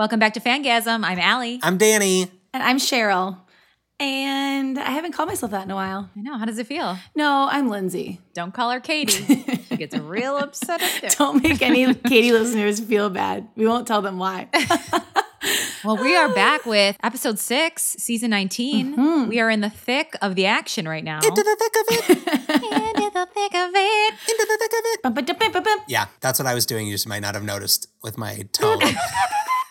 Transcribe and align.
Welcome 0.00 0.18
back 0.18 0.32
to 0.32 0.40
Fangasm. 0.40 1.04
I'm 1.04 1.18
Allie. 1.18 1.60
I'm 1.62 1.76
Danny. 1.76 2.22
And 2.54 2.62
I'm 2.62 2.78
Cheryl. 2.78 3.36
And 3.98 4.78
I 4.78 4.92
haven't 4.92 5.12
called 5.12 5.28
myself 5.28 5.52
that 5.52 5.64
in 5.64 5.70
a 5.70 5.74
while. 5.74 6.08
I 6.16 6.22
know. 6.22 6.38
How 6.38 6.46
does 6.46 6.58
it 6.58 6.66
feel? 6.66 6.96
No, 7.14 7.46
I'm 7.50 7.68
Lindsay. 7.68 8.18
Don't 8.32 8.54
call 8.54 8.70
her 8.70 8.80
Katie. 8.80 9.44
she 9.68 9.76
gets 9.76 9.94
real 9.94 10.38
upset 10.38 10.80
at 10.80 11.04
it. 11.04 11.16
Don't 11.18 11.42
make 11.42 11.60
any 11.60 11.92
Katie 12.08 12.32
listeners 12.32 12.80
feel 12.80 13.10
bad. 13.10 13.46
We 13.56 13.66
won't 13.66 13.86
tell 13.86 14.00
them 14.00 14.18
why. 14.18 14.48
Well, 15.82 15.96
we 15.96 16.14
are 16.14 16.28
back 16.34 16.66
with 16.66 16.98
episode 17.02 17.38
six, 17.38 17.82
season 17.82 18.28
19. 18.28 18.94
Mm-hmm. 18.94 19.28
We 19.30 19.40
are 19.40 19.48
in 19.48 19.62
the 19.62 19.70
thick 19.70 20.14
of 20.20 20.34
the 20.34 20.44
action 20.44 20.86
right 20.86 21.02
now. 21.02 21.16
Into 21.16 21.42
the 21.42 21.56
thick 21.58 21.74
of 21.80 21.86
it. 21.88 22.08
Into 22.10 23.10
the 23.14 23.28
thick 23.32 23.54
of 23.54 23.70
it. 23.74 24.14
Into 24.28 25.32
the 25.32 25.34
thick 25.38 25.54
of 25.54 25.66
it. 25.66 25.80
Yeah, 25.88 26.08
that's 26.20 26.38
what 26.38 26.46
I 26.46 26.52
was 26.52 26.66
doing. 26.66 26.86
You 26.86 26.92
just 26.92 27.08
might 27.08 27.20
not 27.20 27.34
have 27.34 27.44
noticed 27.44 27.88
with 28.02 28.18
my 28.18 28.46
tone. 28.52 28.82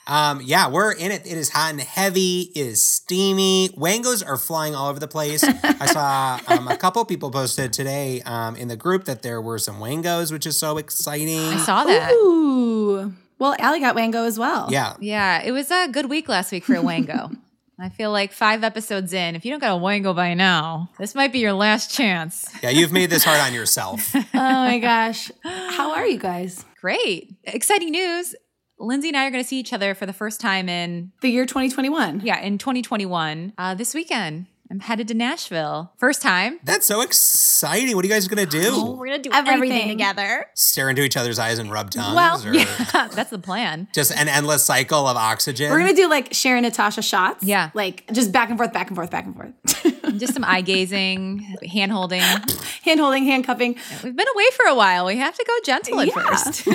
Um, 0.09 0.41
yeah, 0.43 0.67
we're 0.69 0.91
in 0.91 1.11
it. 1.11 1.25
It 1.25 1.37
is 1.37 1.49
hot 1.49 1.71
and 1.71 1.81
heavy. 1.81 2.51
It 2.55 2.59
is 2.65 2.81
steamy. 2.81 3.69
Wangos 3.77 4.25
are 4.25 4.37
flying 4.37 4.75
all 4.75 4.89
over 4.89 4.99
the 4.99 5.07
place. 5.07 5.43
I 5.43 5.85
saw 5.85 6.39
um, 6.47 6.67
a 6.67 6.75
couple 6.75 7.05
people 7.05 7.31
posted 7.31 7.71
today 7.71 8.21
um, 8.23 8.55
in 8.55 8.67
the 8.67 8.75
group 8.75 9.05
that 9.05 9.21
there 9.21 9.41
were 9.41 9.59
some 9.59 9.79
wangos, 9.79 10.31
which 10.31 10.45
is 10.45 10.57
so 10.57 10.77
exciting. 10.77 11.39
I 11.39 11.57
saw 11.57 11.85
that. 11.85 12.11
Ooh. 12.11 13.13
Well, 13.37 13.55
Allie 13.59 13.79
got 13.79 13.95
Wango 13.95 14.25
as 14.25 14.37
well. 14.37 14.67
Yeah, 14.69 14.95
Yeah, 14.99 15.41
it 15.41 15.51
was 15.51 15.71
a 15.71 15.87
good 15.87 16.09
week 16.09 16.27
last 16.27 16.51
week 16.51 16.65
for 16.65 16.75
a 16.75 16.81
Wango. 16.81 17.31
I 17.81 17.87
feel 17.87 18.11
like 18.11 18.33
five 18.33 18.65
episodes 18.65 19.13
in, 19.13 19.37
if 19.37 19.45
you 19.45 19.51
don't 19.51 19.61
got 19.61 19.71
a 19.71 19.77
Wango 19.77 20.13
by 20.13 20.33
now, 20.33 20.89
this 20.99 21.15
might 21.15 21.31
be 21.31 21.39
your 21.39 21.53
last 21.53 21.93
chance. 21.93 22.45
yeah, 22.61 22.71
you've 22.71 22.91
made 22.91 23.09
this 23.09 23.23
hard 23.23 23.39
on 23.39 23.53
yourself. 23.53 24.13
Oh 24.15 24.25
my 24.65 24.79
gosh. 24.79 25.31
How 25.43 25.93
are 25.93 26.05
you 26.05 26.17
guys? 26.17 26.65
Great. 26.81 27.35
Exciting 27.45 27.91
news. 27.91 28.35
Lindsay 28.79 29.09
and 29.09 29.17
I 29.17 29.25
are 29.27 29.31
going 29.31 29.43
to 29.43 29.47
see 29.47 29.59
each 29.59 29.73
other 29.73 29.93
for 29.93 30.05
the 30.05 30.13
first 30.13 30.39
time 30.39 30.69
in, 30.69 31.11
The 31.21 31.29
year 31.29 31.45
2021. 31.45 32.21
yeah, 32.23 32.39
in 32.39 32.57
2021 32.57 33.53
uh, 33.57 33.75
this 33.75 33.93
weekend. 33.93 34.45
I'm 34.71 34.79
headed 34.81 35.07
to 35.07 35.15
Nashville. 35.15 35.91
First 35.97 36.21
time. 36.21 36.59
That's 36.63 36.85
so 36.85 37.01
exciting. 37.01 37.95
What 37.95 38.05
are 38.05 38.07
you 38.07 38.13
guys 38.13 38.27
gonna 38.27 38.45
do? 38.45 38.61
Oh, 38.71 38.91
We're 38.95 39.07
going 39.07 39.21
to 39.23 39.29
do 39.29 39.35
Everything. 39.35 39.55
everything, 39.55 39.87
together. 39.89 40.45
Stare 40.53 40.91
into 40.91 41.01
each 41.03 41.17
other's 41.17 41.39
eyes 41.39 41.57
and 41.57 41.71
rub 41.71 41.89
tongues, 41.89 42.15
Well, 42.15 42.47
or 42.47 42.53
That's 43.15 43.31
the 43.31 43.39
plan. 43.39 43.87
just 43.95 44.11
an 44.11 44.27
endless 44.27 44.63
cycle 44.63 45.07
of 45.07 45.17
oxygen? 45.17 45.71
We're 45.71 45.79
gonna 45.79 45.93
do 45.95 46.07
like 46.07 46.35
Sharon 46.35 46.61
Natasha 46.61 47.01
shots. 47.01 47.43
Yeah. 47.43 47.71
Like 47.73 48.03
just 48.13 48.31
back 48.31 48.49
and 48.49 48.59
forth, 48.59 48.71
back 48.71 48.87
and 48.89 48.95
forth, 48.95 49.09
back 49.09 49.25
and 49.25 49.35
forth. 49.35 49.53
Just 50.17 50.33
some 50.33 50.43
eye 50.43 50.61
gazing, 50.61 51.39
hand 51.71 51.91
holding. 51.91 52.21
Hand 52.21 52.99
holding, 52.99 53.25
handcuffing. 53.25 53.75
We've 54.03 54.15
been 54.15 54.27
away 54.33 54.45
for 54.55 54.65
a 54.65 54.75
while. 54.75 55.05
We 55.05 55.17
have 55.17 55.35
to 55.35 55.45
go 55.45 55.53
gentle 55.63 55.99
at 55.99 56.07
Yeah. 56.07 56.13
first. 56.13 56.67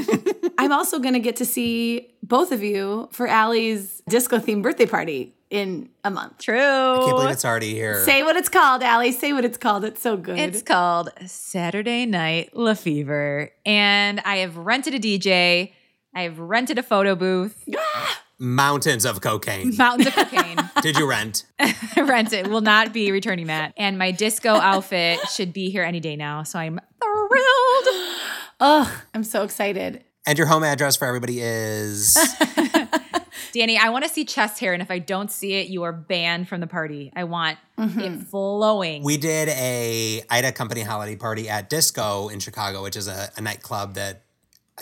I'm 0.58 0.72
also 0.72 0.98
gonna 0.98 1.18
get 1.20 1.36
to 1.36 1.44
see 1.44 2.14
both 2.22 2.52
of 2.52 2.62
you 2.62 3.08
for 3.12 3.26
Allie's 3.26 4.02
disco 4.08 4.38
themed 4.38 4.62
birthday 4.62 4.86
party 4.86 5.34
in 5.50 5.88
a 6.04 6.10
month. 6.10 6.38
True. 6.38 6.58
I 6.58 6.96
can't 7.04 7.10
believe 7.16 7.30
it's 7.30 7.44
already 7.44 7.74
here. 7.74 8.02
Say 8.04 8.22
what 8.22 8.36
it's 8.36 8.48
called, 8.48 8.82
Allie. 8.82 9.12
Say 9.12 9.32
what 9.32 9.44
it's 9.44 9.58
called. 9.58 9.84
It's 9.84 10.00
so 10.02 10.16
good. 10.16 10.38
It's 10.38 10.62
called 10.62 11.10
Saturday 11.26 12.06
Night 12.06 12.50
La 12.56 12.74
Fever. 12.74 13.50
And 13.64 14.20
I 14.24 14.38
have 14.38 14.56
rented 14.56 14.94
a 14.94 14.98
DJ. 14.98 15.72
I 16.14 16.22
have 16.22 16.38
rented 16.38 16.78
a 16.78 16.82
photo 16.82 17.14
booth. 17.14 17.64
Ah! 17.76 18.20
Mountains 18.38 19.04
of 19.04 19.20
cocaine. 19.20 19.76
Mountains 19.76 20.08
of 20.08 20.14
cocaine. 20.14 20.58
Did 20.82 20.98
you 20.98 21.08
rent? 21.08 21.44
Rent 21.96 22.32
it. 22.32 22.48
Will 22.48 22.60
not 22.60 22.92
be 22.92 23.12
returning 23.12 23.46
that. 23.46 23.74
And 23.76 23.98
my 23.98 24.10
disco 24.10 24.50
outfit 24.50 25.20
should 25.28 25.52
be 25.52 25.70
here 25.70 25.84
any 25.84 26.00
day 26.00 26.16
now. 26.16 26.42
So 26.42 26.58
I'm 26.58 26.80
thrilled. 27.02 28.14
Ugh, 28.60 28.92
I'm 29.14 29.24
so 29.24 29.42
excited. 29.42 30.04
And 30.26 30.38
your 30.38 30.46
home 30.46 30.64
address 30.64 30.96
for 30.96 31.06
everybody 31.06 31.40
is 31.40 32.16
Danny, 33.54 33.78
I 33.78 33.90
want 33.90 34.04
to 34.04 34.10
see 34.10 34.24
chest 34.24 34.58
hair. 34.58 34.72
And 34.72 34.82
if 34.82 34.90
I 34.90 34.98
don't 34.98 35.30
see 35.30 35.54
it, 35.54 35.68
you 35.68 35.84
are 35.84 35.92
banned 35.92 36.48
from 36.48 36.60
the 36.60 36.66
party. 36.66 37.12
I 37.14 37.24
want 37.24 37.58
it 37.78 37.82
mm-hmm. 37.82 38.20
flowing. 38.22 39.04
we 39.04 39.16
did 39.16 39.48
a 39.48 40.24
Ida 40.28 40.50
Company 40.52 40.80
holiday 40.80 41.14
party 41.14 41.48
at 41.48 41.70
Disco 41.70 42.28
in 42.28 42.40
Chicago, 42.40 42.82
which 42.82 42.96
is 42.96 43.06
a, 43.06 43.30
a 43.36 43.40
nightclub 43.40 43.94
that 43.94 44.23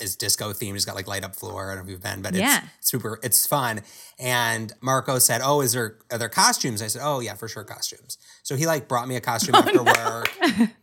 is 0.00 0.16
disco 0.16 0.52
themed. 0.52 0.74
It's 0.76 0.84
got 0.84 0.94
like 0.94 1.06
light 1.06 1.24
up 1.24 1.36
floor. 1.36 1.70
I 1.70 1.74
don't 1.74 1.84
know 1.84 1.88
if 1.88 1.90
you've 1.90 2.02
been, 2.02 2.22
but 2.22 2.34
Yeah. 2.34 2.62
it's 2.78 2.90
super, 2.90 3.18
it's 3.22 3.46
fun. 3.46 3.82
And 4.18 4.72
Marco 4.80 5.18
said, 5.18 5.40
Oh, 5.44 5.60
is 5.60 5.72
there 5.72 5.98
are 6.10 6.18
there 6.18 6.28
costumes? 6.28 6.80
I 6.82 6.86
said, 6.86 7.02
Oh 7.04 7.20
yeah, 7.20 7.34
for 7.34 7.48
sure 7.48 7.64
costumes. 7.64 8.16
So 8.42 8.56
he 8.56 8.66
like 8.66 8.88
brought 8.88 9.06
me 9.08 9.16
a 9.16 9.20
costume 9.20 9.54
after 9.54 9.82
work. 9.82 10.30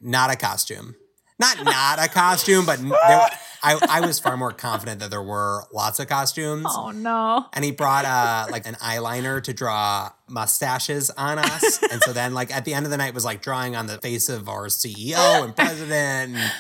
Not 0.02 0.32
a 0.32 0.36
costume. 0.36 0.96
Not 1.40 1.64
not 1.64 2.00
a 2.06 2.10
costume, 2.10 2.66
but 2.66 2.82
there, 2.82 3.30
I, 3.64 3.80
I 3.90 4.02
was 4.02 4.20
far 4.20 4.36
more 4.36 4.52
confident 4.52 5.00
that 5.00 5.10
there 5.10 5.24
were 5.24 5.64
lots 5.74 6.00
of 6.02 6.08
costumes. 6.08 6.66
oh, 6.70 6.92
no. 6.92 7.46
and 7.54 7.64
he 7.64 7.72
brought 7.72 8.04
uh 8.04 8.48
like 8.52 8.68
an 8.68 8.76
eyeliner 8.76 9.42
to 9.44 9.54
draw 9.54 10.12
mustaches 10.28 11.10
on 11.12 11.40
us 11.40 11.82
and 11.92 12.02
so 12.04 12.12
then 12.14 12.34
like 12.34 12.54
at 12.54 12.66
the 12.66 12.74
end 12.74 12.86
of 12.86 12.92
the 12.92 12.98
night 12.98 13.14
was 13.14 13.24
like 13.26 13.42
drawing 13.42 13.76
on 13.76 13.88
the 13.88 13.98
face 14.00 14.28
of 14.30 14.48
our 14.50 14.68
ceo 14.68 15.44
and 15.44 15.56
president 15.56 16.36
and, 16.36 16.52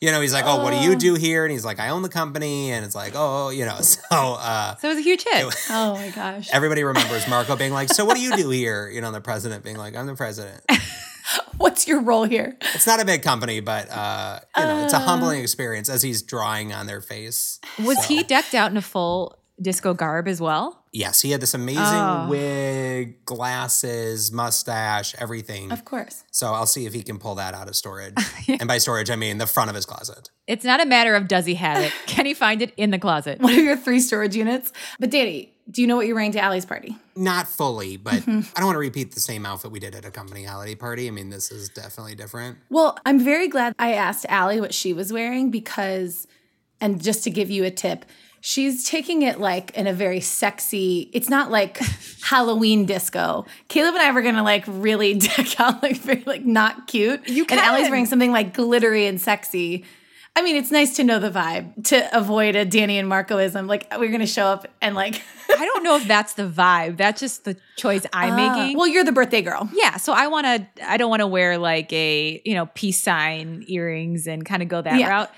you 0.00 0.10
know 0.10 0.20
he's 0.20 0.32
like 0.32 0.44
oh 0.46 0.62
what 0.62 0.72
do 0.72 0.78
you 0.78 0.96
do 0.96 1.14
here? 1.14 1.44
And 1.44 1.52
he's 1.52 1.64
like 1.64 1.78
i 1.80 1.88
own 1.90 2.02
the 2.02 2.08
company. 2.08 2.70
And 2.72 2.84
it's 2.84 2.94
like 2.94 3.12
oh 3.16 3.50
you 3.50 3.64
know 3.64 3.76
so 3.80 3.98
uh 4.10 4.76
So 4.76 4.88
it 4.88 4.90
was 4.92 4.98
a 4.98 5.02
huge 5.02 5.24
hit. 5.24 5.54
Oh 5.70 5.94
my 5.94 6.08
gosh. 6.10 6.48
everybody 6.52 6.84
remembers 6.84 7.28
marco 7.28 7.56
being 7.56 7.72
like 7.72 7.88
so 7.90 8.04
what 8.04 8.16
do 8.16 8.22
you 8.22 8.36
do 8.36 8.50
here? 8.60 8.88
You 8.88 9.00
know 9.00 9.12
the 9.12 9.20
president 9.20 9.64
being 9.64 9.76
like 9.76 9.94
i'm 9.96 10.06
the 10.06 10.14
president. 10.16 10.62
What's 11.58 11.86
your 11.86 12.00
role 12.00 12.24
here? 12.24 12.56
it's 12.74 12.86
not 12.86 13.00
a 13.00 13.04
big 13.04 13.22
company 13.22 13.60
but 13.60 13.88
uh 13.90 14.40
you 14.56 14.64
know 14.64 14.84
it's 14.84 14.92
a 14.94 14.98
humbling 14.98 15.40
experience 15.42 15.88
as 15.88 16.02
he's 16.02 16.22
drawing 16.22 16.72
on 16.72 16.86
their 16.86 17.00
face. 17.00 17.60
Was 17.78 17.98
So- 17.98 18.02
he 18.14 18.22
decked 18.22 18.54
out 18.54 18.70
in 18.70 18.76
a 18.76 18.82
full 18.82 19.36
disco 19.60 19.94
garb 19.94 20.26
as 20.28 20.40
well? 20.40 20.76
yes 20.92 21.20
he 21.20 21.30
had 21.30 21.40
this 21.40 21.54
amazing 21.54 21.82
Oh. 21.84 22.26
wig 22.28 23.24
glasses 23.24 24.32
mustache 24.32 25.14
everything 25.18 25.70
Of 25.72 25.84
course. 25.84 26.24
So 26.30 26.52
I'll 26.52 26.66
see 26.66 26.86
if 26.86 26.92
he 26.92 27.02
can 27.02 27.18
pull 27.18 27.36
that 27.36 27.54
out 27.54 27.68
of 27.68 27.76
storage. 27.76 28.14
And 28.48 28.66
by 28.66 28.78
storage, 28.78 29.10
I 29.10 29.16
mean 29.16 29.38
the 29.38 29.46
front 29.46 29.70
of 29.70 29.76
his 29.76 29.86
closet. 29.86 30.30
It's 30.48 30.64
not 30.64 30.80
a 30.82 30.86
matter 30.86 31.14
of 31.14 31.28
does 31.28 31.46
he 31.46 31.54
have 31.54 31.78
it. 31.82 31.92
Can 32.06 32.26
he 32.26 32.34
find 32.34 32.60
it 32.62 32.72
in 32.76 32.90
the 32.90 32.98
closet? 32.98 33.40
One 33.40 33.52
of 33.52 33.58
your 33.60 33.76
three 33.76 34.00
storage 34.00 34.34
units. 34.34 34.72
But 34.98 35.10
Danny, 35.10 35.54
do 35.70 35.80
you 35.80 35.86
know 35.86 35.94
what 35.96 36.06
you're 36.06 36.16
wearing 36.16 36.32
to 36.32 36.40
Allie's 36.40 36.66
party? 36.66 36.96
Not 37.14 37.46
fully, 37.46 37.96
but 37.96 38.14
Mm-hmm. 38.14 38.40
I 38.56 38.60
don't 38.60 38.66
want 38.66 38.74
to 38.74 38.80
repeat 38.80 39.14
the 39.14 39.20
same 39.20 39.46
outfit 39.46 39.70
we 39.70 39.78
did 39.78 39.94
at 39.94 40.04
a 40.04 40.10
company 40.10 40.42
holiday 40.44 40.74
party. 40.74 41.06
I 41.06 41.12
mean, 41.12 41.30
this 41.30 41.52
is 41.52 41.68
definitely 41.68 42.16
different. 42.16 42.58
Well, 42.68 42.98
I'm 43.06 43.20
very 43.20 43.46
glad 43.48 43.74
I 43.78 43.92
asked 43.92 44.26
Allie 44.28 44.60
what 44.60 44.74
she 44.74 44.92
was 44.92 45.12
wearing 45.12 45.50
because, 45.52 46.26
and 46.80 47.00
just 47.00 47.22
to 47.24 47.30
give 47.30 47.48
you 47.50 47.64
a 47.64 47.70
tip, 47.70 48.04
she's 48.40 48.88
taking 48.88 49.22
it 49.22 49.38
like 49.40 49.70
in 49.76 49.86
a 49.86 49.92
very 49.92 50.20
sexy, 50.20 51.10
it's 51.12 51.28
not 51.28 51.50
like 51.50 51.78
Halloween 52.22 52.86
disco. 52.86 53.46
Caleb 53.68 53.94
and 53.94 54.02
I 54.02 54.12
were 54.12 54.22
gonna 54.22 54.42
like 54.42 54.64
really 54.66 55.14
deck 55.18 55.58
out 55.60 55.82
like 55.82 55.96
very 55.96 56.22
like 56.26 56.44
not 56.44 56.86
cute. 56.86 57.28
You 57.28 57.46
And 57.50 57.60
Allie's 57.60 57.88
wearing 57.90 58.06
something 58.06 58.32
like 58.32 58.54
glittery 58.54 59.06
and 59.06 59.20
sexy. 59.20 59.84
I 60.36 60.42
mean, 60.42 60.54
it's 60.54 60.70
nice 60.70 60.94
to 60.96 61.04
know 61.04 61.18
the 61.18 61.28
vibe 61.30 61.84
to 61.88 62.16
avoid 62.16 62.54
a 62.54 62.64
Danny 62.64 62.98
and 62.98 63.10
Marcoism. 63.10 63.66
Like 63.66 63.92
we're 63.98 64.12
gonna 64.12 64.26
show 64.26 64.46
up 64.46 64.66
and 64.80 64.94
like 64.94 65.20
I 65.50 65.64
don't 65.64 65.82
know 65.82 65.96
if 65.96 66.06
that's 66.06 66.34
the 66.34 66.48
vibe. 66.48 66.96
That's 66.96 67.20
just 67.20 67.44
the 67.44 67.56
choice 67.76 68.06
I'm 68.12 68.34
ah, 68.34 68.36
making. 68.56 68.78
Well, 68.78 68.86
you're 68.86 69.04
the 69.04 69.12
birthday 69.12 69.42
girl. 69.42 69.68
yeah, 69.74 69.96
so 69.96 70.12
I 70.12 70.28
want 70.28 70.46
to 70.46 70.88
I 70.88 70.96
don't 70.96 71.10
want 71.10 71.20
to 71.20 71.26
wear 71.26 71.58
like 71.58 71.92
a, 71.92 72.40
you 72.44 72.54
know, 72.54 72.66
peace 72.66 73.02
sign 73.02 73.64
earrings 73.66 74.26
and 74.28 74.46
kind 74.46 74.62
of 74.62 74.68
go 74.68 74.80
that 74.80 74.98
Yeah. 74.98 75.08
route. 75.08 75.30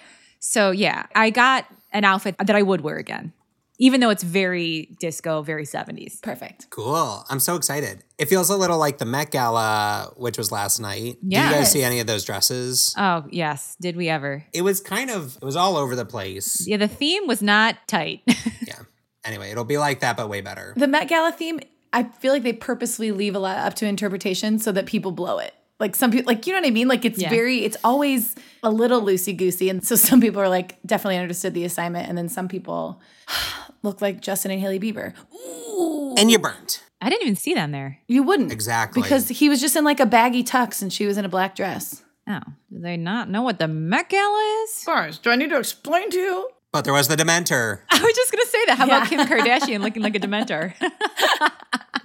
So, 0.45 0.73
yeah, 0.73 1.07
I 1.15 1.31
got 1.31 1.67
an 1.93 2.05
outfit 2.05 2.37
that 2.39 2.57
I 2.57 2.63
would 2.63 2.81
wear 2.81 2.97
again. 2.97 3.33
Even 3.79 4.01
though 4.01 4.11
it's 4.11 4.23
very 4.23 4.95
disco, 5.01 5.43
very 5.43 5.65
70s. 5.65 6.23
Perfect. 6.23 6.71
Cool. 6.71 7.25
I'm 7.29 7.41
so 7.41 7.57
excited. 7.57 8.05
It 8.17 8.27
feels 8.27 8.49
a 8.49 8.57
little 8.57 8.79
like 8.79 8.99
the 8.99 9.05
Met 9.07 9.33
Gala, 9.33 10.13
which 10.17 10.39
was 10.39 10.53
last 10.53 10.79
night. 10.79 11.17
Did 11.21 11.33
you 11.33 11.51
guys 11.51 11.73
see 11.73 11.83
any 11.83 11.99
of 11.99 12.07
those 12.07 12.25
dresses? 12.25 12.95
Oh, 12.97 13.25
yes, 13.31 13.77
did 13.81 13.97
we 13.97 14.09
ever? 14.09 14.45
It 14.53 14.63
was 14.63 14.81
kind 14.81 15.11
of, 15.11 15.37
it 15.37 15.45
was 15.45 15.57
all 15.57 15.77
over 15.77 15.97
the 15.97 16.05
place. 16.05 16.65
Yeah, 16.67 16.77
the 16.77 16.87
theme 16.87 17.27
was 17.27 17.43
not 17.43 17.77
tight. 17.89 18.23
Yeah. 18.65 18.79
Anyway, 19.25 19.51
it'll 19.51 19.65
be 19.65 19.79
like 19.79 20.01
that, 20.01 20.17
but 20.17 20.29
way 20.29 20.41
better. 20.41 20.75
The 20.77 20.87
Met 20.87 21.09
Gala 21.09 21.33
theme, 21.33 21.61
I 21.93 22.05
feel 22.05 22.33
like 22.33 22.43
they 22.45 22.53
purposely 22.53 23.11
leave 23.11 23.35
a 23.35 23.39
lot 23.39 23.57
up 23.59 23.75
to 23.75 23.87
interpretation 23.87 24.59
so 24.59 24.71
that 24.73 24.87
people 24.87 25.11
blow 25.13 25.39
it. 25.39 25.55
Like 25.83 25.97
some 25.97 26.13
people, 26.13 26.33
like 26.33 26.47
you 26.47 26.53
know 26.53 26.61
what 26.61 26.67
I 26.69 26.71
mean. 26.71 26.87
Like 26.87 27.05
it's 27.05 27.19
Yeah. 27.19 27.29
very, 27.29 27.65
it's 27.65 27.77
always 27.83 28.37
a 28.63 28.71
little 28.71 29.03
loosey 29.03 29.37
goosey, 29.37 29.69
and 29.69 29.85
so 29.85 29.97
some 29.97 30.21
people 30.21 30.41
are 30.41 30.49
like 30.49 30.79
definitely 30.87 31.19
understood 31.19 31.55
the 31.55 31.65
assignment, 31.65 32.09
and 32.09 32.17
then 32.17 32.29
some 32.29 32.47
people 32.49 33.01
look 33.83 34.01
like 34.01 34.21
Justin 34.21 34.53
and 34.53 34.61
Hailey 34.61 34.79
Bieber. 34.79 35.13
Ooh, 35.35 36.15
And 36.17 36.31
you 36.31 36.39
burnt. 36.39 36.85
I 37.01 37.11
didn't 37.11 37.23
even 37.23 37.35
see 37.37 37.53
them 37.55 37.73
there. 37.73 37.99
you 38.07 38.23
wouldn't 38.23 38.53
Exactly. 38.53 39.03
because 39.03 39.29
he 39.29 39.49
was 39.49 39.61
just 39.61 39.75
in 39.75 39.83
like 39.85 39.99
a 39.99 40.07
baggy 40.07 40.45
tux, 40.45 40.81
and 40.83 40.93
she 40.93 41.05
was 41.05 41.19
in 41.19 41.25
a 41.25 41.29
black 41.29 41.57
dress. 41.57 42.05
Oh, 42.29 42.39
do 42.73 42.79
they 42.79 42.97
not 42.97 43.29
know 43.29 43.43
what 43.43 43.59
the 43.59 43.67
Met 43.67 44.09
Gala 44.09 44.63
is? 44.63 44.85
Guys, 44.87 45.19
do 45.19 45.31
I 45.31 45.37
need 45.37 45.51
to 45.51 45.59
explain 45.59 46.09
to 46.11 46.17
you? 46.17 46.49
But 46.73 46.85
there 46.85 46.93
was 46.93 47.09
the 47.09 47.17
Dementor. 47.17 47.81
I 47.91 48.03
was 48.03 48.15
just 48.15 48.33
gonna 48.33 48.47
say 48.47 48.65
that. 48.67 48.79
How 48.79 48.87
about 48.87 49.09
Kim 49.09 49.21
Kardashian 49.27 49.81
looking 49.81 50.03
like 50.03 50.17
a 50.17 50.21
Dementor? 50.21 50.75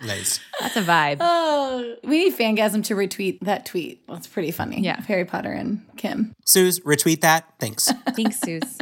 Nice. 0.05 0.39
That's 0.59 0.77
a 0.77 0.83
vibe. 0.83 1.17
Oh, 1.21 1.95
we 2.03 2.25
need 2.25 2.37
Fangasm 2.37 2.83
to 2.85 2.95
retweet 2.95 3.39
that 3.41 3.65
tweet. 3.65 4.05
That's 4.07 4.27
pretty 4.27 4.51
funny. 4.51 4.81
Yeah. 4.81 5.01
Harry 5.01 5.25
Potter 5.25 5.51
and 5.51 5.83
Kim. 5.97 6.33
Suze, 6.45 6.79
retweet 6.81 7.21
that. 7.21 7.45
Thanks. 7.59 7.85
Thanks, 8.15 8.39
Suze. 8.39 8.77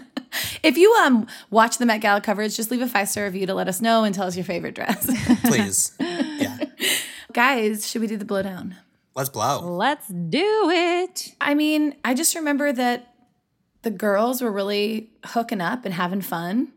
If 0.62 0.78
you 0.78 0.92
um 1.06 1.28
watch 1.50 1.78
the 1.78 1.86
Met 1.86 2.02
Gala 2.02 2.20
coverage, 2.22 2.58
just 2.58 2.70
leave 2.70 2.82
a 2.82 2.88
five 2.88 3.08
star 3.08 3.24
review 3.24 3.46
to 3.48 3.54
let 3.54 3.68
us 3.70 3.82
know 3.82 4.04
and 4.04 4.14
tell 4.14 4.28
us 4.28 4.36
your 4.36 4.44
favorite 4.46 4.76
dress. 4.76 5.06
Please. 5.46 5.94
Yeah. 6.00 6.58
Guys, 7.32 7.90
should 7.90 8.02
we 8.02 8.08
do 8.08 8.18
the 8.18 8.26
blowdown? 8.26 8.76
Let's 9.16 9.30
blow. 9.30 9.62
Let's 9.62 10.08
do 10.10 10.70
it. 10.70 11.34
I 11.40 11.54
mean, 11.54 11.96
I 12.04 12.14
just 12.14 12.36
remember 12.36 12.74
that 12.74 13.15
the 13.86 13.92
girls 13.92 14.42
were 14.42 14.52
really 14.52 15.12
hooking 15.24 15.62
up 15.62 15.86
and 15.86 15.94
having 15.94 16.20
fun. 16.20 16.70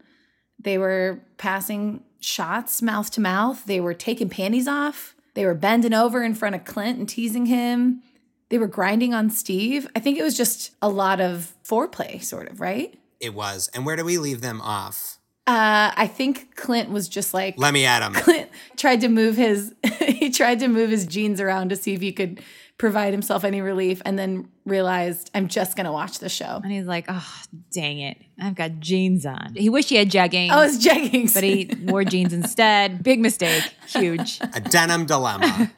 They 0.58 0.76
were 0.76 1.20
passing 1.38 2.04
shots 2.20 2.82
mouth 2.82 3.10
to 3.12 3.20
mouth. 3.22 3.64
They 3.64 3.80
were 3.80 3.94
taking 3.94 4.28
panties 4.28 4.68
off. 4.68 5.16
They 5.32 5.46
were 5.46 5.54
bending 5.54 5.94
over 5.94 6.22
in 6.22 6.34
front 6.34 6.54
of 6.54 6.66
Clint 6.66 6.98
and 6.98 7.08
teasing 7.08 7.46
him. 7.46 8.02
They 8.50 8.58
were 8.58 8.66
grinding 8.66 9.14
on 9.14 9.30
Steve. 9.30 9.88
I 9.96 10.00
think 10.00 10.18
it 10.18 10.22
was 10.22 10.36
just 10.36 10.72
a 10.82 10.90
lot 10.90 11.18
of 11.18 11.54
foreplay, 11.64 12.22
sort 12.22 12.50
of, 12.50 12.60
right? 12.60 12.94
It 13.20 13.32
was. 13.32 13.70
And 13.72 13.86
where 13.86 13.96
do 13.96 14.04
we 14.04 14.18
leave 14.18 14.42
them 14.42 14.60
off? 14.60 15.18
Uh, 15.46 15.92
I 15.96 16.06
think 16.06 16.56
Clint 16.56 16.90
was 16.90 17.08
just 17.08 17.32
like 17.32 17.54
Let 17.56 17.72
me 17.72 17.86
at 17.86 18.02
him. 18.02 18.12
Clint 18.12 18.50
tried 18.76 19.00
to 19.00 19.08
move 19.08 19.36
his 19.36 19.74
he 19.98 20.28
tried 20.28 20.58
to 20.58 20.68
move 20.68 20.90
his 20.90 21.06
jeans 21.06 21.40
around 21.40 21.70
to 21.70 21.76
see 21.76 21.94
if 21.94 22.02
he 22.02 22.12
could 22.12 22.42
provide 22.78 23.12
himself 23.12 23.42
any 23.44 23.60
relief 23.60 24.00
and 24.04 24.16
then 24.16 24.48
realized 24.64 25.30
I'm 25.34 25.48
just 25.48 25.76
gonna 25.76 25.92
watch 25.92 26.20
the 26.20 26.28
show. 26.28 26.60
And 26.62 26.70
he's 26.70 26.86
like, 26.86 27.06
oh, 27.08 27.42
dang 27.72 27.98
it. 27.98 28.18
I've 28.40 28.54
got 28.54 28.78
jeans 28.78 29.26
on. 29.26 29.54
He 29.56 29.68
wished 29.68 29.90
he 29.90 29.96
had 29.96 30.08
jeggings, 30.08 30.50
oh, 30.52 30.58
I 30.58 30.64
was 30.64 30.82
jeggings. 30.82 31.34
but 31.34 31.42
he 31.42 31.70
wore 31.82 32.04
jeans 32.04 32.32
instead. 32.32 33.02
Big 33.02 33.18
mistake. 33.20 33.64
Huge. 33.88 34.38
A 34.54 34.60
denim 34.60 35.06
dilemma. 35.06 35.70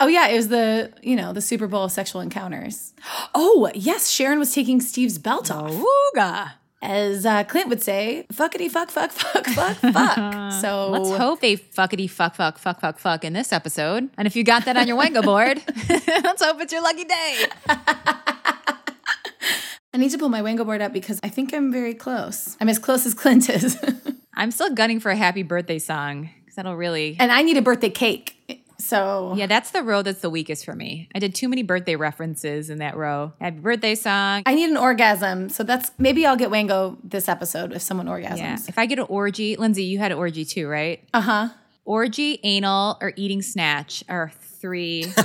oh 0.00 0.06
yeah, 0.06 0.28
it 0.28 0.36
was 0.36 0.48
the 0.48 0.92
you 1.02 1.16
know 1.16 1.32
the 1.32 1.42
Super 1.42 1.66
Bowl 1.66 1.84
of 1.84 1.92
sexual 1.92 2.20
encounters. 2.20 2.92
Oh 3.36 3.70
yes, 3.74 4.10
Sharon 4.10 4.38
was 4.38 4.54
taking 4.54 4.80
Steve's 4.80 5.18
belt 5.18 5.50
off. 5.50 5.72
Wooga. 5.72 6.52
As 6.84 7.24
uh, 7.24 7.44
Clint 7.44 7.70
would 7.70 7.82
say, 7.82 8.26
fuckity 8.32 8.70
fuck 8.70 8.90
fuck 8.90 9.10
fuck 9.10 9.46
fuck 9.46 9.76
fuck. 9.76 10.52
So 10.60 10.90
Let's 10.90 11.10
hope 11.16 11.40
they 11.40 11.56
fuckity 11.56 12.08
fuck 12.08 12.34
fuck 12.34 12.58
fuck 12.58 12.80
fuck 12.80 12.98
fuck 12.98 13.24
in 13.24 13.32
this 13.32 13.52
episode. 13.52 14.10
And 14.18 14.26
if 14.26 14.36
you 14.36 14.44
got 14.44 14.66
that 14.66 14.76
on 14.76 14.86
your 14.86 14.96
Wango 14.96 15.22
board, 15.22 15.62
let's 15.88 16.42
hope 16.44 16.60
it's 16.60 16.72
your 16.72 16.82
lucky 16.82 17.04
day. 17.04 17.46
I 19.92 19.96
need 19.96 20.10
to 20.10 20.18
pull 20.18 20.28
my 20.28 20.42
Wango 20.42 20.64
board 20.64 20.82
up 20.82 20.92
because 20.92 21.20
I 21.22 21.28
think 21.28 21.54
I'm 21.54 21.72
very 21.72 21.94
close. 21.94 22.56
I'm 22.60 22.68
as 22.68 22.78
close 22.78 23.06
as 23.06 23.14
Clint 23.14 23.48
is. 23.48 23.78
I'm 24.34 24.50
still 24.50 24.70
gunning 24.74 25.00
for 25.00 25.10
a 25.10 25.16
happy 25.16 25.42
birthday 25.42 25.78
song 25.78 26.30
because 26.40 26.56
that'll 26.56 26.76
really. 26.76 27.16
and 27.18 27.32
I 27.32 27.42
need 27.42 27.56
a 27.56 27.62
birthday 27.62 27.90
cake. 27.90 28.62
So 28.78 29.34
Yeah, 29.36 29.46
that's 29.46 29.70
the 29.70 29.82
row 29.82 30.02
that's 30.02 30.20
the 30.20 30.30
weakest 30.30 30.64
for 30.64 30.74
me. 30.74 31.08
I 31.14 31.18
did 31.18 31.34
too 31.34 31.48
many 31.48 31.62
birthday 31.62 31.96
references 31.96 32.70
in 32.70 32.78
that 32.78 32.96
row. 32.96 33.32
Happy 33.40 33.58
birthday 33.58 33.94
song. 33.94 34.42
I 34.46 34.54
need 34.54 34.70
an 34.70 34.76
orgasm. 34.76 35.48
So 35.48 35.62
that's 35.62 35.90
maybe 35.98 36.26
I'll 36.26 36.36
get 36.36 36.50
Wango 36.50 36.98
this 37.02 37.28
episode 37.28 37.72
if 37.72 37.82
someone 37.82 38.06
orgasms. 38.06 38.38
Yeah. 38.38 38.58
If 38.68 38.78
I 38.78 38.86
get 38.86 38.98
an 38.98 39.06
orgy, 39.08 39.56
Lindsay, 39.56 39.84
you 39.84 39.98
had 39.98 40.12
an 40.12 40.18
orgy 40.18 40.44
too, 40.44 40.68
right? 40.68 41.02
Uh 41.12 41.20
huh. 41.20 41.48
Orgy, 41.86 42.40
anal, 42.42 42.96
or 43.02 43.12
eating 43.16 43.42
snatch 43.42 44.02
are 44.08 44.32
three. 44.40 45.04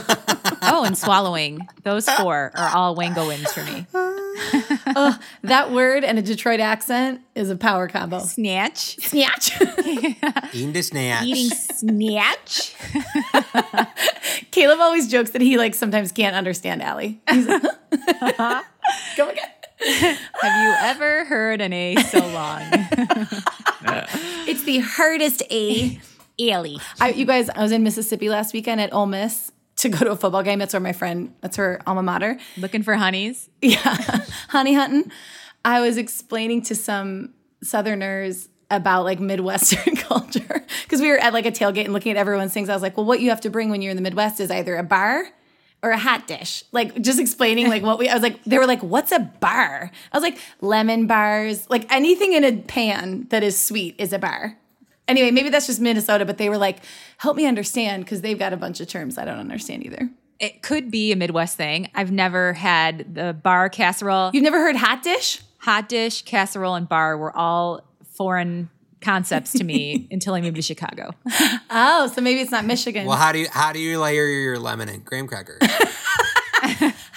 oh, 0.61 0.83
and 0.85 0.97
swallowing. 0.97 1.65
Those 1.83 2.09
four 2.09 2.51
are 2.53 2.75
all 2.75 2.95
Wango 2.95 3.27
wins 3.27 3.51
for 3.53 3.63
me. 3.63 3.85
That 5.43 5.71
word 5.71 6.03
and 6.03 6.19
a 6.19 6.21
Detroit 6.21 6.59
accent 6.59 7.21
is 7.35 7.49
a 7.49 7.55
power 7.55 7.87
combo. 7.87 8.19
Snatch. 8.19 8.97
Snatch. 8.97 9.59
Eating 10.53 10.73
to 10.73 10.83
snatch. 10.83 11.25
Eating 11.25 11.49
snatch. 11.49 12.75
Caleb 14.51 14.79
always 14.79 15.07
jokes 15.07 15.31
that 15.31 15.41
he 15.41 15.57
like 15.57 15.73
sometimes 15.75 16.11
can't 16.11 16.35
understand 16.35 16.81
Allie. 16.83 17.21
He's 17.29 17.47
like, 17.47 17.61
Go 19.17 19.29
again. 19.29 19.49
Have 19.81 20.63
you 20.63 20.73
ever 20.81 21.25
heard 21.25 21.61
an 21.61 21.71
A 21.73 21.95
so 22.03 22.19
long? 22.19 22.61
It's 24.47 24.63
the 24.63 24.79
hardest 24.79 25.41
A. 25.49 25.99
Ellie. 26.39 26.79
I, 26.99 27.09
you 27.11 27.25
guys, 27.25 27.49
I 27.49 27.61
was 27.61 27.71
in 27.71 27.83
Mississippi 27.83 28.29
last 28.29 28.53
weekend 28.53 28.81
at 28.81 28.93
Ole 28.93 29.07
Miss 29.07 29.51
to 29.79 29.89
go 29.89 29.99
to 29.99 30.11
a 30.11 30.15
football 30.15 30.43
game. 30.43 30.59
That's 30.59 30.73
where 30.73 30.79
my 30.79 30.93
friend, 30.93 31.33
that's 31.41 31.57
her 31.57 31.81
alma 31.87 32.03
mater. 32.03 32.37
Looking 32.57 32.83
for 32.83 32.95
honeys. 32.95 33.49
Yeah, 33.61 33.79
honey 34.49 34.73
hunting. 34.73 35.11
I 35.63 35.81
was 35.81 35.97
explaining 35.97 36.61
to 36.63 36.75
some 36.75 37.33
Southerners 37.61 38.49
about 38.71 39.03
like 39.03 39.19
Midwestern 39.19 39.95
culture 39.95 40.63
because 40.83 41.01
we 41.01 41.09
were 41.09 41.17
at 41.17 41.33
like 41.33 41.45
a 41.45 41.51
tailgate 41.51 41.85
and 41.85 41.93
looking 41.93 42.11
at 42.11 42.17
everyone's 42.17 42.53
things. 42.53 42.69
I 42.69 42.73
was 42.73 42.81
like, 42.81 42.97
well, 42.97 43.05
what 43.05 43.19
you 43.19 43.29
have 43.29 43.41
to 43.41 43.49
bring 43.49 43.69
when 43.69 43.81
you're 43.81 43.91
in 43.91 43.97
the 43.97 44.03
Midwest 44.03 44.39
is 44.39 44.51
either 44.51 44.77
a 44.77 44.83
bar 44.83 45.25
or 45.81 45.91
a 45.91 45.97
hot 45.97 46.27
dish. 46.27 46.63
Like 46.71 47.01
just 47.01 47.19
explaining 47.19 47.69
like 47.69 47.83
what 47.83 47.99
we. 47.99 48.09
I 48.09 48.13
was 48.13 48.23
like, 48.23 48.43
they 48.43 48.57
were 48.57 48.67
like, 48.67 48.83
what's 48.83 49.11
a 49.11 49.19
bar? 49.19 49.91
I 50.11 50.17
was 50.17 50.23
like, 50.23 50.37
lemon 50.61 51.07
bars, 51.07 51.69
like 51.69 51.91
anything 51.91 52.33
in 52.33 52.43
a 52.43 52.57
pan 52.57 53.27
that 53.29 53.43
is 53.43 53.59
sweet 53.59 53.95
is 53.97 54.13
a 54.13 54.19
bar. 54.19 54.57
Anyway, 55.09 55.31
maybe 55.31 55.49
that's 55.49 55.67
just 55.67 55.81
Minnesota, 55.81 56.25
but 56.25 56.37
they 56.37 56.49
were 56.49 56.57
like, 56.57 56.77
help 57.17 57.35
me 57.35 57.45
understand 57.45 58.05
because 58.05 58.21
they've 58.21 58.39
got 58.39 58.53
a 58.53 58.57
bunch 58.57 58.79
of 58.79 58.87
terms 58.87 59.17
I 59.17 59.25
don't 59.25 59.39
understand 59.39 59.85
either. 59.85 60.09
It 60.39 60.61
could 60.61 60.89
be 60.89 61.11
a 61.11 61.15
Midwest 61.15 61.57
thing. 61.57 61.89
I've 61.93 62.11
never 62.11 62.53
had 62.53 63.13
the 63.15 63.33
bar 63.33 63.67
casserole. 63.69 64.31
You've 64.33 64.43
never 64.43 64.59
heard 64.59 64.77
hot 64.77 65.03
dish? 65.03 65.41
Hot 65.59 65.89
dish, 65.89 66.21
casserole, 66.21 66.75
and 66.75 66.87
bar 66.87 67.17
were 67.17 67.35
all 67.35 67.81
foreign 68.15 68.69
concepts 69.01 69.51
to 69.53 69.63
me 69.65 70.07
until 70.11 70.33
I 70.33 70.41
moved 70.41 70.55
to 70.55 70.61
Chicago. 70.61 71.11
Oh, 71.69 72.09
so 72.13 72.21
maybe 72.21 72.39
it's 72.39 72.51
not 72.51 72.65
Michigan. 72.65 73.05
Well, 73.05 73.17
how 73.17 73.33
do 73.33 73.39
you 73.39 73.47
how 73.51 73.73
do 73.73 73.79
you 73.79 73.99
layer 73.99 74.25
your 74.25 74.59
lemon 74.59 74.87
and 74.87 75.03
graham 75.03 75.27
cracker? 75.27 75.59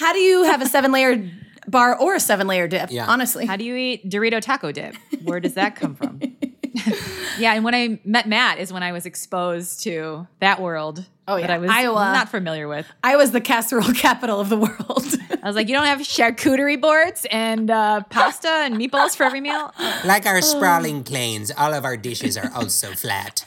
How 0.03 0.13
do 0.13 0.19
you 0.19 0.43
have 0.43 0.61
a 0.61 0.67
seven 0.67 0.91
layer 0.91 1.31
bar 1.69 1.97
or 1.97 2.17
a 2.17 2.21
seven 2.21 2.49
layer 2.49 2.67
dip? 2.67 2.91
Yeah. 2.91 3.07
Honestly. 3.07 3.47
How 3.47 3.55
do 3.55 3.65
you 3.65 3.77
eat 3.77 4.11
Dorito 4.11 4.41
taco 4.41 4.73
dip? 4.73 4.97
Where 5.23 5.39
does 5.39 5.55
that 5.55 5.77
come 5.77 5.95
from? 5.95 6.21
yeah, 7.39 7.55
and 7.55 7.65
when 7.65 7.75
I 7.75 8.01
met 8.05 8.29
Matt 8.29 8.59
is 8.59 8.73
when 8.73 8.83
I 8.83 8.93
was 8.93 9.07
exposed 9.07 9.83
to 9.85 10.27
that 10.41 10.61
world 10.61 11.07
Oh, 11.29 11.41
that 11.41 11.49
yeah. 11.49 11.55
I 11.55 11.59
was 11.59 11.71
Iowa. 11.71 12.13
not 12.13 12.29
familiar 12.31 12.67
with. 12.67 12.87
I 13.05 13.15
was 13.15 13.31
the 13.31 13.41
casserole 13.41 13.93
capital 13.95 14.41
of 14.41 14.49
the 14.49 14.57
world. 14.57 15.07
I 15.43 15.47
was 15.47 15.55
like, 15.55 15.69
you 15.69 15.75
don't 15.75 15.87
have 15.87 16.01
charcuterie 16.01 16.81
boards 16.81 17.27
and 17.31 17.71
uh, 17.71 18.03
pasta 18.11 18.49
and 18.49 18.77
meatballs 18.77 19.17
for 19.17 19.23
every 19.23 19.41
meal? 19.41 19.73
like 20.05 20.27
our 20.27 20.43
sprawling 20.43 21.05
plains, 21.05 21.53
all 21.57 21.75
of 21.75 21.85
our 21.85 21.97
dishes 21.97 22.37
are 22.37 22.51
also 22.55 22.93
flat. 22.93 23.47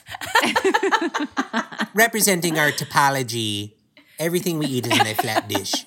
Representing 1.93 2.57
our 2.57 2.71
topology, 2.71 3.73
everything 4.19 4.57
we 4.57 4.67
eat 4.67 4.87
is 4.87 4.97
in 4.97 5.07
a 5.07 5.13
flat 5.13 5.49
dish. 5.49 5.85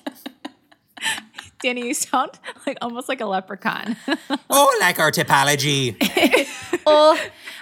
Danny, 1.61 1.87
you 1.87 1.93
sound 1.93 2.31
like 2.67 2.77
almost 2.81 3.09
like 3.09 3.21
a 3.21 3.25
leprechaun. 3.25 3.95
Oh, 4.51 4.77
like 4.79 4.97
our 4.99 5.11
topology. 5.11 5.95
oh, 6.87 7.17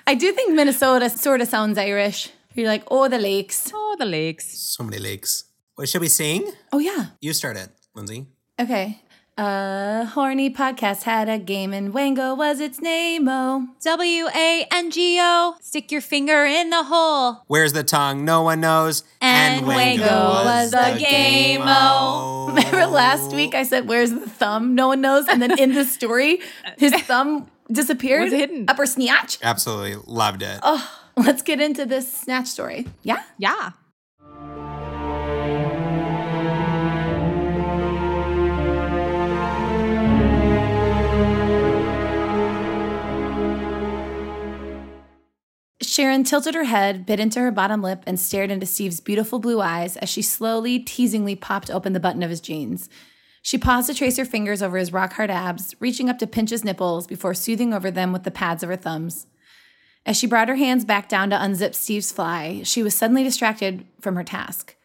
I 0.06 0.16
do 0.16 0.32
think 0.32 0.54
Minnesota 0.54 1.10
sort 1.10 1.42
of 1.42 1.48
sounds 1.50 1.78
Irish. 1.78 2.30
You're 2.54 2.68
like, 2.68 2.84
oh, 2.90 3.08
the 3.10 3.18
lakes. 3.20 3.72
oh, 3.74 3.96
the 4.00 4.06
lakes. 4.06 4.58
So 4.58 4.84
many 4.84 5.00
lakes. 5.00 5.44
What 5.76 5.90
should 5.90 6.02
we 6.02 6.08
sing? 6.08 6.50
Oh, 6.72 6.80
yeah. 6.80 7.08
You 7.22 7.34
start 7.34 7.58
it, 7.58 7.70
Lindsay. 7.94 8.26
Okay. 8.60 9.02
Uh, 9.38 10.06
horny 10.06 10.50
podcast 10.50 11.04
had 11.04 11.30
a 11.30 11.38
game 11.38 11.72
and 11.72 11.94
Wango 11.94 12.34
was 12.34 12.60
its 12.60 12.82
name. 12.82 13.28
Oh, 13.30 13.68
W 13.82 14.28
A 14.34 14.66
N 14.72 14.90
G 14.90 15.20
O. 15.22 15.56
Stick 15.62 15.92
your 15.92 16.02
finger 16.02 16.44
in 16.44 16.72
the 16.72 16.84
hole. 16.84 17.44
Where's 17.46 17.72
the 17.74 17.84
tongue? 17.84 18.26
No 18.26 18.42
one 18.42 18.62
knows. 18.62 19.04
And 19.22 19.68
Wango 19.68 20.04
was 20.44 20.72
the 20.72 20.98
game-o. 21.00 22.48
remember 22.50 22.88
last 22.88 23.32
week 23.36 23.54
I 23.54 23.62
said, 23.62 23.88
"Where's 23.88 24.10
the 24.10 24.28
thumb?" 24.28 24.74
No 24.74 24.88
one 24.88 25.02
knows, 25.02 25.28
and 25.28 25.40
then 25.40 25.60
in 25.60 25.74
the 25.76 25.86
story, 25.86 26.40
his 26.80 26.94
thumb 27.04 27.48
disappeared. 27.72 28.24
Was 28.26 28.34
hidden. 28.34 28.66
Upper 28.68 28.88
snatch. 28.88 29.38
Absolutely 29.44 30.02
loved 30.08 30.42
it. 30.42 30.60
Oh, 30.64 31.00
let's 31.16 31.44
get 31.44 31.62
into 31.62 31.86
this 31.86 32.12
snatch 32.12 32.48
story. 32.48 32.88
Yeah. 33.04 33.22
Yeah. 33.38 33.72
Sharon 45.98 46.24
tilted 46.24 46.54
her 46.54 46.66
head, 46.66 47.08
bit 47.08 47.20
into 47.20 47.40
her 47.40 47.50
bottom 47.50 47.82
lip, 47.82 48.04
and 48.06 48.20
stared 48.20 48.52
into 48.52 48.68
Steve's 48.68 49.00
beautiful 49.00 49.40
blue 49.40 49.60
eyes 49.60 49.98
as 49.98 50.10
she 50.10 50.22
slowly, 50.22 50.78
teasingly 50.78 51.36
popped 51.36 51.72
open 51.72 51.94
the 51.94 52.00
button 52.00 52.22
of 52.22 52.30
his 52.30 52.40
jeans. 52.40 52.88
She 53.42 53.58
paused 53.58 53.88
to 53.88 53.96
trace 53.96 54.16
her 54.18 54.24
fingers 54.24 54.62
over 54.62 54.78
his 54.78 54.94
rock 54.94 55.14
hard 55.14 55.32
abs, 55.32 55.74
reaching 55.80 56.08
up 56.08 56.20
to 56.20 56.28
pinch 56.28 56.52
his 56.52 56.64
nipples 56.64 57.08
before 57.08 57.34
soothing 57.34 57.74
over 57.74 57.90
them 57.90 58.14
with 58.14 58.26
the 58.26 58.30
pads 58.30 58.62
of 58.62 58.70
her 58.70 58.76
thumbs. 58.76 59.26
As 60.06 60.16
she 60.16 60.28
brought 60.28 60.50
her 60.50 60.58
hands 60.58 60.86
back 60.86 61.10
down 61.10 61.32
to 61.32 61.36
unzip 61.36 61.74
Steve's 61.74 62.12
fly, 62.12 62.62
she 62.62 62.84
was 62.84 62.94
suddenly 62.94 63.24
distracted 63.24 63.84
from 64.00 64.16
her 64.18 64.24
task. 64.24 64.76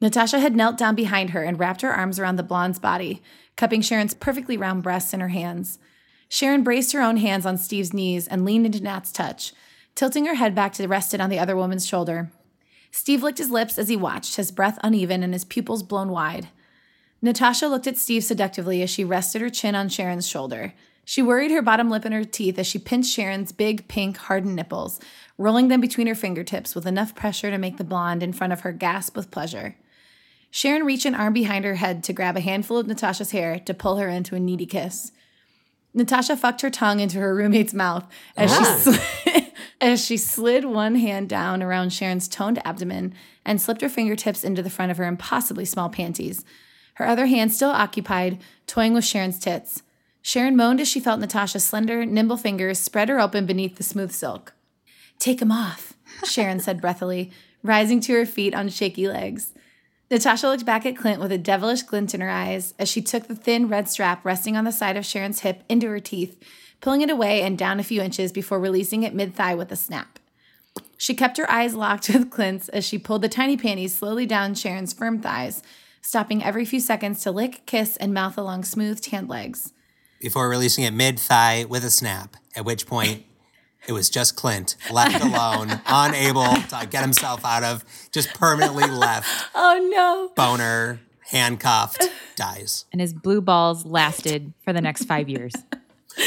Natasha 0.00 0.38
had 0.38 0.54
knelt 0.54 0.78
down 0.78 0.94
behind 0.94 1.30
her 1.30 1.42
and 1.42 1.58
wrapped 1.58 1.80
her 1.80 1.92
arms 1.92 2.20
around 2.20 2.36
the 2.36 2.44
blonde's 2.44 2.78
body, 2.78 3.20
cupping 3.56 3.82
Sharon's 3.82 4.14
perfectly 4.14 4.56
round 4.56 4.84
breasts 4.84 5.12
in 5.12 5.18
her 5.18 5.30
hands. 5.30 5.80
Sharon 6.28 6.62
braced 6.62 6.92
her 6.92 7.02
own 7.02 7.16
hands 7.16 7.44
on 7.44 7.58
Steve's 7.58 7.92
knees 7.92 8.28
and 8.28 8.44
leaned 8.44 8.66
into 8.66 8.80
Nat's 8.80 9.10
touch, 9.10 9.52
tilting 9.96 10.26
her 10.26 10.34
head 10.34 10.54
back 10.54 10.72
to 10.74 10.86
rest 10.86 11.12
it 11.12 11.20
on 11.20 11.30
the 11.30 11.38
other 11.40 11.56
woman's 11.56 11.86
shoulder. 11.86 12.30
Steve 12.92 13.22
licked 13.22 13.38
his 13.38 13.50
lips 13.50 13.78
as 13.78 13.88
he 13.88 13.96
watched, 13.96 14.36
his 14.36 14.52
breath 14.52 14.78
uneven 14.84 15.24
and 15.24 15.32
his 15.32 15.44
pupils 15.44 15.82
blown 15.82 16.10
wide. 16.10 16.48
Natasha 17.20 17.66
looked 17.66 17.86
at 17.86 17.98
Steve 17.98 18.22
seductively 18.22 18.82
as 18.82 18.90
she 18.90 19.04
rested 19.04 19.42
her 19.42 19.50
chin 19.50 19.74
on 19.74 19.88
Sharon's 19.88 20.28
shoulder. 20.28 20.74
She 21.04 21.22
worried 21.22 21.50
her 21.50 21.62
bottom 21.62 21.88
lip 21.88 22.04
in 22.04 22.12
her 22.12 22.24
teeth 22.24 22.58
as 22.58 22.66
she 22.66 22.78
pinched 22.78 23.12
Sharon's 23.12 23.52
big, 23.52 23.88
pink, 23.88 24.16
hardened 24.16 24.56
nipples, 24.56 25.00
rolling 25.38 25.68
them 25.68 25.80
between 25.80 26.06
her 26.08 26.14
fingertips 26.14 26.74
with 26.74 26.86
enough 26.86 27.14
pressure 27.14 27.50
to 27.50 27.58
make 27.58 27.76
the 27.76 27.84
blonde 27.84 28.22
in 28.22 28.32
front 28.32 28.52
of 28.52 28.60
her 28.60 28.72
gasp 28.72 29.16
with 29.16 29.30
pleasure. 29.30 29.76
Sharon 30.50 30.84
reached 30.84 31.06
an 31.06 31.14
arm 31.14 31.32
behind 31.32 31.64
her 31.64 31.74
head 31.74 32.02
to 32.04 32.12
grab 32.12 32.36
a 32.36 32.40
handful 32.40 32.78
of 32.78 32.86
Natasha's 32.86 33.30
hair 33.30 33.58
to 33.60 33.74
pull 33.74 33.96
her 33.96 34.08
into 34.08 34.34
a 34.34 34.40
needy 34.40 34.66
kiss. 34.66 35.12
Natasha 35.94 36.36
fucked 36.36 36.60
her 36.60 36.70
tongue 36.70 37.00
into 37.00 37.18
her 37.18 37.34
roommate's 37.34 37.72
mouth 37.72 38.04
as 38.36 38.50
she 38.50 38.58
ah. 38.60 38.78
slid, 38.80 39.00
as 39.80 40.04
she 40.04 40.16
slid 40.16 40.64
one 40.64 40.96
hand 40.96 41.28
down 41.28 41.62
around 41.62 41.92
Sharon's 41.92 42.28
toned 42.28 42.64
abdomen 42.66 43.14
and 43.44 43.60
slipped 43.60 43.82
her 43.82 43.88
fingertips 43.88 44.44
into 44.44 44.62
the 44.62 44.70
front 44.70 44.90
of 44.90 44.96
her 44.96 45.04
impossibly 45.04 45.64
small 45.64 45.88
panties. 45.88 46.44
Her 46.94 47.06
other 47.06 47.26
hand 47.26 47.52
still 47.52 47.70
occupied, 47.70 48.38
toying 48.66 48.94
with 48.94 49.04
Sharon's 49.04 49.38
tits. 49.38 49.82
Sharon 50.22 50.56
moaned 50.56 50.80
as 50.80 50.88
she 50.88 50.98
felt 50.98 51.20
Natasha's 51.20 51.62
slender, 51.62 52.04
nimble 52.04 52.36
fingers 52.36 52.78
spread 52.78 53.08
her 53.08 53.20
open 53.20 53.46
beneath 53.46 53.76
the 53.76 53.82
smooth 53.82 54.12
silk. 54.12 54.54
Take 55.18 55.40
'em 55.40 55.52
off, 55.52 55.94
Sharon 56.24 56.58
said 56.58 56.80
breathily, 56.80 57.30
rising 57.62 58.00
to 58.00 58.12
her 58.14 58.26
feet 58.26 58.54
on 58.54 58.68
shaky 58.68 59.08
legs. 59.08 59.52
Natasha 60.10 60.48
looked 60.48 60.64
back 60.64 60.86
at 60.86 60.96
Clint 60.96 61.20
with 61.20 61.32
a 61.32 61.38
devilish 61.38 61.82
glint 61.82 62.14
in 62.14 62.20
her 62.20 62.30
eyes 62.30 62.74
as 62.78 62.88
she 62.88 63.02
took 63.02 63.26
the 63.26 63.34
thin 63.34 63.68
red 63.68 63.88
strap 63.88 64.24
resting 64.24 64.56
on 64.56 64.64
the 64.64 64.72
side 64.72 64.96
of 64.96 65.04
Sharon's 65.04 65.40
hip 65.40 65.64
into 65.68 65.88
her 65.88 66.00
teeth, 66.00 66.40
pulling 66.80 67.02
it 67.02 67.10
away 67.10 67.42
and 67.42 67.56
down 67.58 67.80
a 67.80 67.84
few 67.84 68.00
inches 68.02 68.32
before 68.32 68.60
releasing 68.60 69.02
it 69.02 69.14
mid 69.14 69.34
thigh 69.34 69.54
with 69.54 69.72
a 69.72 69.76
snap. 69.76 70.18
She 70.98 71.14
kept 71.14 71.36
her 71.38 71.50
eyes 71.50 71.74
locked 71.74 72.08
with 72.12 72.30
Clint's 72.30 72.68
as 72.70 72.84
she 72.84 72.98
pulled 72.98 73.22
the 73.22 73.28
tiny 73.28 73.56
panties 73.56 73.94
slowly 73.96 74.26
down 74.26 74.54
Sharon's 74.54 74.92
firm 74.92 75.20
thighs, 75.20 75.62
stopping 76.00 76.42
every 76.42 76.64
few 76.64 76.80
seconds 76.80 77.20
to 77.22 77.30
lick, 77.30 77.62
kiss, 77.66 77.96
and 77.96 78.14
mouth 78.14 78.38
along 78.38 78.64
smooth, 78.64 79.00
tanned 79.00 79.28
legs. 79.28 79.72
Before 80.20 80.48
releasing 80.48 80.84
it 80.84 80.92
mid 80.92 81.18
thigh 81.18 81.64
with 81.68 81.84
a 81.84 81.90
snap, 81.90 82.36
at 82.54 82.64
which 82.64 82.86
point 82.86 83.24
it 83.86 83.92
was 83.92 84.08
just 84.08 84.34
Clint, 84.36 84.76
left 84.90 85.22
alone, 85.22 85.80
unable 85.86 86.54
to 86.54 86.86
get 86.90 87.02
himself 87.02 87.44
out 87.44 87.62
of, 87.62 87.84
just 88.12 88.32
permanently 88.34 88.86
left, 88.90 89.28
Oh 89.54 89.88
no! 89.92 90.32
boner, 90.34 91.00
handcuffed, 91.30 92.10
dies. 92.36 92.86
And 92.92 93.00
his 93.00 93.12
blue 93.12 93.40
balls 93.40 93.84
lasted 93.84 94.54
for 94.64 94.72
the 94.72 94.80
next 94.80 95.04
five 95.04 95.28
years. 95.28 95.52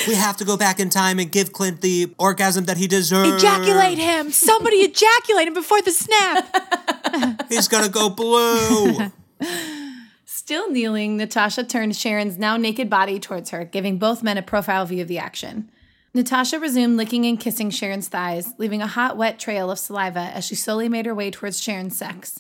We 0.08 0.16
have 0.16 0.38
to 0.38 0.46
go 0.46 0.56
back 0.56 0.80
in 0.80 0.90
time 0.90 1.20
and 1.20 1.32
give 1.32 1.52
Clint 1.52 1.82
the 1.82 2.14
orgasm 2.18 2.66
that 2.66 2.78
he 2.78 2.88
deserves. 2.88 3.42
ejaculate 3.44 3.98
him! 3.98 4.32
Somebody 4.32 4.78
ejaculate 4.84 5.48
him 5.48 5.54
before 5.54 5.82
the 5.82 5.92
snap! 5.92 7.48
He's 7.50 7.68
gonna 7.68 7.90
go 7.90 8.10
blue. 8.10 9.12
Still 10.26 10.72
kneeling, 10.72 11.18
Natasha 11.18 11.64
turned 11.64 11.96
Sharon's 11.96 12.38
now 12.38 12.58
naked 12.58 12.90
body 12.90 13.20
towards 13.20 13.50
her, 13.52 13.66
giving 13.66 13.98
both 13.98 14.24
men 14.24 14.38
a 14.38 14.42
profile 14.42 14.86
view 14.86 15.02
of 15.02 15.08
the 15.08 15.20
action. 15.20 15.70
Natasha 16.14 16.60
resumed 16.60 16.98
licking 16.98 17.26
and 17.26 17.40
kissing 17.40 17.70
Sharon's 17.70 18.08
thighs, 18.08 18.54
leaving 18.58 18.82
a 18.82 18.88
hot, 18.88 19.16
wet 19.16 19.38
trail 19.38 19.70
of 19.70 19.78
saliva 19.78 20.20
as 20.20 20.44
she 20.46 20.56
slowly 20.56 20.90
made 20.90 21.06
her 21.06 21.14
way 21.14 21.30
towards 21.30 21.62
Sharon's 21.62 21.98
sex. 21.98 22.40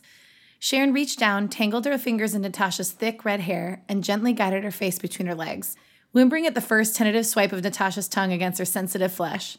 Sharon 0.57 0.91
reached 0.91 1.19
down, 1.19 1.49
tangled 1.49 1.85
her 1.85 1.97
fingers 1.97 2.33
in 2.33 2.41
Natasha's 2.41 2.91
thick 2.91 3.23
red 3.23 3.41
hair, 3.41 3.83
and 3.87 4.03
gently 4.03 4.33
guided 4.33 4.63
her 4.63 4.71
face 4.71 4.97
between 4.97 5.27
her 5.27 5.35
legs, 5.35 5.75
whimpering 6.11 6.45
at 6.45 6.55
the 6.55 6.61
first 6.61 6.95
tentative 6.95 7.25
swipe 7.25 7.51
of 7.51 7.63
Natasha's 7.63 8.07
tongue 8.07 8.31
against 8.31 8.59
her 8.59 8.65
sensitive 8.65 9.11
flesh. 9.11 9.57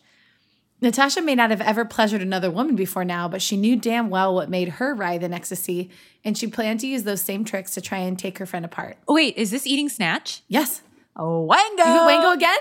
Natasha 0.83 1.21
may 1.21 1.35
not 1.35 1.51
have 1.51 1.61
ever 1.61 1.85
pleasured 1.85 2.23
another 2.23 2.51
woman 2.51 2.75
before 2.75 3.05
now, 3.05 3.29
but 3.29 3.43
she 3.43 3.57
knew 3.57 3.77
damn 3.77 4.09
well 4.09 4.35
what 4.35 4.49
made 4.49 4.69
her 4.69 4.95
writhe 4.95 5.23
in 5.23 5.35
ecstasy, 5.35 5.91
and 6.25 6.39
she 6.39 6.47
planned 6.47 6.81
to 6.81 6.87
use 6.87 7.03
those 7.03 7.21
same 7.21 7.45
tricks 7.45 7.73
to 7.75 7.81
try 7.83 7.99
and 7.99 8.19
take 8.19 8.39
her 8.39 8.47
friend 8.47 8.65
apart. 8.65 8.97
Oh, 9.07 9.15
wait, 9.15 9.37
is 9.37 9.51
this 9.51 9.67
eating 9.67 9.91
snatch? 9.91 10.43
Yes. 10.49 10.81
Oh, 11.17 11.41
wango! 11.43 11.85
You 11.85 12.01
wango 12.07 12.31
again? 12.33 12.59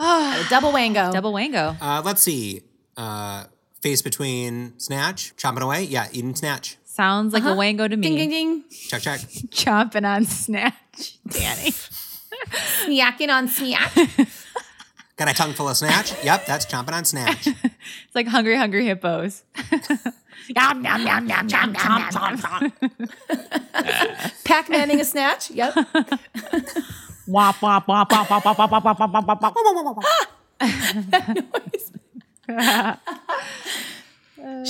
A 0.00 0.42
double 0.48 0.72
wango. 0.72 1.12
Double 1.12 1.32
wango. 1.34 1.76
Uh, 1.80 2.00
let's 2.02 2.22
see. 2.22 2.62
Uh, 2.96 3.44
face 3.82 4.00
between 4.00 4.78
snatch, 4.78 5.36
chomping 5.36 5.60
away. 5.60 5.82
Yeah, 5.82 6.08
eating 6.12 6.34
snatch. 6.34 6.78
Sounds 6.84 7.32
like 7.32 7.44
a 7.44 7.54
wango 7.54 7.88
to 7.88 7.96
me. 7.96 8.08
Ding, 8.08 8.16
ding, 8.16 8.30
ding. 8.30 8.64
Check, 8.70 9.02
check. 9.02 9.20
Chomping 9.50 10.04
on 10.04 10.24
snatch, 10.24 11.18
Danny. 11.28 11.70
Snacking 12.48 13.28
on 13.28 13.48
snack. 13.48 13.94
Got 15.16 15.28
a 15.28 15.34
tongue 15.34 15.52
full 15.52 15.68
of 15.68 15.76
snatch? 15.76 16.12
Yep, 16.24 16.46
that's 16.46 16.66
chomping 16.66 16.92
on 16.92 17.04
snatch. 17.04 17.46
It's 17.46 18.14
like 18.14 18.26
hungry, 18.26 18.56
hungry 18.56 18.86
hippos. 18.86 19.42
Yum, 20.48 20.82
yum, 20.82 21.06
yum, 21.06 21.28
yum, 21.28 21.48
yum, 21.48 21.48
yum, 21.48 21.74
yum, 21.74 22.40
yum. 22.42 22.72
Pac 24.44 24.68
manning 24.70 25.00
a 25.00 25.04
snatch. 25.04 25.50
Yep. 25.50 25.74
Wop, 27.26 27.60
wop, 27.62 27.86
wop, 27.86 28.10
wop, 28.10 28.30
wop, 28.30 28.44
wop, 28.44 28.58
wop, 28.58 28.70
wop, 28.70 28.84
wop, 28.84 29.04
wop, 29.04 29.40
wop, 29.40 29.96
wop. 32.48 32.98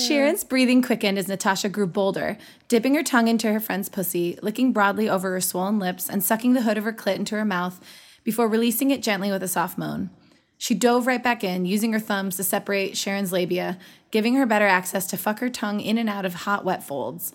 Sharon's 0.00 0.44
breathing 0.44 0.82
quickened 0.82 1.18
as 1.18 1.28
Natasha 1.28 1.68
grew 1.68 1.86
bolder, 1.86 2.38
dipping 2.68 2.94
her 2.94 3.02
tongue 3.02 3.28
into 3.28 3.52
her 3.52 3.60
friend's 3.60 3.88
pussy, 3.88 4.38
licking 4.42 4.72
broadly 4.72 5.08
over 5.08 5.32
her 5.32 5.40
swollen 5.40 5.78
lips, 5.78 6.08
and 6.08 6.24
sucking 6.24 6.54
the 6.54 6.62
hood 6.62 6.78
of 6.78 6.84
her 6.84 6.92
clit 6.92 7.16
into 7.16 7.36
her 7.36 7.44
mouth 7.44 7.80
before 8.24 8.48
releasing 8.48 8.90
it 8.90 9.02
gently 9.02 9.30
with 9.30 9.42
a 9.42 9.48
soft 9.48 9.78
moan. 9.78 10.10
She 10.58 10.74
dove 10.74 11.06
right 11.06 11.22
back 11.22 11.42
in, 11.42 11.64
using 11.64 11.92
her 11.92 12.00
thumbs 12.00 12.36
to 12.36 12.44
separate 12.44 12.96
Sharon's 12.96 13.32
labia, 13.32 13.78
giving 14.10 14.34
her 14.34 14.46
better 14.46 14.66
access 14.66 15.06
to 15.06 15.16
fuck 15.16 15.38
her 15.38 15.48
tongue 15.48 15.80
in 15.80 15.96
and 15.96 16.08
out 16.08 16.26
of 16.26 16.34
hot, 16.34 16.64
wet 16.64 16.82
folds. 16.82 17.32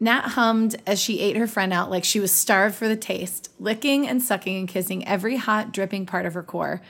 Nat 0.00 0.28
hummed 0.28 0.76
as 0.86 1.00
she 1.00 1.20
ate 1.20 1.36
her 1.36 1.46
friend 1.46 1.72
out 1.72 1.90
like 1.90 2.04
she 2.04 2.20
was 2.20 2.32
starved 2.32 2.74
for 2.74 2.88
the 2.88 2.96
taste, 2.96 3.50
licking 3.60 4.08
and 4.08 4.22
sucking 4.22 4.56
and 4.56 4.68
kissing 4.68 5.06
every 5.06 5.36
hot, 5.36 5.72
dripping 5.72 6.06
part 6.06 6.26
of 6.26 6.34
her 6.34 6.42
core. 6.42 6.80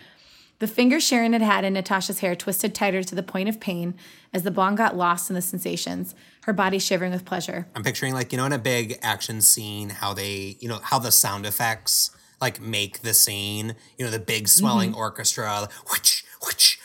The 0.64 0.68
finger 0.68 0.98
Sharon 0.98 1.34
had 1.34 1.42
had 1.42 1.66
in 1.66 1.74
Natasha's 1.74 2.20
hair 2.20 2.34
twisted 2.34 2.74
tighter 2.74 3.02
to 3.02 3.14
the 3.14 3.22
point 3.22 3.50
of 3.50 3.60
pain 3.60 3.92
as 4.32 4.44
the 4.44 4.50
blonde 4.50 4.78
got 4.78 4.96
lost 4.96 5.28
in 5.28 5.34
the 5.34 5.42
sensations, 5.42 6.14
her 6.44 6.54
body 6.54 6.78
shivering 6.78 7.12
with 7.12 7.26
pleasure. 7.26 7.66
I'm 7.74 7.82
picturing 7.82 8.14
like, 8.14 8.32
you 8.32 8.38
know, 8.38 8.46
in 8.46 8.52
a 8.54 8.58
big 8.58 8.98
action 9.02 9.42
scene, 9.42 9.90
how 9.90 10.14
they, 10.14 10.56
you 10.60 10.70
know, 10.70 10.78
how 10.82 10.98
the 10.98 11.12
sound 11.12 11.44
effects 11.44 12.16
like 12.40 12.62
make 12.62 13.00
the 13.00 13.12
scene, 13.12 13.74
you 13.98 14.06
know, 14.06 14.10
the 14.10 14.18
big 14.18 14.48
swelling 14.48 14.92
mm-hmm. 14.92 15.00
orchestra, 15.00 15.68
which, 15.90 16.24
which, 16.46 16.80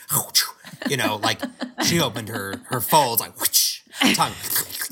you 0.90 0.98
know, 0.98 1.16
like 1.16 1.40
she 1.82 2.02
opened 2.02 2.28
her 2.28 2.60
her 2.66 2.82
folds 2.82 3.22
like 3.22 3.40
which 3.40 3.82
tongue. 4.12 4.34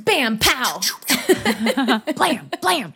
Bam, 0.03 0.39
pow! 0.39 0.81
Blam, 2.17 2.51
blam, 2.63 2.95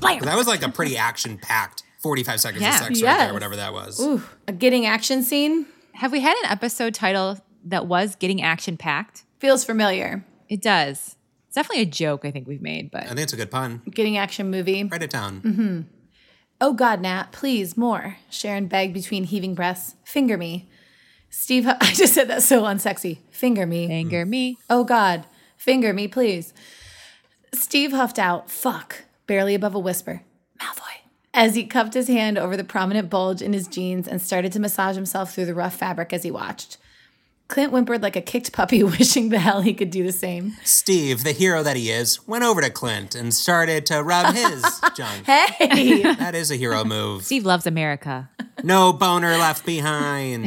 blam. 0.00 0.20
That 0.22 0.36
was 0.36 0.46
like 0.46 0.62
a 0.62 0.70
pretty 0.70 0.96
action 0.96 1.36
packed 1.36 1.82
45 2.00 2.40
seconds 2.40 2.62
Yeah. 2.62 2.70
of 2.70 2.74
sex 2.76 3.02
right 3.02 3.18
there, 3.18 3.32
whatever 3.32 3.56
that 3.56 3.72
was. 3.72 4.00
Ooh, 4.00 4.22
a 4.48 4.52
getting 4.52 4.86
action 4.86 5.22
scene 5.22 5.66
Have 5.94 6.12
we 6.12 6.20
had 6.20 6.36
an 6.44 6.50
episode 6.50 6.94
title 6.94 7.38
that 7.64 7.86
was 7.86 8.14
Getting 8.16 8.40
Action 8.42 8.76
Packed? 8.76 9.24
feels 9.38 9.64
familiar. 9.64 10.24
It 10.48 10.60
does. 10.62 11.16
It's 11.46 11.54
definitely 11.56 11.82
a 11.82 11.86
joke 11.86 12.24
I 12.24 12.30
think 12.30 12.46
we've 12.46 12.62
made, 12.62 12.90
but 12.90 13.02
I 13.04 13.08
think 13.08 13.20
it's 13.20 13.32
a 13.32 13.36
good 13.36 13.50
pun. 13.50 13.82
Getting 13.90 14.16
action 14.16 14.50
movie. 14.50 14.84
Write 14.84 15.02
it 15.02 15.10
down. 15.10 15.40
Mm-hmm. 15.42 15.80
Oh 16.60 16.72
God, 16.74 17.00
Nat, 17.00 17.32
please, 17.32 17.76
more. 17.76 18.16
Sharon 18.30 18.66
begged 18.66 18.92
between 18.94 19.24
heaving 19.24 19.54
breaths. 19.54 19.96
Finger 20.04 20.36
me. 20.36 20.68
Steve, 21.30 21.66
I 21.80 21.92
just 21.92 22.12
said 22.14 22.28
that 22.28 22.42
so 22.42 22.62
unsexy. 22.62 23.18
Finger 23.30 23.66
me. 23.66 23.90
anger 23.90 24.24
me. 24.26 24.58
Oh 24.68 24.84
God, 24.84 25.24
finger 25.56 25.92
me, 25.92 26.06
please. 26.08 26.52
Steve 27.52 27.92
huffed 27.92 28.18
out, 28.18 28.50
fuck, 28.50 29.04
barely 29.26 29.54
above 29.54 29.74
a 29.74 29.78
whisper. 29.78 30.22
Malfoy. 31.34 31.44
As 31.46 31.54
he 31.54 31.64
cupped 31.64 31.94
his 31.94 32.08
hand 32.08 32.38
over 32.38 32.56
the 32.56 32.64
prominent 32.64 33.10
bulge 33.10 33.42
in 33.42 33.52
his 33.52 33.66
jeans 33.68 34.06
and 34.08 34.20
started 34.20 34.52
to 34.52 34.60
massage 34.60 34.96
himself 34.96 35.34
through 35.34 35.46
the 35.46 35.54
rough 35.54 35.76
fabric 35.76 36.12
as 36.12 36.22
he 36.22 36.30
watched. 36.30 36.76
Clint 37.48 37.72
whimpered 37.72 38.00
like 38.00 38.14
a 38.14 38.20
kicked 38.20 38.52
puppy, 38.52 38.82
wishing 38.84 39.28
the 39.30 39.40
hell 39.40 39.60
he 39.60 39.74
could 39.74 39.90
do 39.90 40.04
the 40.04 40.12
same. 40.12 40.52
Steve, 40.64 41.24
the 41.24 41.32
hero 41.32 41.62
that 41.64 41.76
he 41.76 41.90
is, 41.90 42.26
went 42.26 42.44
over 42.44 42.60
to 42.60 42.70
Clint 42.70 43.16
and 43.16 43.34
started 43.34 43.84
to 43.86 44.02
rub 44.02 44.34
his 44.34 44.62
junk. 44.96 45.26
Hey! 45.26 46.02
That 46.02 46.36
is 46.36 46.50
a 46.52 46.56
hero 46.56 46.84
move. 46.84 47.24
Steve 47.24 47.44
loves 47.44 47.66
America. 47.66 48.30
No 48.62 48.92
boner 48.92 49.36
left 49.36 49.66
behind. 49.66 50.46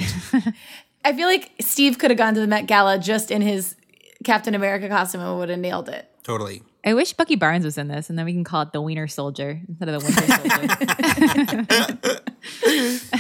I 1.06 1.12
feel 1.12 1.28
like 1.28 1.52
Steve 1.60 2.00
could 2.00 2.10
have 2.10 2.18
gone 2.18 2.36
to 2.36 2.40
the 2.40 2.48
Met 2.48 2.68
Gala 2.68 2.98
just 2.98 3.32
in 3.32 3.42
his 3.42 3.76
Captain 4.24 4.56
America 4.56 4.88
costume 4.88 5.20
and 5.20 5.38
would 5.38 5.50
have 5.50 5.60
nailed 5.60 5.90
it. 5.90 6.10
Totally. 6.24 6.64
I 6.86 6.94
wish 6.94 7.14
Bucky 7.14 7.36
Barnes 7.36 7.64
was 7.64 7.78
in 7.78 7.88
this, 7.88 8.10
and 8.10 8.20
then 8.20 8.26
we 8.26 8.34
can 8.34 8.44
call 8.44 8.62
it 8.64 8.74
the 8.74 8.82
Wiener 8.82 9.08
Soldier 9.08 9.62
instead 9.68 9.90
of 9.90 10.02
the 10.02 10.06
Winter 10.06 10.28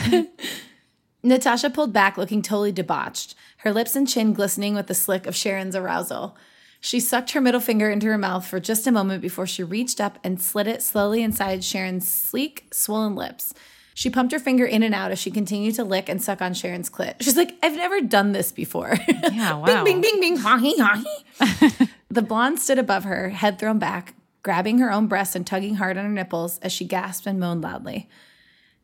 Soldier. 0.10 0.28
Natasha 1.24 1.70
pulled 1.70 1.94
back, 1.94 2.18
looking 2.18 2.42
totally 2.42 2.74
debauched, 2.74 3.36
her 3.60 3.72
lips 3.72 3.96
and 3.96 4.08
chin 4.08 4.34
glistening 4.34 4.76
with 4.76 4.88
the 4.88 4.94
slick 4.94 5.26
of 5.26 5.36
Sharon's 5.36 5.76
arousal. 5.76 6.36
She 6.82 7.00
sucked 7.00 7.32
her 7.32 7.40
middle 7.40 7.62
finger 7.62 7.90
into 7.90 8.08
her 8.08 8.18
mouth 8.18 8.46
for 8.46 8.60
just 8.60 8.86
a 8.86 8.92
moment 8.92 9.22
before 9.22 9.48
she 9.48 9.64
reached 9.64 10.02
up 10.02 10.20
and 10.22 10.42
slid 10.42 10.68
it 10.68 10.84
slowly 10.84 11.24
inside 11.24 11.64
Sharon's 11.64 12.10
sleek, 12.10 12.68
swollen 12.74 13.16
lips. 13.16 13.54
She 13.94 14.10
pumped 14.10 14.34
her 14.34 14.40
finger 14.40 14.66
in 14.66 14.84
and 14.84 14.94
out 14.94 15.12
as 15.12 15.20
she 15.20 15.32
continued 15.32 15.76
to 15.76 15.86
lick 15.86 16.10
and 16.10 16.22
suck 16.22 16.42
on 16.42 16.54
Sharon's 16.54 16.90
clit. 16.90 17.16
She's 17.22 17.38
like, 17.38 17.56
I've 17.64 17.76
never 17.76 18.02
done 18.02 18.34
this 18.34 18.52
before. 18.52 18.98
Yeah, 19.08 19.54
wow. 19.58 19.84
bing, 19.86 20.02
bing, 20.02 20.02
bing, 20.02 20.20
bing, 20.20 20.38
hahi, 20.38 20.76
hahi. 20.78 21.90
The 22.14 22.22
blonde 22.22 22.60
stood 22.60 22.78
above 22.78 23.06
her, 23.06 23.30
head 23.30 23.58
thrown 23.58 23.80
back, 23.80 24.14
grabbing 24.44 24.78
her 24.78 24.92
own 24.92 25.08
breasts 25.08 25.36
and 25.36 25.48
tugging 25.48 25.76
hard 25.76 25.98
on 25.98 26.06
her 26.06 26.12
nipples 26.12 26.60
as 26.60 26.72
she 26.72 26.86
gasped 26.86 27.26
and 27.26 27.40
moaned 27.40 27.64
loudly. 27.64 28.08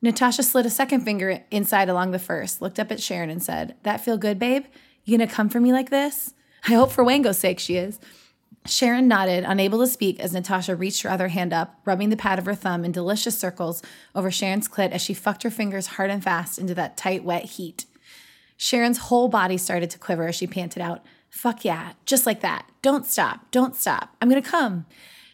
Natasha 0.01 0.41
slid 0.41 0.65
a 0.65 0.69
second 0.69 1.01
finger 1.01 1.43
inside 1.51 1.89
along 1.89 2.09
the 2.12 2.17
first, 2.17 2.62
looked 2.62 2.79
up 2.79 2.91
at 2.91 3.01
Sharon 3.01 3.29
and 3.29 3.43
said, 3.43 3.75
That 3.83 4.01
feel 4.01 4.17
good, 4.17 4.39
babe? 4.39 4.65
You 5.03 5.17
gonna 5.17 5.29
come 5.29 5.50
for 5.50 5.59
me 5.59 5.71
like 5.71 5.91
this? 5.91 6.33
I 6.67 6.74
hope 6.74 6.91
for 6.91 7.03
Wango's 7.03 7.38
sake 7.38 7.59
she 7.59 7.75
is. 7.75 8.00
Sharon 8.65 9.07
nodded, 9.07 9.43
unable 9.45 9.79
to 9.79 9.88
speak, 9.88 10.19
as 10.19 10.33
Natasha 10.33 10.75
reached 10.75 11.03
her 11.03 11.09
other 11.09 11.27
hand 11.27 11.53
up, 11.53 11.79
rubbing 11.86 12.09
the 12.09 12.17
pad 12.17 12.39
of 12.39 12.45
her 12.45 12.55
thumb 12.55 12.83
in 12.83 12.91
delicious 12.91 13.38
circles 13.38 13.83
over 14.15 14.31
Sharon's 14.31 14.67
clit 14.67 14.91
as 14.91 15.01
she 15.01 15.13
fucked 15.13 15.43
her 15.43 15.51
fingers 15.51 15.88
hard 15.88 16.09
and 16.09 16.24
fast 16.24 16.57
into 16.57 16.74
that 16.75 16.98
tight, 16.98 17.24
wet 17.24 17.45
heat. 17.45 17.86
Sharon's 18.57 18.98
whole 18.98 19.29
body 19.29 19.57
started 19.57 19.89
to 19.91 20.00
quiver 20.00 20.27
as 20.27 20.36
she 20.36 20.48
panted 20.48 20.81
out, 20.81 21.05
Fuck 21.29 21.63
yeah, 21.63 21.93
just 22.05 22.25
like 22.25 22.41
that. 22.41 22.65
Don't 22.81 23.05
stop, 23.05 23.50
don't 23.51 23.75
stop. 23.75 24.15
I'm 24.21 24.29
gonna 24.29 24.41
come. 24.41 24.86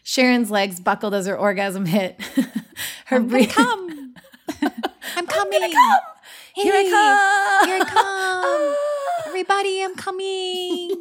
Sharon's 0.02 0.52
legs 0.52 0.78
buckled 0.78 1.14
as 1.14 1.26
her 1.26 1.36
orgasm 1.36 1.86
hit. 1.86 2.20
her 3.06 3.18
breathing. 3.18 3.52
come. 3.52 4.14
I'm 5.16 5.26
coming. 5.26 5.60
Here 6.54 6.72
I 6.74 6.84
come. 6.84 7.68
Here 7.68 7.78
I 7.82 7.84
come. 7.84 8.76
Everybody, 9.26 9.82
I'm 9.82 9.96
coming. 9.96 10.92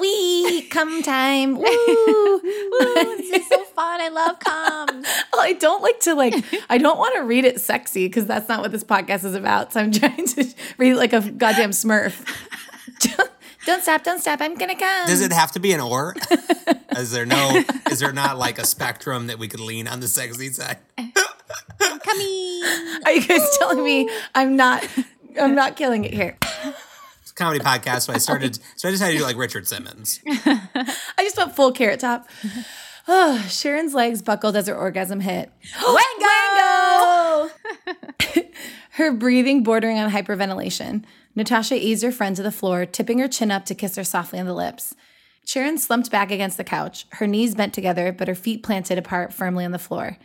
we 0.00 0.62
come 0.62 1.02
time. 1.04 1.56
Woo. 1.56 1.64
Ooh, 1.64 2.40
this 3.16 3.30
is 3.30 3.48
so 3.48 3.62
fun. 3.64 4.00
I 4.00 4.08
love 4.08 4.40
comes. 4.40 5.06
Well, 5.32 5.42
I 5.42 5.52
don't 5.52 5.80
like 5.80 6.00
to 6.00 6.14
like. 6.14 6.34
I 6.68 6.78
don't 6.78 6.98
want 6.98 7.14
to 7.14 7.22
read 7.22 7.44
it 7.44 7.60
sexy 7.60 8.08
because 8.08 8.26
that's 8.26 8.48
not 8.48 8.60
what 8.60 8.72
this 8.72 8.82
podcast 8.82 9.24
is 9.24 9.34
about. 9.34 9.72
So 9.72 9.80
I'm 9.80 9.92
trying 9.92 10.26
to 10.26 10.52
read 10.78 10.92
it 10.92 10.96
like 10.96 11.12
a 11.12 11.20
goddamn 11.20 11.70
Smurf. 11.70 12.26
Don't, 13.64 13.76
don't 13.76 13.82
stop! 13.82 14.04
Don't 14.04 14.20
stop! 14.20 14.40
I'm 14.40 14.54
gonna 14.54 14.76
come. 14.76 15.06
Does 15.06 15.20
it 15.20 15.32
have 15.32 15.52
to 15.52 15.60
be 15.60 15.72
an 15.72 15.80
or? 15.80 16.14
is 16.96 17.10
there 17.10 17.26
no? 17.26 17.62
Is 17.90 18.00
there 18.00 18.12
not 18.12 18.38
like 18.38 18.58
a 18.58 18.66
spectrum 18.66 19.26
that 19.28 19.38
we 19.38 19.48
could 19.48 19.60
lean 19.60 19.88
on 19.88 20.00
the 20.00 20.08
sexy 20.08 20.50
side? 20.50 20.78
I'm 20.98 21.98
coming. 22.00 22.62
Are 23.04 23.12
you 23.12 23.26
guys 23.26 23.56
telling 23.58 23.84
me 23.84 24.08
I'm 24.34 24.56
not? 24.56 24.86
I'm 25.40 25.54
not 25.54 25.76
killing 25.76 26.04
it 26.04 26.12
here. 26.12 26.36
It's 27.22 27.30
a 27.30 27.34
comedy 27.34 27.64
podcast, 27.64 28.02
so 28.02 28.12
I 28.12 28.18
started. 28.18 28.58
So 28.76 28.88
I 28.88 28.90
decided 28.90 29.12
to 29.12 29.18
do 29.18 29.24
like 29.24 29.36
Richard 29.36 29.66
Simmons. 29.66 30.20
I 30.26 30.98
just 31.18 31.36
went 31.36 31.54
full 31.54 31.72
carrot 31.72 32.00
top. 32.00 32.28
Oh, 33.08 33.38
Sharon's 33.48 33.94
legs 33.94 34.22
buckled 34.22 34.56
as 34.56 34.66
her 34.66 34.76
orgasm 34.76 35.20
hit. 35.20 35.50
Wango! 35.82 37.50
her 38.96 39.12
breathing 39.12 39.62
bordering 39.62 39.98
on 39.98 40.10
hyperventilation. 40.10 41.04
Natasha 41.34 41.74
eased 41.74 42.02
her 42.02 42.12
friend 42.12 42.36
to 42.36 42.42
the 42.42 42.52
floor, 42.52 42.84
tipping 42.84 43.18
her 43.18 43.28
chin 43.28 43.50
up 43.50 43.64
to 43.64 43.74
kiss 43.74 43.96
her 43.96 44.04
softly 44.04 44.38
on 44.38 44.46
the 44.46 44.54
lips. 44.54 44.94
Sharon 45.46 45.78
slumped 45.78 46.10
back 46.10 46.30
against 46.30 46.56
the 46.56 46.64
couch, 46.64 47.06
her 47.12 47.26
knees 47.26 47.54
bent 47.54 47.72
together, 47.72 48.12
but 48.12 48.28
her 48.28 48.34
feet 48.34 48.62
planted 48.62 48.98
apart 48.98 49.32
firmly 49.32 49.64
on 49.64 49.72
the 49.72 49.78
floor. 49.78 50.18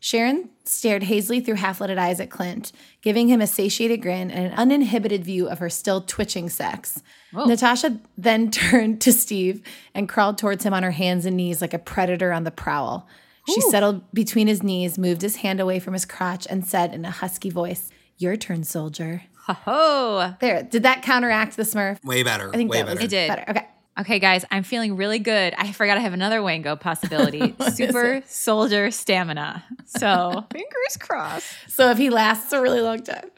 Sharon 0.00 0.50
stared 0.64 1.04
hazily 1.04 1.40
through 1.40 1.54
half 1.56 1.80
lidded 1.80 1.98
eyes 1.98 2.18
at 2.20 2.30
Clint, 2.30 2.72
giving 3.02 3.28
him 3.28 3.40
a 3.40 3.46
satiated 3.46 4.02
grin 4.02 4.30
and 4.30 4.46
an 4.46 4.52
uninhibited 4.58 5.24
view 5.24 5.48
of 5.48 5.58
her 5.58 5.70
still 5.70 6.00
twitching 6.00 6.48
sex. 6.48 7.02
Natasha 7.32 7.98
then 8.16 8.50
turned 8.50 9.00
to 9.02 9.12
Steve 9.12 9.62
and 9.94 10.08
crawled 10.08 10.38
towards 10.38 10.64
him 10.64 10.74
on 10.74 10.82
her 10.82 10.90
hands 10.90 11.26
and 11.26 11.36
knees 11.36 11.60
like 11.60 11.74
a 11.74 11.78
predator 11.78 12.32
on 12.32 12.44
the 12.44 12.50
prowl. 12.50 13.06
She 13.48 13.60
settled 13.60 14.10
between 14.12 14.48
his 14.48 14.62
knees, 14.62 14.98
moved 14.98 15.22
his 15.22 15.36
hand 15.36 15.60
away 15.60 15.78
from 15.78 15.92
his 15.92 16.04
crotch, 16.04 16.46
and 16.50 16.66
said 16.66 16.92
in 16.92 17.04
a 17.04 17.10
husky 17.10 17.48
voice, 17.48 17.90
Your 18.18 18.36
turn, 18.36 18.64
soldier. 18.64 19.22
Ho 19.46 19.52
ho. 19.52 20.34
There. 20.40 20.62
Did 20.62 20.82
that 20.84 21.02
counteract 21.02 21.56
the 21.56 21.62
smurf? 21.62 22.02
Way 22.04 22.22
better. 22.22 22.48
I 22.52 22.56
think 22.56 22.70
way 22.70 22.78
that 22.78 22.86
better. 22.86 22.96
was 22.96 23.04
It 23.04 23.08
did. 23.10 23.28
better. 23.28 23.44
Okay. 23.50 23.66
Okay, 23.98 24.18
guys, 24.18 24.44
I'm 24.50 24.62
feeling 24.62 24.96
really 24.96 25.18
good. 25.18 25.54
I 25.56 25.72
forgot 25.72 25.96
I 25.96 26.00
have 26.00 26.12
another 26.12 26.42
Wango 26.42 26.76
possibility. 26.76 27.54
Super 27.72 28.22
soldier 28.26 28.90
stamina. 28.90 29.64
So 29.86 30.44
fingers 30.52 30.96
crossed. 30.98 31.46
So 31.68 31.90
if 31.90 31.96
he 31.96 32.10
lasts 32.10 32.52
a 32.52 32.60
really 32.60 32.82
long 32.82 33.02
time. 33.02 33.30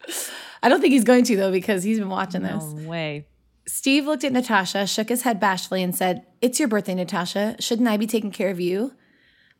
I 0.60 0.68
don't 0.68 0.80
think 0.80 0.92
he's 0.92 1.04
going 1.04 1.22
to, 1.26 1.36
though, 1.36 1.52
because 1.52 1.84
he's 1.84 2.00
been 2.00 2.08
watching 2.08 2.42
this. 2.42 2.64
No 2.64 2.88
way. 2.88 3.26
Steve 3.68 4.06
looked 4.06 4.24
at 4.24 4.32
Natasha, 4.32 4.84
shook 4.88 5.10
his 5.10 5.22
head 5.22 5.38
bashfully, 5.38 5.80
and 5.82 5.94
said, 5.94 6.26
It's 6.40 6.58
your 6.58 6.66
birthday, 6.66 6.94
Natasha. 6.94 7.54
Shouldn't 7.60 7.86
I 7.86 7.96
be 7.96 8.08
taking 8.08 8.32
care 8.32 8.50
of 8.50 8.58
you? 8.58 8.94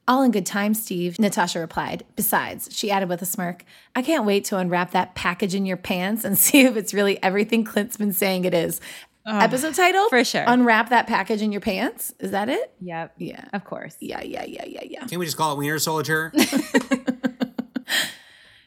All 0.08 0.22
in 0.22 0.30
good 0.30 0.46
time, 0.46 0.72
Steve, 0.72 1.18
Natasha 1.18 1.60
replied. 1.60 2.02
Besides, 2.16 2.70
she 2.72 2.90
added 2.90 3.10
with 3.10 3.20
a 3.20 3.26
smirk, 3.26 3.66
I 3.94 4.00
can't 4.00 4.24
wait 4.24 4.46
to 4.46 4.56
unwrap 4.56 4.92
that 4.92 5.14
package 5.14 5.54
in 5.54 5.66
your 5.66 5.76
pants 5.76 6.24
and 6.24 6.38
see 6.38 6.62
if 6.62 6.76
it's 6.76 6.94
really 6.94 7.22
everything 7.22 7.62
Clint's 7.62 7.98
been 7.98 8.14
saying 8.14 8.46
it 8.46 8.54
is. 8.54 8.80
Episode 9.26 9.74
title? 9.74 10.08
for 10.08 10.24
sure. 10.24 10.44
Unwrap 10.46 10.88
that 10.88 11.06
package 11.06 11.42
in 11.42 11.52
your 11.52 11.60
pants? 11.60 12.14
Is 12.18 12.30
that 12.30 12.48
it? 12.48 12.72
Yep. 12.80 13.12
Yeah. 13.18 13.44
Of 13.52 13.64
course. 13.64 13.94
Yeah, 14.00 14.22
yeah, 14.22 14.44
yeah, 14.44 14.64
yeah, 14.64 14.84
yeah. 14.84 15.00
Can't 15.00 15.18
we 15.18 15.26
just 15.26 15.36
call 15.36 15.52
it 15.52 15.58
Wiener 15.58 15.78
Soldier? 15.78 16.32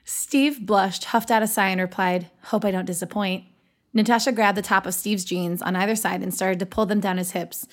Steve 0.04 0.64
blushed, 0.64 1.06
huffed 1.06 1.32
out 1.32 1.42
a 1.42 1.48
sigh, 1.48 1.70
and 1.70 1.82
replied, 1.82 2.30
Hope 2.44 2.64
I 2.64 2.70
don't 2.70 2.86
disappoint. 2.86 3.46
Natasha 3.92 4.32
grabbed 4.32 4.58
the 4.58 4.62
top 4.62 4.86
of 4.86 4.94
Steve's 4.94 5.26
jeans 5.26 5.64
on 5.64 5.76
either 5.76 5.96
side 5.96 6.22
and 6.22 6.32
started 6.32 6.60
to 6.60 6.68
pull 6.68 6.86
them 6.86 7.00
down 7.00 7.18
his 7.18 7.32
hips. 7.32 7.68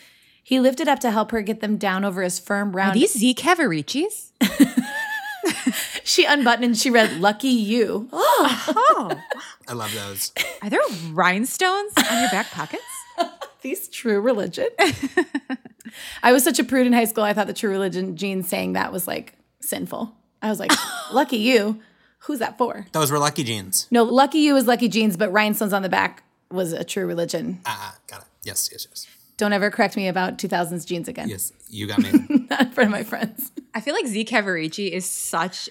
He 0.49 0.61
lifted 0.61 0.89
up 0.89 0.99
to 1.01 1.11
help 1.11 1.31
her 1.33 1.43
get 1.43 1.61
them 1.61 1.77
down 1.77 2.07
over 2.07 2.23
his 2.23 2.39
firm, 2.39 2.75
round. 2.75 2.77
Are 2.77 2.79
round. 2.93 2.95
these 2.95 3.13
Z 3.13 3.35
Cavariccis? 3.35 4.31
she 6.05 6.25
unbuttoned 6.25 6.65
and 6.65 6.75
she 6.75 6.89
read, 6.89 7.21
Lucky 7.21 7.49
you. 7.49 8.09
Oh. 8.11 9.11
I 9.69 9.75
love 9.75 9.93
those. 9.93 10.33
Are 10.63 10.71
there 10.71 10.81
rhinestones 11.11 11.93
on 11.99 12.21
your 12.23 12.31
back 12.31 12.51
pockets? 12.51 12.83
These 13.61 13.89
true 13.89 14.23
religion. 14.23 14.69
I 16.23 16.33
was 16.33 16.45
such 16.45 16.59
a 16.59 16.65
prude 16.65 16.87
in 16.87 16.95
high 16.95 17.05
school. 17.05 17.25
I 17.25 17.35
thought 17.35 17.47
the 17.47 17.53
true 17.53 17.69
religion 17.69 18.17
jeans 18.17 18.49
saying 18.49 18.73
that 18.73 18.91
was 18.91 19.07
like 19.07 19.35
sinful. 19.61 20.17
I 20.41 20.49
was 20.49 20.59
like, 20.59 20.73
Lucky 21.13 21.37
you. 21.37 21.83
Who's 22.21 22.39
that 22.39 22.57
for? 22.57 22.87
Those 22.93 23.11
were 23.11 23.19
lucky 23.19 23.45
jeans. 23.45 23.87
No, 23.91 24.05
Lucky 24.05 24.39
you 24.39 24.57
is 24.57 24.67
Lucky 24.67 24.89
jeans, 24.89 25.19
but 25.19 25.31
rhinestones 25.31 25.75
on 25.75 25.83
the 25.83 25.91
back 25.91 26.23
was 26.51 26.73
a 26.73 26.85
true 26.85 27.05
religion. 27.07 27.61
Ah, 27.67 27.97
got 28.07 28.23
it. 28.23 28.29
Yes, 28.45 28.71
yes, 28.73 28.87
yes. 28.89 29.07
Don't 29.39 29.53
ever 29.55 29.71
correct 29.71 29.97
me 29.97 30.09
about 30.09 30.37
2000s 30.37 30.85
jeans 30.87 31.09
again. 31.09 31.29
Yes, 31.29 31.53
you 31.69 31.87
got 31.87 32.01
me. 32.01 32.11
Not 32.51 32.61
in 32.61 32.71
front 32.73 32.89
of 32.89 32.91
my 32.91 33.05
friends. 33.05 33.51
I 33.73 33.81
feel 33.81 33.95
like 33.95 34.07
Z 34.07 34.27
Cavaricci 34.27 34.91
is 34.91 35.09
such 35.09 35.71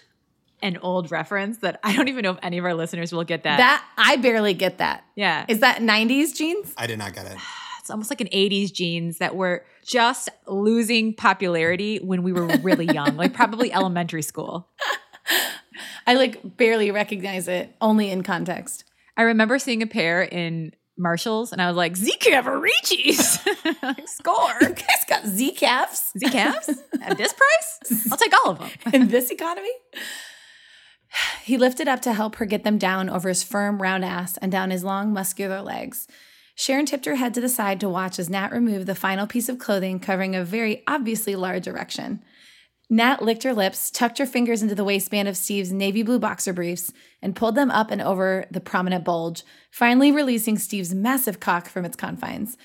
an 0.63 0.77
old 0.77 1.11
reference 1.11 1.59
that 1.59 1.79
I 1.83 1.95
don't 1.95 2.07
even 2.07 2.23
know 2.23 2.31
if 2.31 2.39
any 2.41 2.57
of 2.57 2.65
our 2.65 2.73
listeners 2.73 3.13
will 3.13 3.23
get 3.23 3.43
that. 3.43 3.57
That 3.57 3.85
I 3.97 4.15
barely 4.15 4.55
get 4.55 4.79
that. 4.79 5.03
yeah. 5.15 5.45
Is 5.47 5.59
that 5.59 5.81
90s 5.81 6.35
jeans? 6.35 6.73
I 6.77 6.87
did 6.87 6.97
not 6.97 7.13
get 7.13 7.27
it. 7.27 7.37
it's 7.79 7.91
almost 7.91 8.09
like 8.09 8.21
an 8.21 8.27
80s 8.27 8.73
jeans 8.73 9.19
that 9.19 9.35
were 9.35 9.63
just 9.85 10.29
losing 10.47 11.13
popularity 11.13 11.97
when 11.99 12.23
we 12.23 12.33
were 12.33 12.47
really 12.63 12.85
young, 12.93 13.15
like 13.17 13.33
probably 13.33 13.71
elementary 13.71 14.21
school. 14.23 14.67
I 16.07 16.15
like 16.15 16.57
barely 16.57 16.89
recognize 16.91 17.47
it, 17.47 17.75
only 17.81 18.09
in 18.09 18.23
context. 18.23 18.85
I 19.15 19.23
remember 19.23 19.59
seeing 19.59 19.81
a 19.81 19.87
pair 19.87 20.23
in 20.23 20.73
Marshalls 20.97 21.51
and 21.51 21.61
I 21.61 21.67
was 21.67 21.77
like, 21.77 21.95
Z 21.95 22.13
Cavariccis. 22.19 23.45
like, 23.83 24.07
score. 24.07 24.55
You 24.61 24.69
guys 24.69 25.05
got 25.07 25.25
Z 25.25 25.51
calves 25.51 26.11
Z 26.17 26.29
calves 26.29 26.69
at 27.01 27.17
this 27.17 27.33
price? 27.33 28.07
I'll 28.11 28.17
take 28.17 28.33
all 28.33 28.51
of 28.51 28.59
them. 28.59 28.69
in 28.93 29.07
this 29.09 29.29
economy? 29.29 29.71
He 31.43 31.57
lifted 31.57 31.87
up 31.87 32.01
to 32.01 32.13
help 32.13 32.35
her 32.35 32.45
get 32.45 32.63
them 32.63 32.77
down 32.77 33.09
over 33.09 33.29
his 33.29 33.43
firm, 33.43 33.81
round 33.81 34.03
ass 34.03 34.37
and 34.37 34.51
down 34.51 34.71
his 34.71 34.83
long, 34.83 35.13
muscular 35.13 35.61
legs. 35.61 36.07
Sharon 36.55 36.85
tipped 36.85 37.05
her 37.05 37.15
head 37.15 37.33
to 37.35 37.41
the 37.41 37.49
side 37.49 37.79
to 37.79 37.89
watch 37.89 38.17
as 38.17 38.29
Nat 38.29 38.51
removed 38.51 38.87
the 38.87 38.95
final 38.95 39.27
piece 39.27 39.47
of 39.47 39.59
clothing 39.59 39.99
covering 39.99 40.35
a 40.35 40.43
very 40.43 40.83
obviously 40.87 41.35
large 41.35 41.67
erection. 41.67 42.23
Nat 42.89 43.21
licked 43.21 43.43
her 43.43 43.53
lips, 43.53 43.91
tucked 43.91 44.17
her 44.17 44.25
fingers 44.25 44.61
into 44.61 44.75
the 44.75 44.83
waistband 44.83 45.27
of 45.27 45.35
Steve's 45.35 45.73
navy 45.73 46.03
blue 46.03 46.19
boxer 46.19 46.53
briefs, 46.53 46.93
and 47.21 47.35
pulled 47.35 47.55
them 47.55 47.69
up 47.69 47.91
and 47.91 48.01
over 48.01 48.45
the 48.49 48.61
prominent 48.61 49.03
bulge, 49.03 49.43
finally 49.71 50.11
releasing 50.11 50.57
Steve's 50.57 50.93
massive 50.93 51.39
cock 51.39 51.67
from 51.67 51.83
its 51.83 51.97
confines. 51.97 52.57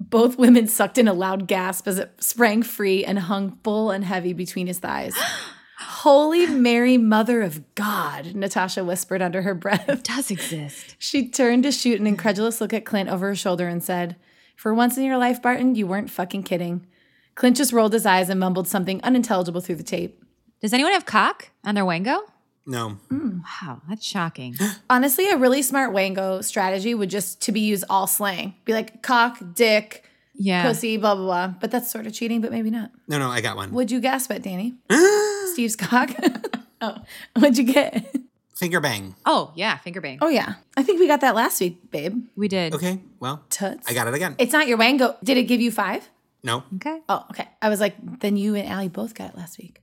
Both 0.00 0.38
women 0.38 0.66
sucked 0.66 0.98
in 0.98 1.06
a 1.06 1.12
loud 1.12 1.46
gasp 1.46 1.86
as 1.86 1.98
it 1.98 2.12
sprang 2.18 2.64
free 2.64 3.04
and 3.04 3.20
hung 3.20 3.58
full 3.62 3.92
and 3.92 4.04
heavy 4.04 4.32
between 4.32 4.66
his 4.66 4.80
thighs. 4.80 5.14
Holy 5.78 6.46
Mary, 6.46 6.98
Mother 6.98 7.42
of 7.42 7.74
God, 7.76 8.34
Natasha 8.34 8.84
whispered 8.84 9.22
under 9.22 9.42
her 9.42 9.54
breath. 9.54 10.02
Does 10.02 10.30
exist. 10.30 10.96
She 10.98 11.28
turned 11.28 11.62
to 11.62 11.72
shoot 11.72 12.00
an 12.00 12.06
incredulous 12.06 12.60
look 12.60 12.72
at 12.72 12.84
Clint 12.84 13.08
over 13.08 13.28
her 13.28 13.34
shoulder 13.36 13.68
and 13.68 13.82
said, 13.82 14.16
For 14.56 14.74
once 14.74 14.96
in 14.96 15.04
your 15.04 15.18
life, 15.18 15.40
Barton, 15.40 15.76
you 15.76 15.86
weren't 15.86 16.10
fucking 16.10 16.42
kidding. 16.42 16.86
Clint 17.34 17.56
just 17.56 17.72
rolled 17.72 17.92
his 17.92 18.06
eyes 18.06 18.28
and 18.28 18.38
mumbled 18.38 18.68
something 18.68 19.02
unintelligible 19.02 19.60
through 19.60 19.76
the 19.76 19.82
tape. 19.82 20.22
Does 20.60 20.72
anyone 20.72 20.92
have 20.92 21.06
cock 21.06 21.50
on 21.64 21.74
their 21.74 21.84
Wango? 21.84 22.20
No. 22.66 22.90
Hmm, 23.10 23.38
wow, 23.62 23.80
that's 23.88 24.04
shocking. 24.06 24.54
Honestly, 24.90 25.28
a 25.28 25.36
really 25.36 25.62
smart 25.62 25.92
Wango 25.92 26.40
strategy 26.42 26.94
would 26.94 27.10
just 27.10 27.40
to 27.42 27.52
be 27.52 27.60
use 27.60 27.82
all 27.90 28.06
slang. 28.06 28.54
Be 28.64 28.72
like 28.72 29.02
cock, 29.02 29.38
dick, 29.54 30.04
Yeah. 30.34 30.62
pussy, 30.62 30.96
blah, 30.96 31.14
blah, 31.16 31.24
blah. 31.24 31.46
But 31.60 31.70
that's 31.72 31.90
sort 31.90 32.06
of 32.06 32.12
cheating, 32.12 32.40
but 32.40 32.52
maybe 32.52 32.70
not. 32.70 32.90
No, 33.08 33.18
no, 33.18 33.28
I 33.30 33.40
got 33.40 33.56
one. 33.56 33.72
Would 33.72 33.90
you 33.90 34.00
gasp 34.00 34.30
at 34.30 34.42
Danny? 34.42 34.74
Oh. 34.90 35.54
Steve's 35.54 35.76
cock? 35.76 36.08
oh, 36.80 36.96
what'd 37.36 37.58
you 37.58 37.64
get? 37.64 38.16
Finger 38.54 38.80
bang. 38.80 39.14
Oh, 39.26 39.52
yeah, 39.54 39.76
finger 39.76 40.00
bang. 40.00 40.16
Oh, 40.22 40.28
yeah. 40.28 40.54
I 40.78 40.82
think 40.82 40.98
we 40.98 41.06
got 41.06 41.20
that 41.20 41.34
last 41.34 41.60
week, 41.60 41.90
babe. 41.90 42.24
We 42.36 42.48
did. 42.48 42.74
Okay, 42.74 43.00
well, 43.20 43.44
Toots. 43.50 43.86
I 43.86 43.92
got 43.92 44.06
it 44.08 44.14
again. 44.14 44.34
It's 44.38 44.54
not 44.54 44.66
your 44.66 44.78
Wango. 44.78 45.16
Did 45.22 45.36
it 45.36 45.42
give 45.42 45.60
you 45.60 45.70
five? 45.70 46.08
No. 46.44 46.64
Okay. 46.76 47.00
Oh, 47.08 47.24
okay. 47.30 47.48
I 47.60 47.68
was 47.68 47.80
like, 47.80 47.94
then 48.20 48.36
you 48.36 48.54
and 48.54 48.68
Allie 48.68 48.88
both 48.88 49.14
got 49.14 49.30
it 49.30 49.36
last 49.36 49.58
week. 49.58 49.82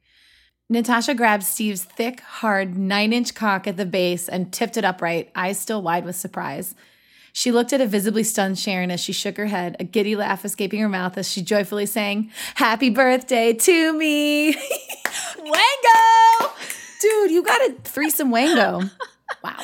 Natasha 0.69 1.15
grabbed 1.15 1.43
Steve's 1.43 1.83
thick, 1.83 2.19
hard, 2.19 2.77
nine 2.77 3.11
inch 3.11 3.33
cock 3.33 3.65
at 3.65 3.77
the 3.77 3.85
base 3.85 4.29
and 4.29 4.53
tipped 4.53 4.77
it 4.77 4.85
upright, 4.85 5.31
eyes 5.35 5.59
still 5.59 5.81
wide 5.81 6.05
with 6.05 6.15
surprise. 6.15 6.75
She 7.33 7.51
looked 7.51 7.73
at 7.73 7.81
a 7.81 7.87
visibly 7.87 8.23
stunned 8.23 8.59
Sharon 8.59 8.91
as 8.91 8.99
she 8.99 9.13
shook 9.13 9.37
her 9.37 9.47
head, 9.47 9.77
a 9.79 9.83
giddy 9.83 10.15
laugh 10.15 10.45
escaping 10.45 10.79
her 10.81 10.89
mouth 10.89 11.17
as 11.17 11.29
she 11.29 11.41
joyfully 11.41 11.85
sang, 11.85 12.31
Happy 12.55 12.89
birthday 12.89 13.53
to 13.53 13.93
me. 13.93 14.53
Wango! 15.37 16.53
Dude, 17.01 17.31
you 17.31 17.43
got 17.43 17.61
a 17.69 17.73
threesome 17.83 18.31
Wango. 18.31 18.81
Wow. 19.43 19.55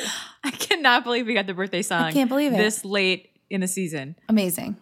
I 0.44 0.52
cannot 0.52 1.02
believe 1.04 1.26
we 1.26 1.34
got 1.34 1.46
the 1.46 1.52
birthday 1.52 1.82
song. 1.82 2.04
I 2.04 2.12
can't 2.12 2.30
believe 2.30 2.52
it. 2.52 2.56
This 2.56 2.84
late 2.84 3.30
in 3.50 3.60
the 3.60 3.68
season. 3.68 4.16
Amazing. 4.28 4.76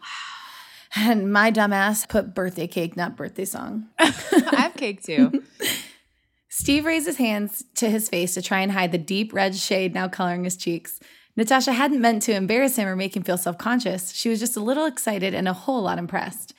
And 0.97 1.33
my 1.33 1.51
dumbass 1.51 2.09
put 2.09 2.35
birthday 2.35 2.67
cake, 2.67 2.97
not 2.97 3.17
birthday 3.17 3.45
song. 3.45 3.89
I 3.99 4.57
have 4.57 4.75
cake 4.75 5.03
too. 5.03 5.43
Steve 6.49 6.85
raised 6.85 7.07
his 7.07 7.17
hands 7.17 7.65
to 7.75 7.91
his 7.91 8.09
face 8.09 8.35
to 8.35 8.43
try 8.43 8.61
and 8.61 8.71
hide 8.71 8.93
the 8.93 8.99
deep 8.99 9.33
red 9.35 9.57
shade 9.57 9.93
now 9.93 10.07
coloring 10.07 10.45
his 10.45 10.57
cheeks. 10.57 11.01
Natasha 11.37 11.73
hadn't 11.73 12.01
meant 12.01 12.23
to 12.23 12.35
embarrass 12.35 12.77
him 12.77 12.87
or 12.87 12.95
make 12.95 13.17
him 13.17 13.25
feel 13.25 13.37
self 13.37 13.59
conscious. 13.59 14.13
She 14.13 14.29
was 14.29 14.39
just 14.39 14.57
a 14.57 14.61
little 14.61 14.87
excited 14.87 15.35
and 15.35 15.49
a 15.49 15.53
whole 15.53 15.83
lot 15.83 15.99
impressed. 15.99 16.55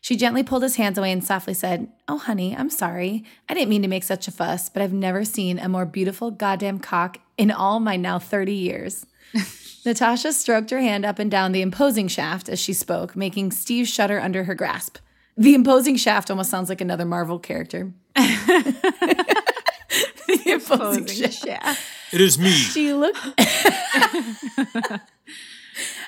She 0.00 0.16
gently 0.16 0.42
pulled 0.42 0.62
his 0.62 0.76
hands 0.76 0.98
away 0.98 1.12
and 1.12 1.22
softly 1.22 1.54
said, 1.54 1.88
Oh, 2.08 2.18
honey, 2.18 2.54
I'm 2.56 2.70
sorry. 2.70 3.24
I 3.48 3.54
didn't 3.54 3.70
mean 3.70 3.82
to 3.82 3.88
make 3.88 4.04
such 4.04 4.28
a 4.28 4.32
fuss, 4.32 4.68
but 4.68 4.82
I've 4.82 4.92
never 4.92 5.24
seen 5.24 5.58
a 5.58 5.68
more 5.68 5.86
beautiful 5.86 6.30
goddamn 6.30 6.78
cock 6.78 7.18
in 7.36 7.50
all 7.50 7.80
my 7.80 7.96
now 7.96 8.18
30 8.18 8.52
years. 8.52 9.06
Natasha 9.84 10.32
stroked 10.32 10.70
her 10.70 10.80
hand 10.80 11.04
up 11.04 11.18
and 11.18 11.30
down 11.30 11.52
the 11.52 11.60
imposing 11.62 12.08
shaft 12.08 12.48
as 12.48 12.58
she 12.58 12.72
spoke, 12.72 13.14
making 13.14 13.50
Steve 13.52 13.86
shudder 13.86 14.18
under 14.20 14.44
her 14.44 14.54
grasp. 14.54 14.98
The 15.36 15.54
imposing 15.54 15.96
shaft 15.96 16.30
almost 16.30 16.48
sounds 16.50 16.68
like 16.68 16.80
another 16.80 17.04
Marvel 17.04 17.38
character. 17.38 17.92
the 18.14 19.24
imposing 20.46 21.06
shaft. 21.06 21.44
Yeah. 21.44 21.74
It 22.12 22.20
is 22.20 22.38
me. 22.38 22.50
She 22.50 22.92
looked. 22.92 23.18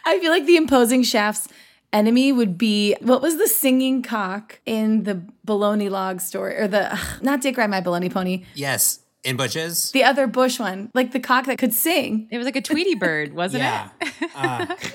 I 0.04 0.20
feel 0.20 0.30
like 0.30 0.46
the 0.46 0.56
imposing 0.56 1.02
shaft's 1.02 1.48
enemy 1.92 2.30
would 2.32 2.56
be 2.56 2.96
what 3.00 3.20
was 3.22 3.36
the 3.38 3.48
singing 3.48 4.02
cock 4.02 4.60
in 4.66 5.02
the 5.04 5.22
baloney 5.46 5.90
log 5.90 6.20
story 6.20 6.56
or 6.56 6.68
the 6.68 6.98
not 7.22 7.40
Dick 7.40 7.56
Ride 7.56 7.70
My 7.70 7.80
Baloney 7.80 8.12
Pony, 8.12 8.44
Yes. 8.54 9.00
In 9.26 9.36
bushes. 9.36 9.90
the 9.92 10.04
other 10.04 10.26
bush 10.26 10.58
one, 10.58 10.90
like 10.94 11.12
the 11.12 11.20
cock 11.20 11.46
that 11.46 11.58
could 11.58 11.74
sing. 11.74 12.28
It 12.30 12.38
was 12.38 12.44
like 12.44 12.56
a 12.56 12.62
Tweety 12.62 12.94
bird, 12.94 13.34
wasn't 13.34 13.62
yeah. 13.64 13.88
Uh, 14.34 14.66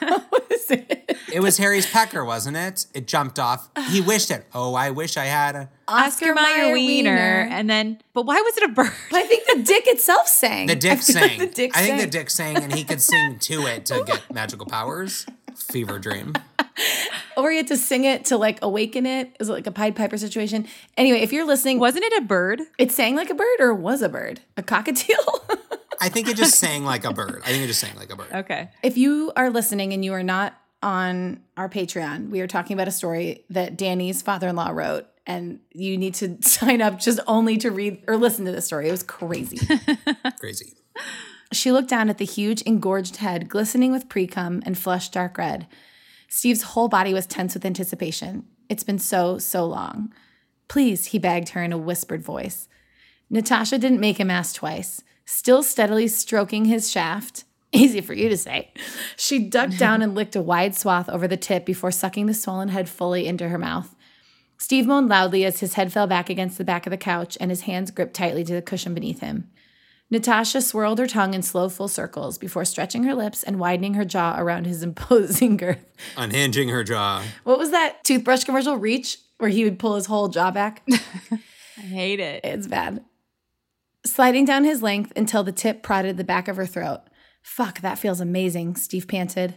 What 0.00 0.46
is 0.50 0.70
it? 0.70 1.18
it 1.30 1.40
was 1.40 1.58
Harry's 1.58 1.86
pecker, 1.86 2.24
wasn't 2.24 2.56
it? 2.56 2.86
It 2.94 3.06
jumped 3.06 3.38
off. 3.38 3.68
He 3.90 4.00
wished 4.06 4.30
it. 4.30 4.46
Oh, 4.54 4.74
I 4.74 4.90
wish 4.90 5.16
I 5.18 5.24
had 5.26 5.54
a. 5.54 5.60
it? 5.62 5.68
Oscar 5.88 6.32
Mayer 6.34 6.72
Wiener. 6.72 7.46
And 7.50 7.68
then, 7.68 8.00
but 8.14 8.24
why 8.24 8.40
was 8.40 8.56
it 8.56 8.62
a 8.64 8.68
bird? 8.68 8.90
But 9.10 9.18
I 9.18 9.26
think 9.26 9.46
the 9.46 9.62
dick 9.62 9.86
itself 9.86 10.28
sang. 10.28 10.66
The 10.66 10.76
dick 10.76 10.98
feel 11.02 11.20
like 11.20 11.30
sang. 11.32 11.38
the 11.40 11.46
dick 11.46 11.76
I 11.76 11.82
think 11.82 12.00
the 12.00 12.06
dick 12.06 12.30
sang, 12.30 12.56
and 12.56 12.74
he 12.74 12.84
could 12.84 13.02
sing 13.02 13.38
to 13.40 13.66
it 13.66 13.84
to 13.86 14.02
get 14.06 14.22
magical 14.32 14.64
powers. 14.66 15.26
Fever 15.56 15.98
dream. 15.98 16.34
Or 17.38 17.50
you 17.50 17.58
had 17.58 17.66
to 17.66 17.76
sing 17.76 18.04
it 18.04 18.24
to 18.26 18.38
like 18.38 18.58
awaken 18.62 19.04
it. 19.04 19.36
Is 19.38 19.50
it 19.50 19.52
like 19.52 19.66
a 19.66 19.70
Pied 19.70 19.94
Piper 19.94 20.16
situation? 20.16 20.66
Anyway, 20.96 21.18
if 21.20 21.34
you're 21.34 21.44
listening, 21.46 21.78
Wasn't 21.78 22.02
it 22.02 22.22
a 22.22 22.24
bird? 22.24 22.62
it 22.78 22.90
sang 22.92 23.14
like 23.14 23.28
a 23.28 23.34
bird 23.34 23.60
or 23.60 23.74
was 23.74 24.00
a 24.00 24.08
bird? 24.08 24.40
A 24.56 24.62
cockatiel? 24.62 25.14
I 26.00 26.08
think 26.08 26.28
it 26.28 26.36
just 26.38 26.54
sang 26.58 26.84
like 26.86 27.04
a 27.04 27.12
bird. 27.12 27.42
I 27.44 27.48
think 27.48 27.62
it 27.62 27.66
just 27.66 27.80
sang 27.80 27.94
like 27.96 28.10
a 28.10 28.16
bird. 28.16 28.28
Okay. 28.32 28.70
If 28.82 28.96
you 28.96 29.32
are 29.36 29.50
listening 29.50 29.92
and 29.92 30.02
you 30.02 30.14
are 30.14 30.22
not 30.22 30.58
on 30.82 31.40
our 31.58 31.68
Patreon, 31.68 32.30
we 32.30 32.40
are 32.40 32.46
talking 32.46 32.72
about 32.72 32.88
a 32.88 32.92
story 32.92 33.44
that 33.50 33.76
Danny's 33.76 34.22
father 34.22 34.48
in 34.48 34.56
law 34.56 34.70
wrote. 34.70 35.06
And 35.26 35.60
you 35.72 35.98
need 35.98 36.14
to 36.14 36.38
sign 36.40 36.80
up 36.80 36.98
just 36.98 37.20
only 37.26 37.58
to 37.58 37.70
read 37.70 38.02
or 38.08 38.16
listen 38.16 38.46
to 38.46 38.52
this 38.52 38.64
story. 38.64 38.88
It 38.88 38.92
was 38.92 39.02
crazy. 39.02 39.58
Crazy. 40.40 40.72
She 41.52 41.72
looked 41.72 41.88
down 41.88 42.08
at 42.08 42.18
the 42.18 42.24
huge, 42.24 42.62
engorged 42.62 43.16
head, 43.16 43.48
glistening 43.48 43.92
with 43.92 44.08
pre 44.08 44.26
cum 44.26 44.62
and 44.64 44.76
flushed 44.76 45.12
dark 45.12 45.38
red. 45.38 45.66
Steve's 46.28 46.62
whole 46.62 46.88
body 46.88 47.14
was 47.14 47.26
tense 47.26 47.54
with 47.54 47.64
anticipation. 47.64 48.44
It's 48.68 48.84
been 48.84 48.98
so, 48.98 49.38
so 49.38 49.64
long. 49.64 50.12
Please, 50.68 51.06
he 51.06 51.18
begged 51.18 51.50
her 51.50 51.62
in 51.62 51.72
a 51.72 51.78
whispered 51.78 52.22
voice. 52.22 52.68
Natasha 53.30 53.78
didn't 53.78 54.00
make 54.00 54.18
him 54.18 54.30
ask 54.30 54.56
twice. 54.56 55.02
Still 55.24 55.62
steadily 55.62 56.08
stroking 56.08 56.66
his 56.66 56.90
shaft, 56.90 57.44
easy 57.72 58.00
for 58.00 58.14
you 58.14 58.28
to 58.28 58.36
say, 58.36 58.72
she 59.16 59.38
ducked 59.38 59.78
down 59.78 60.02
and 60.02 60.14
licked 60.14 60.36
a 60.36 60.42
wide 60.42 60.74
swath 60.74 61.08
over 61.08 61.26
the 61.28 61.36
tip 61.36 61.64
before 61.64 61.90
sucking 61.90 62.26
the 62.26 62.34
swollen 62.34 62.68
head 62.68 62.88
fully 62.88 63.26
into 63.26 63.48
her 63.48 63.58
mouth. 63.58 63.94
Steve 64.58 64.86
moaned 64.86 65.08
loudly 65.08 65.44
as 65.44 65.60
his 65.60 65.74
head 65.74 65.92
fell 65.92 66.06
back 66.06 66.30
against 66.30 66.58
the 66.58 66.64
back 66.64 66.86
of 66.86 66.90
the 66.90 66.96
couch 66.96 67.36
and 67.40 67.50
his 67.50 67.62
hands 67.62 67.90
gripped 67.90 68.14
tightly 68.14 68.42
to 68.42 68.54
the 68.54 68.62
cushion 68.62 68.94
beneath 68.94 69.20
him. 69.20 69.50
Natasha 70.10 70.62
swirled 70.62 71.00
her 71.00 71.06
tongue 71.06 71.34
in 71.34 71.42
slow, 71.42 71.68
full 71.68 71.88
circles 71.88 72.38
before 72.38 72.64
stretching 72.64 73.02
her 73.04 73.14
lips 73.14 73.42
and 73.42 73.58
widening 73.58 73.94
her 73.94 74.04
jaw 74.04 74.36
around 74.38 74.66
his 74.66 74.82
imposing 74.84 75.56
girth. 75.56 75.84
Unhinging 76.16 76.68
her 76.68 76.84
jaw. 76.84 77.24
What 77.44 77.58
was 77.58 77.70
that 77.72 78.04
toothbrush 78.04 78.44
commercial, 78.44 78.76
Reach, 78.76 79.18
where 79.38 79.50
he 79.50 79.64
would 79.64 79.78
pull 79.78 79.96
his 79.96 80.06
whole 80.06 80.28
jaw 80.28 80.50
back? 80.50 80.86
I 81.78 81.80
hate 81.80 82.20
it. 82.20 82.44
It's 82.44 82.66
bad. 82.66 83.04
Sliding 84.04 84.44
down 84.44 84.64
his 84.64 84.82
length 84.82 85.12
until 85.16 85.42
the 85.42 85.52
tip 85.52 85.82
prodded 85.82 86.16
the 86.16 86.24
back 86.24 86.46
of 86.46 86.56
her 86.56 86.66
throat. 86.66 87.00
Fuck, 87.42 87.80
that 87.80 87.98
feels 87.98 88.20
amazing, 88.20 88.76
Steve 88.76 89.08
panted. 89.08 89.56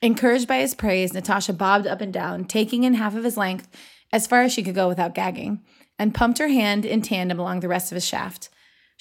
Encouraged 0.00 0.48
by 0.48 0.58
his 0.58 0.74
praise, 0.74 1.12
Natasha 1.12 1.52
bobbed 1.52 1.86
up 1.86 2.00
and 2.00 2.12
down, 2.12 2.46
taking 2.46 2.84
in 2.84 2.94
half 2.94 3.14
of 3.14 3.24
his 3.24 3.36
length 3.36 3.68
as 4.12 4.26
far 4.26 4.42
as 4.42 4.52
she 4.52 4.62
could 4.62 4.74
go 4.74 4.88
without 4.88 5.14
gagging, 5.14 5.62
and 5.98 6.14
pumped 6.14 6.38
her 6.38 6.48
hand 6.48 6.84
in 6.84 7.02
tandem 7.02 7.38
along 7.38 7.60
the 7.60 7.68
rest 7.68 7.92
of 7.92 7.96
his 7.96 8.06
shaft. 8.06 8.48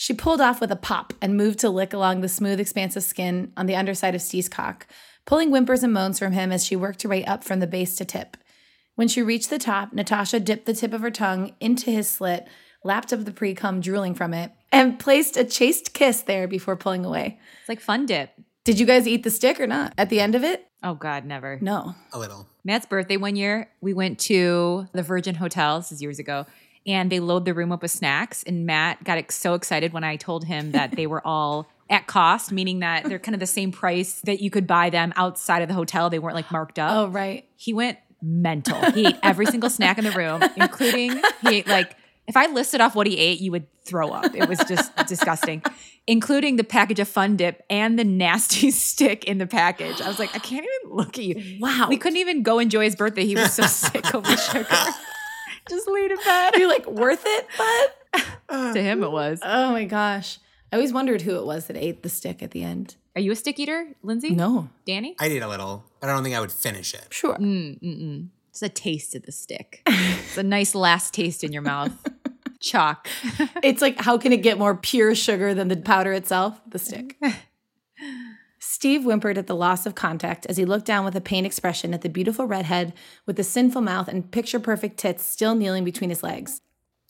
She 0.01 0.15
pulled 0.15 0.41
off 0.41 0.59
with 0.59 0.71
a 0.71 0.75
pop 0.75 1.13
and 1.21 1.37
moved 1.37 1.59
to 1.59 1.69
lick 1.69 1.93
along 1.93 2.21
the 2.21 2.27
smooth 2.27 2.59
expanse 2.59 2.95
of 2.95 3.03
skin 3.03 3.53
on 3.55 3.67
the 3.67 3.75
underside 3.75 4.15
of 4.15 4.23
Steve's 4.23 4.49
cock, 4.49 4.87
pulling 5.27 5.51
whimpers 5.51 5.83
and 5.83 5.93
moans 5.93 6.17
from 6.17 6.31
him 6.31 6.51
as 6.51 6.65
she 6.65 6.75
worked 6.75 7.03
her 7.03 7.09
way 7.09 7.23
up 7.23 7.43
from 7.43 7.59
the 7.59 7.67
base 7.67 7.95
to 7.97 8.03
tip. 8.03 8.35
When 8.95 9.07
she 9.07 9.21
reached 9.21 9.51
the 9.51 9.59
top, 9.59 9.93
Natasha 9.93 10.39
dipped 10.39 10.65
the 10.65 10.73
tip 10.73 10.91
of 10.93 11.01
her 11.01 11.11
tongue 11.11 11.53
into 11.59 11.91
his 11.91 12.09
slit, 12.09 12.47
lapped 12.83 13.13
up 13.13 13.25
the 13.25 13.31
pre 13.31 13.53
cum 13.53 13.79
drooling 13.79 14.15
from 14.15 14.33
it, 14.33 14.51
and 14.71 14.97
placed 14.97 15.37
a 15.37 15.45
chaste 15.45 15.93
kiss 15.93 16.23
there 16.23 16.47
before 16.47 16.75
pulling 16.75 17.05
away. 17.05 17.39
It's 17.59 17.69
like 17.69 17.79
fun 17.79 18.07
dip. 18.07 18.31
Did 18.63 18.79
you 18.79 18.87
guys 18.87 19.07
eat 19.07 19.21
the 19.21 19.29
stick 19.29 19.59
or 19.59 19.67
not 19.67 19.93
at 19.99 20.09
the 20.09 20.19
end 20.19 20.33
of 20.33 20.43
it? 20.43 20.65
Oh 20.81 20.95
God, 20.95 21.25
never. 21.25 21.59
No. 21.61 21.93
Oh, 22.11 22.17
a 22.17 22.19
little. 22.19 22.47
Matt's 22.63 22.87
birthday 22.87 23.17
one 23.17 23.35
year, 23.35 23.69
we 23.81 23.93
went 23.93 24.17
to 24.21 24.87
the 24.93 25.03
Virgin 25.03 25.35
Hotel. 25.35 25.77
This 25.79 25.91
is 25.91 26.01
years 26.01 26.17
ago. 26.17 26.47
And 26.85 27.11
they 27.11 27.19
load 27.19 27.45
the 27.45 27.53
room 27.53 27.71
up 27.71 27.81
with 27.81 27.91
snacks. 27.91 28.43
And 28.43 28.65
Matt 28.65 29.03
got 29.03 29.31
so 29.31 29.53
excited 29.53 29.93
when 29.93 30.03
I 30.03 30.15
told 30.15 30.45
him 30.45 30.71
that 30.71 30.95
they 30.95 31.07
were 31.07 31.25
all 31.25 31.67
at 31.89 32.07
cost, 32.07 32.51
meaning 32.51 32.79
that 32.79 33.03
they're 33.03 33.19
kind 33.19 33.35
of 33.35 33.39
the 33.39 33.47
same 33.47 33.71
price 33.71 34.21
that 34.21 34.41
you 34.41 34.49
could 34.49 34.65
buy 34.65 34.89
them 34.89 35.13
outside 35.15 35.61
of 35.61 35.67
the 35.67 35.73
hotel. 35.73 36.09
They 36.09 36.19
weren't 36.19 36.35
like 36.35 36.51
marked 36.51 36.79
up. 36.79 36.91
Oh, 36.91 37.07
right. 37.09 37.47
He 37.55 37.73
went 37.73 37.99
mental. 38.21 38.79
He 38.91 39.07
ate 39.07 39.17
every 39.23 39.45
single 39.45 39.69
snack 39.69 39.97
in 39.97 40.03
the 40.03 40.11
room, 40.11 40.41
including 40.55 41.21
he 41.41 41.57
ate 41.57 41.67
like 41.67 41.95
if 42.27 42.37
I 42.37 42.45
listed 42.47 42.81
off 42.81 42.95
what 42.95 43.07
he 43.07 43.17
ate, 43.17 43.41
you 43.41 43.51
would 43.51 43.67
throw 43.83 44.09
up. 44.09 44.33
It 44.35 44.47
was 44.47 44.59
just 44.59 44.95
disgusting, 45.07 45.63
including 46.07 46.55
the 46.55 46.63
package 46.63 46.99
of 46.99 47.07
Fun 47.07 47.35
Dip 47.35 47.61
and 47.69 47.97
the 47.97 48.03
nasty 48.03 48.71
stick 48.71 49.25
in 49.25 49.37
the 49.37 49.47
package. 49.47 49.99
I 50.01 50.07
was 50.07 50.19
like, 50.19 50.33
I 50.35 50.39
can't 50.39 50.65
even 50.65 50.95
look 50.95 51.17
at 51.17 51.25
you. 51.25 51.57
Wow. 51.59 51.87
We 51.89 51.97
couldn't 51.97 52.19
even 52.19 52.43
go 52.43 52.59
enjoy 52.59 52.85
his 52.85 52.95
birthday. 52.95 53.25
He 53.25 53.35
was 53.35 53.53
so 53.53 53.63
sick 53.63 54.13
of 54.13 54.23
the 54.23 54.37
sugar. 54.37 54.67
Just 55.71 55.87
laid 55.89 56.11
in 56.11 56.17
bed. 56.17 56.53
You're 56.57 56.67
like, 56.67 56.85
worth 56.85 57.23
it, 57.25 57.47
but? 57.57 58.73
to 58.73 58.81
him, 58.81 59.03
it 59.03 59.11
was. 59.11 59.39
Oh 59.41 59.71
my 59.71 59.85
gosh. 59.85 60.39
I 60.71 60.75
always 60.75 60.93
wondered 60.93 61.21
who 61.21 61.35
it 61.37 61.45
was 61.45 61.67
that 61.67 61.75
ate 61.75 62.03
the 62.03 62.09
stick 62.09 62.43
at 62.43 62.51
the 62.51 62.63
end. 62.63 62.95
Are 63.15 63.21
you 63.21 63.31
a 63.31 63.35
stick 63.35 63.59
eater, 63.59 63.87
Lindsay? 64.03 64.29
No. 64.29 64.69
Danny? 64.85 65.15
I'd 65.19 65.31
eat 65.31 65.41
a 65.41 65.47
little, 65.47 65.83
but 65.99 66.09
I 66.09 66.13
don't 66.13 66.23
think 66.23 66.35
I 66.35 66.39
would 66.39 66.51
finish 66.51 66.93
it. 66.93 67.07
Sure. 67.09 67.35
Mm-mm-mm. 67.35 68.29
It's 68.49 68.61
a 68.61 68.69
taste 68.69 69.15
of 69.15 69.23
the 69.23 69.31
stick. 69.31 69.81
It's 69.87 70.37
a 70.37 70.43
nice 70.43 70.75
last 70.75 71.13
taste 71.13 71.43
in 71.43 71.51
your 71.51 71.61
mouth. 71.61 71.91
Chalk. 72.61 73.07
It's 73.63 73.81
like, 73.81 73.99
how 73.99 74.17
can 74.17 74.31
it 74.31 74.43
get 74.43 74.57
more 74.57 74.75
pure 74.75 75.15
sugar 75.15 75.53
than 75.53 75.67
the 75.67 75.77
powder 75.77 76.13
itself? 76.13 76.61
The 76.67 76.79
stick. 76.79 77.17
Steve 78.71 79.03
whimpered 79.03 79.37
at 79.37 79.47
the 79.47 79.55
loss 79.55 79.85
of 79.85 79.95
contact 79.95 80.45
as 80.45 80.55
he 80.55 80.63
looked 80.63 80.85
down 80.85 81.03
with 81.03 81.13
a 81.13 81.19
pained 81.19 81.45
expression 81.45 81.93
at 81.93 82.03
the 82.03 82.07
beautiful 82.07 82.45
redhead 82.45 82.93
with 83.25 83.35
the 83.35 83.43
sinful 83.43 83.81
mouth 83.81 84.07
and 84.07 84.31
picture 84.31 84.61
perfect 84.61 84.97
tits 84.97 85.25
still 85.25 85.55
kneeling 85.55 85.83
between 85.83 86.09
his 86.09 86.23
legs. 86.23 86.61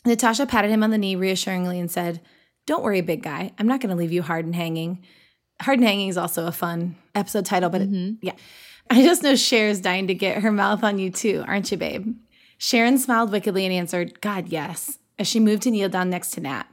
Natasha 0.04 0.48
patted 0.48 0.72
him 0.72 0.82
on 0.82 0.90
the 0.90 0.98
knee 0.98 1.16
reassuringly 1.16 1.80
and 1.80 1.92
said, 1.92 2.20
Don't 2.66 2.82
worry, 2.82 3.02
big 3.02 3.22
guy. 3.22 3.52
I'm 3.60 3.68
not 3.68 3.80
going 3.80 3.92
to 3.92 3.96
leave 3.96 4.12
you 4.12 4.24
hard 4.24 4.44
and 4.44 4.56
hanging. 4.56 5.04
Hard 5.62 5.78
and 5.78 5.88
hanging 5.88 6.10
is 6.10 6.18
also 6.18 6.48
a 6.48 6.52
fun 6.52 6.96
episode 7.14 7.46
title, 7.46 7.70
but 7.70 7.82
it, 7.82 7.92
mm-hmm. 7.92 8.16
yeah. 8.24 8.34
I 8.90 9.04
just 9.04 9.22
know 9.22 9.36
Cher's 9.36 9.80
dying 9.80 10.08
to 10.08 10.16
get 10.16 10.42
her 10.42 10.52
mouth 10.52 10.84
on 10.84 10.98
you 10.98 11.12
too, 11.12 11.46
aren't 11.48 11.72
you, 11.72 11.78
babe? 11.78 12.18
Sharon 12.58 12.98
smiled 12.98 13.32
wickedly 13.32 13.68
and 13.68 13.74
answered, 13.74 14.20
God, 14.20 14.48
yes, 14.48 14.98
as 15.20 15.28
she 15.28 15.40
moved 15.40 15.62
to 15.62 15.70
kneel 15.70 15.90
down 15.90 16.10
next 16.10 16.32
to 16.32 16.42
Nat. 16.42 16.71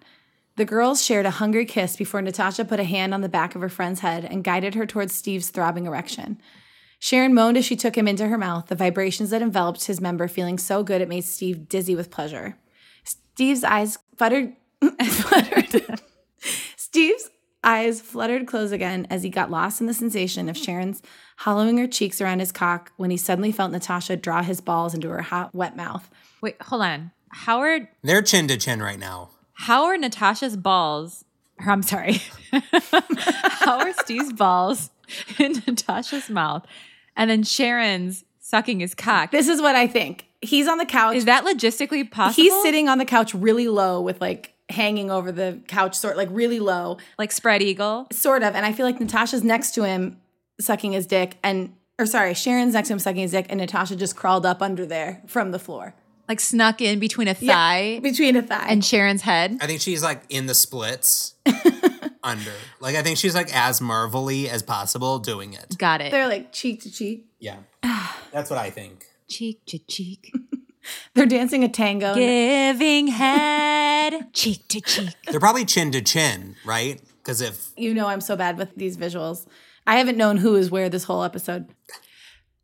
The 0.59 0.65
girls 0.65 1.05
shared 1.05 1.25
a 1.25 1.31
hungry 1.31 1.65
kiss 1.65 1.95
before 1.95 2.21
Natasha 2.21 2.65
put 2.65 2.81
a 2.81 2.85
hand 2.85 3.15
on 3.15 3.21
the 3.21 3.29
back 3.29 3.55
of 3.55 3.61
her 3.61 3.69
friend's 3.69 4.01
head 4.01 4.25
and 4.25 4.43
guided 4.43 4.75
her 4.75 4.87
towards 4.87 5.15
Steve's 5.15 5.51
throbbing 5.51 5.87
erection. 5.87 6.41
Sharon 6.99 7.33
moaned 7.33 7.57
as 7.57 7.65
she 7.65 7.77
took 7.77 7.97
him 7.97 8.09
into 8.09 8.27
her 8.27 8.37
mouth, 8.37 8.67
the 8.67 8.75
vibrations 8.75 9.31
that 9.31 9.41
enveloped 9.41 9.85
his 9.85 10.01
member 10.01 10.27
feeling 10.27 10.59
so 10.59 10.83
good 10.83 11.01
it 11.01 11.09
made 11.09 11.23
Steve 11.23 11.69
dizzy 11.69 11.95
with 11.95 12.11
pleasure. 12.11 12.59
Steve's 13.05 13.63
eyes 13.63 13.99
fluttered. 14.17 14.55
fluttered. 15.05 16.01
Steve's 16.77 17.31
eyes 17.63 18.01
fluttered 18.01 18.49
close 18.49 18.73
again 18.73 19.07
as 19.11 19.23
he 19.23 19.31
got 19.31 19.53
lost 19.53 19.81
in 19.81 19.87
the 19.87 19.95
sensation 19.95 20.49
of 20.49 20.57
Sharon's 20.57 21.03
hollowing 21.37 21.79
her 21.79 21.87
cheeks 21.87 22.21
around 22.21 22.41
his 22.41 22.51
cock 22.51 22.91
when 22.97 23.13
he 23.13 23.17
suddenly 23.17 23.53
felt 23.53 23.71
Natasha 23.71 24.17
draw 24.17 24.43
his 24.43 24.61
balls 24.61 24.93
into 24.93 25.09
her 25.09 25.23
hot, 25.23 25.55
wet 25.55 25.77
mouth. 25.77 26.11
Wait, 26.41 26.61
hold 26.63 26.83
on. 26.83 27.13
Howard. 27.31 27.87
They're 28.03 28.23
chin 28.23 28.49
to 28.49 28.57
chin 28.57 28.83
right 28.83 28.99
now. 28.99 29.31
How 29.59 29.87
are 29.87 29.99
Natasha's 29.99 30.57
balls? 30.57 31.25
Or 31.59 31.71
I'm 31.73 31.83
sorry. 31.83 32.23
how 32.53 33.81
are 33.81 33.93
Steve's 33.93 34.33
balls 34.33 34.91
in 35.39 35.63
Natasha's 35.67 36.31
mouth, 36.31 36.65
and 37.17 37.29
then 37.29 37.43
Sharon's 37.43 38.25
sucking 38.39 38.81
his 38.81 38.95
cock? 38.95 39.33
This 39.33 39.49
is 39.49 39.61
what 39.61 39.75
I 39.75 39.87
think. 39.87 40.27
He's 40.41 40.69
on 40.69 40.79
the 40.79 40.87
couch. 40.87 41.17
Is 41.17 41.25
that 41.25 41.45
logistically 41.45 42.09
possible? 42.09 42.43
He's 42.43 42.63
sitting 42.63 42.89
on 42.89 42.99
the 42.99 43.05
couch 43.05 43.35
really 43.35 43.67
low 43.67 44.01
with 44.01 44.21
like 44.21 44.55
hanging 44.69 45.11
over 45.11 45.33
the 45.33 45.61
couch, 45.67 45.97
sort 45.97 46.17
like 46.17 46.29
really 46.31 46.61
low, 46.61 46.99
like 47.19 47.33
spread 47.33 47.61
eagle. 47.61 48.07
sort 48.13 48.45
of. 48.45 48.55
And 48.55 48.65
I 48.65 48.73
feel 48.73 48.87
like 48.87 49.01
Natasha's 49.01 49.43
next 49.43 49.73
to 49.75 49.83
him 49.83 50.19
sucking 50.61 50.93
his 50.93 51.07
dick, 51.07 51.37
and 51.43 51.75
or 51.99 52.07
sorry, 52.07 52.33
Sharon's 52.35 52.75
next 52.75 52.89
to 52.89 52.95
him 52.95 53.01
sucking 53.01 53.23
his 53.23 53.33
dick, 53.33 53.47
and 53.49 53.59
Natasha 53.59 53.97
just 53.97 54.15
crawled 54.15 54.47
up 54.47 54.63
under 54.63 54.87
there 54.87 55.21
from 55.27 55.51
the 55.51 55.59
floor 55.59 55.95
like 56.29 56.41
snuck 56.41 56.81
in 56.81 56.99
between 56.99 57.27
a 57.29 57.35
thigh 57.35 58.01
between 58.03 58.37
a 58.37 58.43
thigh. 58.43 58.67
and 58.69 58.85
Sharon's 58.85 59.23
head. 59.23 59.59
I 59.61 59.67
think 59.67 59.81
she's 59.81 60.03
like 60.03 60.23
in 60.29 60.47
the 60.47 60.55
splits 60.55 61.35
under. 62.23 62.53
Like 62.81 62.97
I 62.97 63.03
think 63.03 63.19
she's 63.19 63.35
like 63.35 63.55
as 63.55 63.81
marvelly 63.81 64.49
as 64.49 64.63
possible 64.63 65.19
doing 65.19 65.55
it. 65.55 65.77
Got 65.79 66.01
it. 66.01 66.11
they're 66.11 66.29
like 66.29 66.53
cheek 66.53 66.83
to 66.83 66.91
cheek. 66.93 67.27
Yeah. 67.39 67.57
That's 68.33 68.51
what 68.51 68.59
I 68.59 68.71
think. 68.71 69.07
cheek 69.29 69.65
to 69.67 69.79
cheek, 69.79 70.33
They're 71.15 71.27
dancing 71.27 71.65
a 71.65 71.69
tango. 71.69 72.15
giving 72.15 73.09
head, 73.09 74.33
cheek 74.33 74.69
to 74.69 74.81
cheek. 74.81 75.15
They're 75.31 75.41
probably 75.41 75.65
chin 75.65 75.91
to 75.93 76.01
chin, 76.03 76.57
right? 76.65 77.01
Because 77.23 77.41
if 77.41 77.69
You 77.77 77.95
know 77.95 78.07
I'm 78.07 78.21
so 78.21 78.37
bad 78.37 78.59
with 78.59 78.75
these 78.75 78.97
visuals. 78.97 79.47
I 79.87 79.97
haven't 79.97 80.19
known 80.19 80.37
who 80.39 80.57
is 80.57 80.71
where 80.71 80.89
this 80.91 81.05
whole 81.05 81.23
episode. 81.25 81.67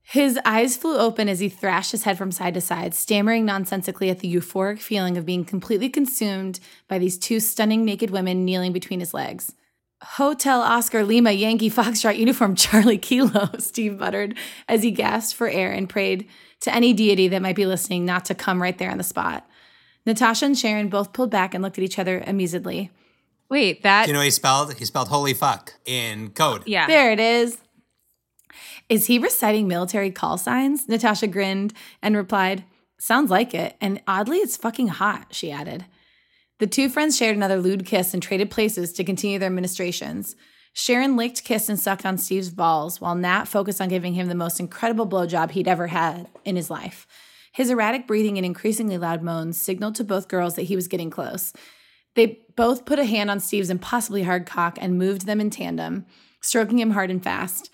His 0.07 0.39
eyes 0.45 0.77
flew 0.77 0.99
open 0.99 1.31
as 1.31 1.41
he 1.41 1.49
thrashed 1.49 1.93
his 1.93 2.05
head 2.05 2.19
from 2.19 2.31
side 2.31 2.55
to 2.55 2.61
side, 2.61 2.95
stammering 2.95 3.47
nonsensically 3.47 4.11
at 4.11 4.19
the 4.19 4.33
euphoric 4.33 4.79
feeling 4.79 5.17
of 5.17 5.25
being 5.25 5.47
completely 5.47 5.89
consumed 5.89 6.61
by 6.89 6.99
these 6.99 7.17
two 7.17 7.41
stunning 7.41 7.87
naked 7.87 8.11
women 8.11 8.45
kneeling 8.45 8.73
between 8.73 9.01
his 9.01 9.15
legs. 9.15 9.55
Hotel 10.03 10.61
Oscar 10.61 11.05
Lima 11.05 11.33
Yankee 11.33 11.71
Foxtrot 11.71 12.19
uniform 12.19 12.55
Charlie 12.55 12.99
Kilo, 12.99 13.49
Steve 13.59 13.99
muttered 13.99 14.37
as 14.69 14.83
he 14.83 14.91
gasped 14.91 15.35
for 15.37 15.49
air 15.49 15.73
and 15.73 15.89
prayed 15.89 16.29
to 16.61 16.75
any 16.75 16.93
deity 16.93 17.27
that 17.29 17.41
might 17.41 17.57
be 17.57 17.65
listening 17.65 18.05
not 18.05 18.27
to 18.27 18.35
come 18.35 18.61
right 18.61 18.77
there 18.77 18.91
on 18.91 18.99
the 18.99 19.05
spot. 19.05 19.49
Natasha 20.05 20.45
and 20.45 20.59
Sharon 20.59 20.91
both 20.91 21.15
pulled 21.15 21.31
back 21.31 21.55
and 21.55 21.63
looked 21.63 21.79
at 21.79 21.85
each 21.85 21.99
other 21.99 22.21
amusedly. 22.27 22.91
Wait, 23.49 23.83
that 23.83 24.07
you 24.07 24.13
know 24.13 24.19
what 24.19 24.27
he 24.27 24.31
spelled? 24.31 24.75
He 24.75 24.85
spelled 24.85 25.09
holy 25.09 25.33
fuck 25.33 25.75
in 25.87 26.31
code. 26.31 26.63
yeah. 26.67 26.87
There 26.87 27.11
it 27.11 27.21
is. 27.21 27.57
Is 28.89 29.07
he 29.07 29.19
reciting 29.19 29.69
military 29.69 30.11
call 30.11 30.39
signs? 30.39 30.89
Natasha 30.89 31.27
grinned 31.27 31.73
and 32.03 32.17
replied, 32.17 32.65
Sounds 32.99 33.31
like 33.31 33.55
it. 33.55 33.77
And 33.81 34.03
oddly, 34.07 34.39
it's 34.39 34.57
fucking 34.57 34.89
hot, 34.89 35.29
she 35.31 35.51
added. 35.51 35.85
The 36.59 36.67
two 36.67 36.89
friends 36.89 37.17
shared 37.17 37.37
another 37.37 37.59
lewd 37.59 37.85
kiss 37.85 38.15
and 38.15 38.23
traded 38.23 38.51
places 38.51 38.93
to 38.95 39.05
continue 39.05 39.39
their 39.39 39.51
ministrations. 39.51 40.37
Sharon 40.73 41.17
licked, 41.17 41.45
kissed, 41.45 41.69
and 41.69 41.79
sucked 41.79 42.07
on 42.07 42.19
Steve's 42.19 42.51
balls, 42.51 43.01
while 43.01 43.15
Nat 43.15 43.45
focused 43.45 43.81
on 43.81 43.89
giving 43.89 44.15
him 44.15 44.29
the 44.29 44.35
most 44.35 44.59
incredible 44.59 45.07
blowjob 45.07 45.53
he'd 45.53 45.69
ever 45.69 45.89
had 45.89 46.29
in 46.45 46.57
his 46.57 46.71
life. 46.71 47.07
His 47.53 47.71
erratic 47.71 48.09
breathing 48.09 48.37
and 48.37 48.45
increasingly 48.45 48.99
loud 48.99 49.23
moans 49.23 49.61
signaled 49.61 49.95
to 49.97 50.05
both 50.05 50.27
girls 50.27 50.57
that 50.57 50.63
he 50.63 50.75
was 50.75 50.89
getting 50.89 51.11
close. 51.11 51.53
They 52.17 52.41
both 52.57 52.85
put 52.85 52.99
a 52.99 53.05
hand 53.05 53.31
on 53.31 53.39
Steve's 53.39 53.71
impossibly 53.71 54.25
hard 54.25 54.47
cock 54.47 54.77
and 54.81 54.99
moved 54.99 55.27
them 55.27 55.41
in 55.41 55.51
tandem, 55.51 56.07
stroking 56.41 56.81
him 56.81 56.91
hard 56.91 57.11
and 57.11 57.23
fast. 57.23 57.71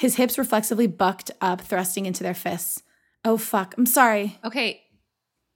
His 0.00 0.16
hips 0.16 0.38
reflexively 0.38 0.86
bucked 0.86 1.30
up, 1.42 1.60
thrusting 1.60 2.06
into 2.06 2.22
their 2.22 2.32
fists. 2.34 2.82
Oh, 3.22 3.36
fuck. 3.36 3.74
I'm 3.76 3.84
sorry. 3.84 4.38
Okay. 4.42 4.80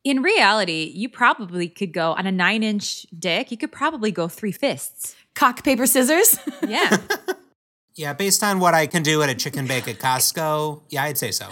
In 0.05 0.21
reality, 0.21 0.93
you 0.95 1.09
probably 1.09 1.67
could 1.67 1.95
go 1.95 2.13
on 2.13 2.27
a 2.27 2.31
nine 2.33 2.63
inch 2.63 3.07
dick, 3.19 3.51
you 3.51 3.57
could 3.57 3.73
probably 3.73 4.11
go 4.13 4.29
three 4.29 4.53
fists. 4.53 5.17
Cock, 5.35 5.65
paper, 5.65 5.87
scissors? 5.87 6.39
Yeah. 6.69 6.99
Yeah, 7.97 8.13
based 8.13 8.43
on 8.43 8.59
what 8.59 8.75
I 8.75 8.87
can 8.87 9.03
do 9.03 9.23
at 9.23 9.31
a 9.31 9.35
chicken 9.35 9.67
bake 9.67 9.87
at 9.89 9.99
Costco, 9.99 10.83
yeah, 10.91 11.05
I'd 11.05 11.17
say 11.17 11.31
so. 11.31 11.49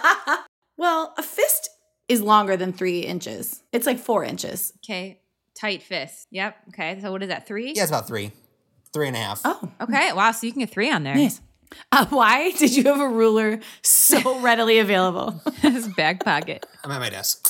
well, 0.76 1.14
a 1.16 1.22
fist 1.22 1.70
is 2.08 2.20
longer 2.20 2.56
than 2.56 2.72
three 2.72 3.00
inches. 3.00 3.62
It's 3.72 3.86
like 3.86 3.98
four 3.98 4.24
inches. 4.24 4.72
okay. 4.84 5.20
Tight 5.58 5.82
fist. 5.82 6.26
Yep. 6.30 6.56
Okay. 6.70 6.98
So 7.00 7.10
what 7.10 7.22
is 7.22 7.28
that? 7.28 7.46
Three? 7.46 7.72
Yeah, 7.74 7.82
it's 7.84 7.90
about 7.90 8.06
three, 8.06 8.32
three 8.92 9.06
and 9.08 9.16
a 9.16 9.20
half. 9.20 9.40
Oh, 9.44 9.70
Okay. 9.80 10.12
Wow. 10.12 10.32
So 10.32 10.46
you 10.46 10.52
can 10.52 10.60
get 10.60 10.70
three 10.70 10.90
on 10.90 11.04
there. 11.04 11.14
nice. 11.14 11.40
Uh, 11.92 12.06
why 12.10 12.50
did 12.52 12.76
you 12.76 12.84
have 12.84 13.00
a 13.00 13.08
ruler 13.08 13.60
so 13.82 14.38
readily 14.40 14.78
available? 14.78 15.40
His 15.60 15.88
back 15.88 16.24
pocket. 16.24 16.66
I'm 16.84 16.90
at 16.90 17.00
my 17.00 17.10
desk. 17.10 17.48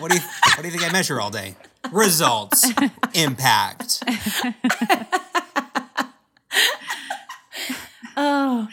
what 0.00 0.10
do 0.10 0.16
you 0.16 0.22
What 0.56 0.62
do 0.62 0.64
you 0.68 0.70
think 0.70 0.84
I 0.88 0.92
measure 0.92 1.20
all 1.20 1.30
day? 1.30 1.56
Results, 1.92 2.70
impact. 3.14 4.02
Oh, 8.14 8.68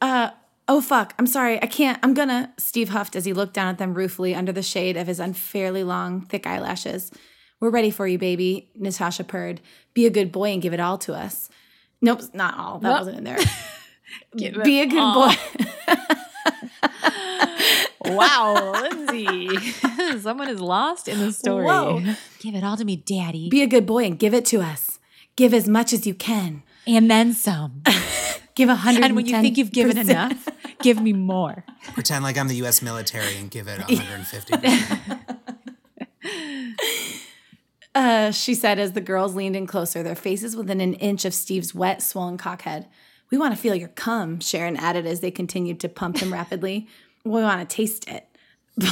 uh, 0.00 0.30
oh 0.66 0.80
fuck! 0.80 1.14
I'm 1.18 1.26
sorry. 1.28 1.62
I 1.62 1.66
can't. 1.66 1.98
I'm 2.02 2.12
gonna. 2.12 2.52
Steve 2.58 2.88
huffed 2.88 3.14
as 3.14 3.24
he 3.24 3.32
looked 3.32 3.54
down 3.54 3.68
at 3.68 3.78
them 3.78 3.94
ruefully 3.94 4.34
under 4.34 4.50
the 4.50 4.62
shade 4.64 4.96
of 4.96 5.06
his 5.06 5.20
unfairly 5.20 5.84
long, 5.84 6.22
thick 6.22 6.44
eyelashes. 6.46 7.12
We're 7.60 7.70
ready 7.70 7.90
for 7.90 8.06
you, 8.08 8.18
baby. 8.18 8.70
Natasha 8.74 9.22
purred. 9.24 9.60
Be 9.94 10.06
a 10.06 10.10
good 10.10 10.32
boy 10.32 10.50
and 10.52 10.60
give 10.62 10.72
it 10.74 10.80
all 10.80 10.98
to 10.98 11.14
us. 11.14 11.48
Nope, 12.00 12.22
not 12.34 12.58
all. 12.58 12.78
That 12.80 12.90
What? 12.90 12.98
wasn't 13.00 13.18
in 13.18 13.24
there. 13.24 13.38
Be 14.36 14.80
a 14.80 14.86
good 14.86 14.98
all. 14.98 15.28
boy. 15.28 15.34
Wow, 18.04 18.72
Lindsay. 18.72 19.48
Someone 20.20 20.48
is 20.48 20.60
lost 20.60 21.08
in 21.08 21.18
the 21.18 21.32
story. 21.32 21.64
Whoa. 21.64 22.00
Give 22.38 22.54
it 22.54 22.64
all 22.64 22.76
to 22.76 22.84
me, 22.84 22.96
daddy. 22.96 23.48
Be 23.50 23.62
a 23.62 23.66
good 23.66 23.86
boy 23.86 24.04
and 24.04 24.18
give 24.18 24.32
it 24.34 24.44
to 24.46 24.60
us. 24.60 24.98
Give 25.36 25.52
as 25.52 25.68
much 25.68 25.92
as 25.92 26.06
you 26.06 26.14
can. 26.14 26.62
and 26.86 27.10
then 27.10 27.32
some. 27.32 27.82
Give 28.54 28.68
a 28.68 28.74
hundred. 28.74 29.04
And 29.04 29.14
when 29.14 29.26
you 29.26 29.40
think 29.40 29.56
you've 29.56 29.70
given 29.70 29.96
enough, 29.96 30.48
give 30.82 31.00
me 31.00 31.12
more. 31.12 31.64
Pretend 31.94 32.24
like 32.24 32.36
I'm 32.36 32.48
the 32.48 32.56
U.S. 32.56 32.82
military 32.82 33.36
and 33.36 33.48
give 33.48 33.68
it 33.68 33.78
150. 33.78 34.68
Uh, 37.94 38.30
she 38.32 38.54
said 38.54 38.78
as 38.78 38.92
the 38.92 39.00
girls 39.00 39.34
leaned 39.34 39.54
in 39.56 39.66
closer, 39.66 40.02
their 40.02 40.14
faces 40.14 40.56
within 40.56 40.80
an 40.80 40.94
inch 40.94 41.24
of 41.24 41.34
Steve's 41.34 41.74
wet, 41.74 42.02
swollen 42.02 42.36
cockhead. 42.38 42.86
We 43.30 43.38
want 43.38 43.54
to 43.54 43.60
feel 43.60 43.74
your 43.74 43.88
cum, 43.88 44.40
Sharon 44.40 44.76
added 44.76 45.06
as 45.06 45.20
they 45.20 45.30
continued 45.30 45.80
to 45.80 45.88
pump 45.88 46.18
him 46.18 46.32
rapidly. 46.32 46.88
We 47.24 47.42
want 47.42 47.68
to 47.68 47.76
taste 47.76 48.08
it. 48.08 48.26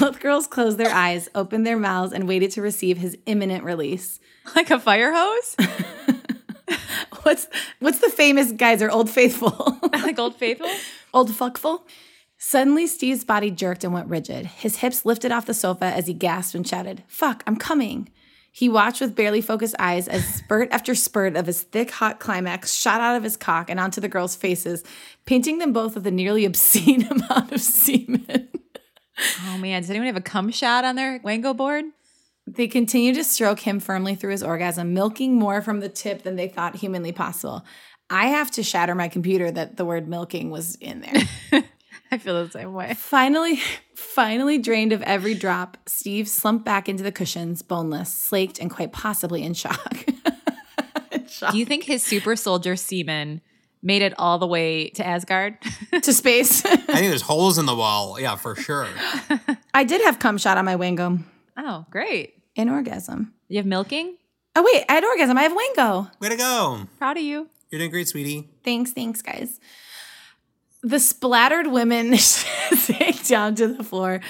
Both 0.01 0.21
girls 0.21 0.47
closed 0.47 0.77
their 0.77 0.93
eyes, 0.93 1.31
opened 1.35 1.65
their 1.67 1.79
mouths, 1.79 2.13
and 2.13 2.29
waited 2.29 2.51
to 2.51 2.61
receive 2.61 2.99
his 2.99 3.17
imminent 3.25 3.65
release. 3.65 4.21
Like 4.55 4.71
a 4.71 4.79
fire 4.79 5.13
hose? 5.15 5.57
What's 7.23 7.49
what's 7.81 7.99
the 7.99 8.11
famous 8.11 8.53
geyser? 8.53 8.91
Old 8.91 9.11
Faithful. 9.11 9.79
like 9.93 10.19
Old 10.19 10.37
Faithful? 10.37 10.71
Old 11.15 11.31
Fuckful. 11.31 11.83
Suddenly, 12.39 12.87
Steve's 12.87 13.25
body 13.25 13.51
jerked 13.51 13.83
and 13.85 13.93
went 13.93 14.09
rigid. 14.09 14.47
His 14.47 14.77
hips 14.77 15.05
lifted 15.05 15.33
off 15.33 15.47
the 15.47 15.55
sofa 15.55 15.87
as 15.87 16.07
he 16.07 16.13
gasped 16.15 16.55
and 16.55 16.67
shouted, 16.67 17.03
Fuck, 17.09 17.43
I'm 17.47 17.57
coming. 17.57 18.09
He 18.57 18.71
watched 18.71 19.03
with 19.03 19.15
barely 19.15 19.43
focused 19.43 19.75
eyes 19.79 20.09
as 20.09 20.27
spurt 20.27 20.71
after 20.73 20.95
spurt 20.95 21.37
of 21.37 21.45
his 21.45 21.61
thick, 21.61 21.91
hot 21.91 22.19
climax 22.21 22.73
shot 22.73 23.03
out 23.03 23.15
of 23.15 23.23
his 23.23 23.37
cock 23.37 23.69
and 23.69 23.79
onto 23.79 24.01
the 24.01 24.09
girls' 24.09 24.35
faces, 24.35 24.83
painting 25.27 25.59
them 25.59 25.75
both 25.75 25.95
with 25.95 26.07
a 26.07 26.11
nearly 26.11 26.47
obscene 26.47 27.07
amount 27.11 27.53
of 27.53 27.61
semen. 27.61 28.49
Oh 29.45 29.59
man, 29.59 29.83
does 29.83 29.91
anyone 29.91 30.07
have 30.07 30.17
a 30.17 30.23
cum 30.23 30.51
shot 30.51 30.87
on 30.87 30.97
their 30.97 31.21
Wango 31.23 31.53
board? 31.53 31.85
They 32.47 32.67
continue 32.67 33.13
to 33.13 33.25
stroke 33.25 33.61
him 33.61 33.79
firmly 33.79 34.15
through 34.15 34.31
his 34.31 34.43
orgasm, 34.43 34.95
milking 34.95 35.35
more 35.35 35.61
from 35.61 35.81
the 35.81 35.91
tip 35.91 36.23
than 36.23 36.37
they 36.37 36.49
thought 36.49 36.77
humanly 36.77 37.13
possible. 37.13 37.63
I 38.09 38.29
have 38.29 38.51
to 38.53 38.63
shatter 38.63 38.95
my 38.95 39.09
computer 39.09 39.51
that 39.51 39.77
the 39.77 39.85
word 39.85 40.09
milking 40.09 40.49
was 40.49 40.77
in 40.77 41.03
there. 41.03 41.63
I 42.13 42.19
feel 42.19 42.45
the 42.45 42.51
same 42.51 42.73
way. 42.73 42.95
finally, 42.95 43.61
finally 43.95 44.59
drained 44.59 44.93
of 44.93 45.03
every 45.03 45.35
drop, 45.35 45.77
Steve 45.87 46.29
slumped 46.29 46.65
back 46.65 46.89
into 46.89 47.03
the 47.03 47.13
cushions, 47.13 47.63
boneless, 47.63 48.13
slaked, 48.13 48.59
and 48.59 48.71
quite 48.71 48.93
possibly 48.93 49.43
in 49.43 49.55
shock. 49.55 50.05
In 51.13 51.27
shock. 51.29 51.53
Do 51.53 51.59
you 51.59 51.65
think 51.65 51.85
his 51.85 52.03
super 52.03 52.37
soldier 52.37 52.77
semen 52.77 53.41
made 53.83 54.03
it 54.03 54.13
all 54.19 54.39
the 54.39 54.47
way 54.47 54.91
to 54.91 55.07
Asgard? 55.07 55.57
to 56.03 56.13
space. 56.13 56.65
I 56.65 56.77
think 56.77 57.09
there's 57.09 57.23
holes 57.23 57.59
in 57.59 57.67
the 57.67 57.75
wall. 57.75 58.21
Yeah, 58.21 58.37
for 58.37 58.55
sure. 58.57 58.89
I 59.73 59.85
did 59.85 60.03
have 60.03 60.19
cum 60.19 60.37
shot 60.37 60.59
on 60.59 60.65
my 60.65 60.77
wango 60.77 61.21
oh, 61.57 61.87
great. 61.91 62.35
in 62.55 62.69
orgasm. 62.69 63.33
You 63.49 63.59
have 63.59 63.67
milking? 63.67 64.17
Oh 64.55 64.63
wait, 64.63 64.85
I 64.89 64.95
had 64.95 65.05
orgasm. 65.05 65.37
I 65.39 65.43
have 65.43 65.55
wango. 65.55 66.11
Way 66.21 66.31
to 66.31 66.37
go. 66.37 66.87
Proud 66.99 67.17
of 67.17 67.23
you. 67.23 67.49
You're 67.71 67.79
doing 67.79 67.91
great, 67.91 68.09
sweetie. 68.09 68.49
Thanks, 68.65 68.93
thanks, 68.93 69.23
guys. 69.23 69.61
The 70.87 71.01
splattered 71.01 71.67
women 71.67 72.17
sank 72.17 73.27
down 73.27 73.57
to 73.57 73.67
the 73.67 73.83
floor, 73.83 74.21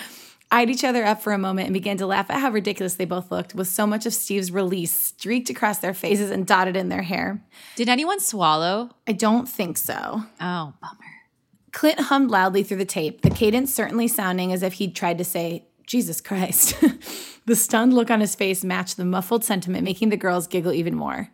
eyed 0.50 0.70
each 0.70 0.84
other 0.84 1.04
up 1.04 1.20
for 1.20 1.34
a 1.34 1.38
moment, 1.38 1.66
and 1.66 1.74
began 1.74 1.98
to 1.98 2.06
laugh 2.06 2.30
at 2.30 2.40
how 2.40 2.50
ridiculous 2.50 2.94
they 2.94 3.04
both 3.04 3.30
looked, 3.30 3.54
with 3.54 3.68
so 3.68 3.86
much 3.86 4.06
of 4.06 4.14
Steve's 4.14 4.50
release 4.50 4.90
streaked 4.90 5.50
across 5.50 5.80
their 5.80 5.92
faces 5.92 6.30
and 6.30 6.46
dotted 6.46 6.74
in 6.74 6.88
their 6.88 7.02
hair. 7.02 7.44
Did 7.74 7.90
anyone 7.90 8.20
swallow? 8.20 8.88
I 9.06 9.12
don't 9.12 9.46
think 9.46 9.76
so. 9.76 10.22
Oh, 10.40 10.72
bummer. 10.80 11.12
Clint 11.72 12.00
hummed 12.00 12.30
loudly 12.30 12.62
through 12.62 12.78
the 12.78 12.86
tape, 12.86 13.20
the 13.20 13.28
cadence 13.28 13.74
certainly 13.74 14.08
sounding 14.08 14.50
as 14.50 14.62
if 14.62 14.72
he'd 14.74 14.96
tried 14.96 15.18
to 15.18 15.24
say, 15.24 15.66
Jesus 15.86 16.22
Christ. 16.22 16.74
the 17.44 17.54
stunned 17.54 17.92
look 17.92 18.10
on 18.10 18.20
his 18.20 18.34
face 18.34 18.64
matched 18.64 18.96
the 18.96 19.04
muffled 19.04 19.44
sentiment, 19.44 19.84
making 19.84 20.08
the 20.08 20.16
girls 20.16 20.46
giggle 20.46 20.72
even 20.72 20.94
more. 20.94 21.28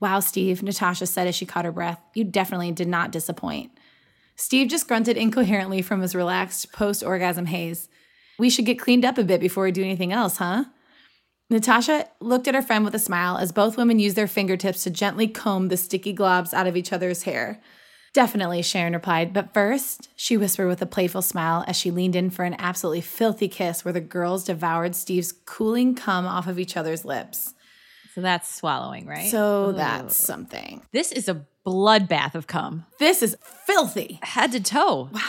Wow, 0.00 0.20
Steve, 0.20 0.62
Natasha 0.62 1.04
said 1.04 1.26
as 1.26 1.34
she 1.34 1.44
caught 1.44 1.66
her 1.66 1.72
breath. 1.72 2.00
You 2.14 2.24
definitely 2.24 2.72
did 2.72 2.88
not 2.88 3.12
disappoint. 3.12 3.70
Steve 4.42 4.66
just 4.66 4.88
grunted 4.88 5.16
incoherently 5.16 5.82
from 5.82 6.00
his 6.00 6.16
relaxed 6.16 6.72
post 6.72 7.04
orgasm 7.04 7.46
haze. 7.46 7.88
We 8.40 8.50
should 8.50 8.66
get 8.66 8.76
cleaned 8.80 9.04
up 9.04 9.16
a 9.16 9.22
bit 9.22 9.40
before 9.40 9.62
we 9.62 9.70
do 9.70 9.84
anything 9.84 10.12
else, 10.12 10.38
huh? 10.38 10.64
Natasha 11.48 12.08
looked 12.20 12.48
at 12.48 12.54
her 12.56 12.60
friend 12.60 12.84
with 12.84 12.92
a 12.96 12.98
smile 12.98 13.38
as 13.38 13.52
both 13.52 13.76
women 13.76 14.00
used 14.00 14.16
their 14.16 14.26
fingertips 14.26 14.82
to 14.82 14.90
gently 14.90 15.28
comb 15.28 15.68
the 15.68 15.76
sticky 15.76 16.12
globs 16.12 16.52
out 16.52 16.66
of 16.66 16.76
each 16.76 16.92
other's 16.92 17.22
hair. 17.22 17.62
Definitely, 18.14 18.62
Sharon 18.62 18.94
replied. 18.94 19.32
But 19.32 19.54
first, 19.54 20.08
she 20.16 20.36
whispered 20.36 20.66
with 20.66 20.82
a 20.82 20.86
playful 20.86 21.22
smile 21.22 21.64
as 21.68 21.76
she 21.76 21.92
leaned 21.92 22.16
in 22.16 22.28
for 22.28 22.44
an 22.44 22.56
absolutely 22.58 23.00
filthy 23.00 23.46
kiss 23.46 23.84
where 23.84 23.94
the 23.94 24.00
girls 24.00 24.42
devoured 24.42 24.96
Steve's 24.96 25.32
cooling 25.46 25.94
cum 25.94 26.26
off 26.26 26.48
of 26.48 26.58
each 26.58 26.76
other's 26.76 27.04
lips. 27.04 27.54
So 28.16 28.20
that's 28.20 28.52
swallowing, 28.52 29.06
right? 29.06 29.30
So 29.30 29.70
Ooh. 29.70 29.72
that's 29.74 30.16
something. 30.16 30.82
This 30.92 31.12
is 31.12 31.28
a 31.28 31.46
bloodbath 31.66 32.34
of 32.34 32.46
cum. 32.46 32.86
This 32.98 33.22
is 33.22 33.36
filthy. 33.66 34.18
Head 34.22 34.52
to 34.52 34.60
toe. 34.60 35.08
Wow. 35.12 35.20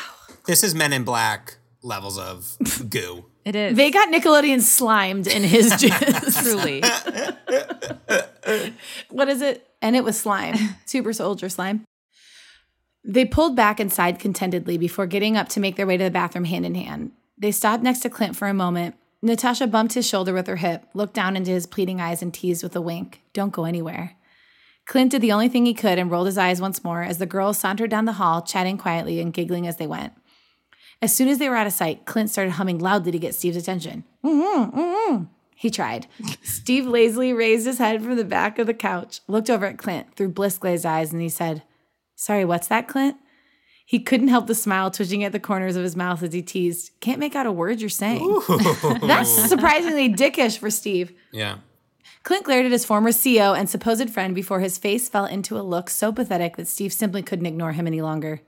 This 0.45 0.63
is 0.63 0.75
Men 0.75 0.93
in 0.93 1.03
Black 1.03 1.57
levels 1.81 2.17
of 2.17 2.57
goo. 2.89 3.25
It 3.45 3.55
is. 3.55 3.75
They 3.75 3.91
got 3.91 4.09
Nickelodeon 4.09 4.61
slimed 4.61 5.27
in 5.27 5.43
his 5.43 5.71
jizz. 5.73 6.41
truly. 6.41 6.81
what 9.09 9.27
is 9.27 9.41
it? 9.41 9.67
And 9.81 9.95
it 9.95 10.03
was 10.03 10.19
slime, 10.19 10.55
super 10.85 11.11
soldier 11.11 11.49
slime. 11.49 11.83
They 13.03 13.25
pulled 13.25 13.55
back 13.55 13.81
and 13.81 13.91
sighed 13.91 14.17
contentedly 14.17 14.77
before 14.77 15.07
getting 15.07 15.35
up 15.35 15.49
to 15.49 15.59
make 15.59 15.75
their 15.75 15.85
way 15.85 15.97
to 15.97 16.05
the 16.05 16.11
bathroom 16.11 16.45
hand 16.45 16.65
in 16.65 16.75
hand. 16.75 17.11
They 17.37 17.51
stopped 17.51 17.83
next 17.83 17.99
to 18.01 18.09
Clint 18.09 18.37
for 18.37 18.47
a 18.47 18.53
moment. 18.53 18.95
Natasha 19.21 19.67
bumped 19.67 19.93
his 19.93 20.07
shoulder 20.07 20.33
with 20.33 20.47
her 20.47 20.55
hip, 20.57 20.85
looked 20.93 21.13
down 21.13 21.35
into 21.35 21.51
his 21.51 21.67
pleading 21.67 21.99
eyes, 21.99 22.21
and 22.21 22.33
teased 22.33 22.63
with 22.63 22.75
a 22.75 22.81
wink 22.81 23.21
Don't 23.33 23.51
go 23.51 23.65
anywhere. 23.65 24.15
Clint 24.85 25.11
did 25.11 25.21
the 25.21 25.31
only 25.31 25.47
thing 25.47 25.65
he 25.65 25.73
could 25.73 25.97
and 25.97 26.11
rolled 26.11 26.27
his 26.27 26.37
eyes 26.37 26.61
once 26.61 26.83
more 26.83 27.03
as 27.03 27.17
the 27.17 27.25
girls 27.25 27.57
sauntered 27.57 27.89
down 27.89 28.05
the 28.05 28.13
hall, 28.13 28.41
chatting 28.41 28.77
quietly 28.77 29.19
and 29.19 29.33
giggling 29.33 29.65
as 29.65 29.77
they 29.77 29.87
went. 29.87 30.13
As 31.01 31.15
soon 31.15 31.27
as 31.27 31.37
they 31.37 31.49
were 31.49 31.55
out 31.55 31.67
of 31.67 31.73
sight, 31.73 32.05
Clint 32.05 32.29
started 32.29 32.51
humming 32.51 32.79
loudly 32.79 33.11
to 33.11 33.19
get 33.19 33.35
Steve's 33.35 33.57
attention. 33.57 34.03
Mm-hmm, 34.23 34.79
mm-hmm. 34.79 35.23
He 35.55 35.69
tried. 35.69 36.07
Steve 36.43 36.85
lazily 36.85 37.33
raised 37.33 37.65
his 37.65 37.77
head 37.77 38.03
from 38.03 38.15
the 38.15 38.25
back 38.25 38.59
of 38.59 38.67
the 38.67 38.73
couch, 38.73 39.21
looked 39.27 39.49
over 39.49 39.65
at 39.65 39.77
Clint 39.77 40.15
through 40.15 40.29
bliss 40.29 40.57
glazed 40.57 40.85
eyes, 40.85 41.13
and 41.13 41.21
he 41.21 41.29
said, 41.29 41.63
Sorry, 42.15 42.45
what's 42.45 42.67
that, 42.67 42.87
Clint? 42.87 43.17
He 43.85 43.99
couldn't 43.99 44.29
help 44.29 44.47
the 44.47 44.55
smile 44.55 44.91
twitching 44.91 45.23
at 45.23 45.33
the 45.33 45.39
corners 45.39 45.75
of 45.75 45.83
his 45.83 45.95
mouth 45.95 46.23
as 46.23 46.33
he 46.33 46.41
teased, 46.41 46.91
Can't 47.01 47.19
make 47.19 47.35
out 47.35 47.45
a 47.45 47.51
word 47.51 47.81
you're 47.81 47.89
saying. 47.89 48.41
That's 49.01 49.29
surprisingly 49.49 50.13
dickish 50.13 50.57
for 50.57 50.69
Steve. 50.69 51.13
Yeah. 51.31 51.57
Clint 52.23 52.45
glared 52.45 52.65
at 52.65 52.71
his 52.71 52.85
former 52.85 53.09
CEO 53.09 53.57
and 53.57 53.69
supposed 53.69 54.09
friend 54.09 54.33
before 54.33 54.59
his 54.59 54.77
face 54.77 55.09
fell 55.09 55.25
into 55.25 55.57
a 55.57 55.61
look 55.61 55.89
so 55.89 56.11
pathetic 56.11 56.57
that 56.57 56.67
Steve 56.67 56.93
simply 56.93 57.21
couldn't 57.21 57.45
ignore 57.45 57.73
him 57.73 57.87
any 57.87 58.01
longer. 58.01 58.41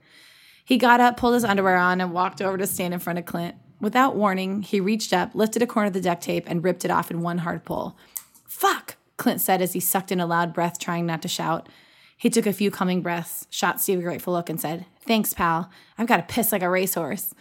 He 0.63 0.77
got 0.77 0.99
up, 0.99 1.17
pulled 1.17 1.35
his 1.35 1.45
underwear 1.45 1.77
on, 1.77 2.01
and 2.01 2.11
walked 2.11 2.41
over 2.41 2.57
to 2.57 2.67
stand 2.67 2.93
in 2.93 2.99
front 2.99 3.19
of 3.19 3.25
Clint. 3.25 3.55
Without 3.79 4.15
warning, 4.15 4.61
he 4.61 4.79
reached 4.79 5.13
up, 5.13 5.35
lifted 5.35 5.61
a 5.61 5.67
corner 5.67 5.87
of 5.87 5.93
the 5.93 6.01
duct 6.01 6.23
tape, 6.23 6.45
and 6.47 6.63
ripped 6.63 6.85
it 6.85 6.91
off 6.91 7.11
in 7.11 7.21
one 7.21 7.39
hard 7.39 7.65
pull. 7.65 7.97
Fuck, 8.45 8.95
Clint 9.17 9.41
said 9.41 9.61
as 9.61 9.73
he 9.73 9.79
sucked 9.79 10.11
in 10.11 10.19
a 10.19 10.25
loud 10.25 10.53
breath, 10.53 10.79
trying 10.79 11.05
not 11.05 11.21
to 11.21 11.27
shout. 11.27 11.69
He 12.17 12.29
took 12.29 12.45
a 12.45 12.53
few 12.53 12.71
coming 12.71 13.01
breaths, 13.01 13.45
shot 13.49 13.81
Steve 13.81 13.99
a 13.99 14.01
grateful 14.01 14.33
look, 14.33 14.49
and 14.49 14.59
said, 14.59 14.85
Thanks, 15.01 15.33
pal. 15.33 15.69
I've 15.97 16.07
got 16.07 16.17
to 16.17 16.33
piss 16.33 16.51
like 16.51 16.63
a 16.63 16.69
racehorse. 16.69 17.33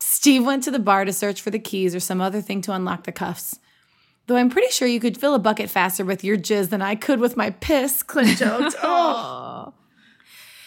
Steve 0.00 0.44
went 0.44 0.64
to 0.64 0.70
the 0.70 0.78
bar 0.78 1.04
to 1.04 1.12
search 1.12 1.40
for 1.40 1.50
the 1.50 1.58
keys 1.58 1.94
or 1.94 2.00
some 2.00 2.20
other 2.20 2.40
thing 2.40 2.60
to 2.62 2.72
unlock 2.72 3.04
the 3.04 3.12
cuffs. 3.12 3.58
Though 4.30 4.36
I'm 4.36 4.48
pretty 4.48 4.70
sure 4.70 4.86
you 4.86 5.00
could 5.00 5.18
fill 5.18 5.34
a 5.34 5.40
bucket 5.40 5.68
faster 5.68 6.04
with 6.04 6.22
your 6.22 6.36
jizz 6.36 6.68
than 6.70 6.80
I 6.80 6.94
could 6.94 7.18
with 7.18 7.36
my 7.36 7.50
piss, 7.50 8.04
Clint 8.04 8.38
joked. 8.38 8.76
oh. 8.84 9.74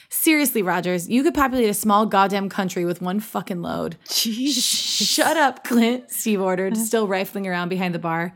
Seriously, 0.09 0.61
Rogers, 0.61 1.07
you 1.07 1.23
could 1.23 1.33
populate 1.33 1.69
a 1.69 1.73
small 1.73 2.05
goddamn 2.05 2.49
country 2.49 2.83
with 2.83 3.01
one 3.01 3.21
fucking 3.21 3.61
load. 3.61 3.95
Jeez. 4.09 5.15
Shut 5.15 5.37
up, 5.37 5.63
Clint, 5.63 6.11
Steve 6.11 6.41
ordered, 6.41 6.73
uh-huh. 6.73 6.83
still 6.83 7.07
rifling 7.07 7.47
around 7.47 7.69
behind 7.69 7.95
the 7.95 7.99
bar. 7.99 8.33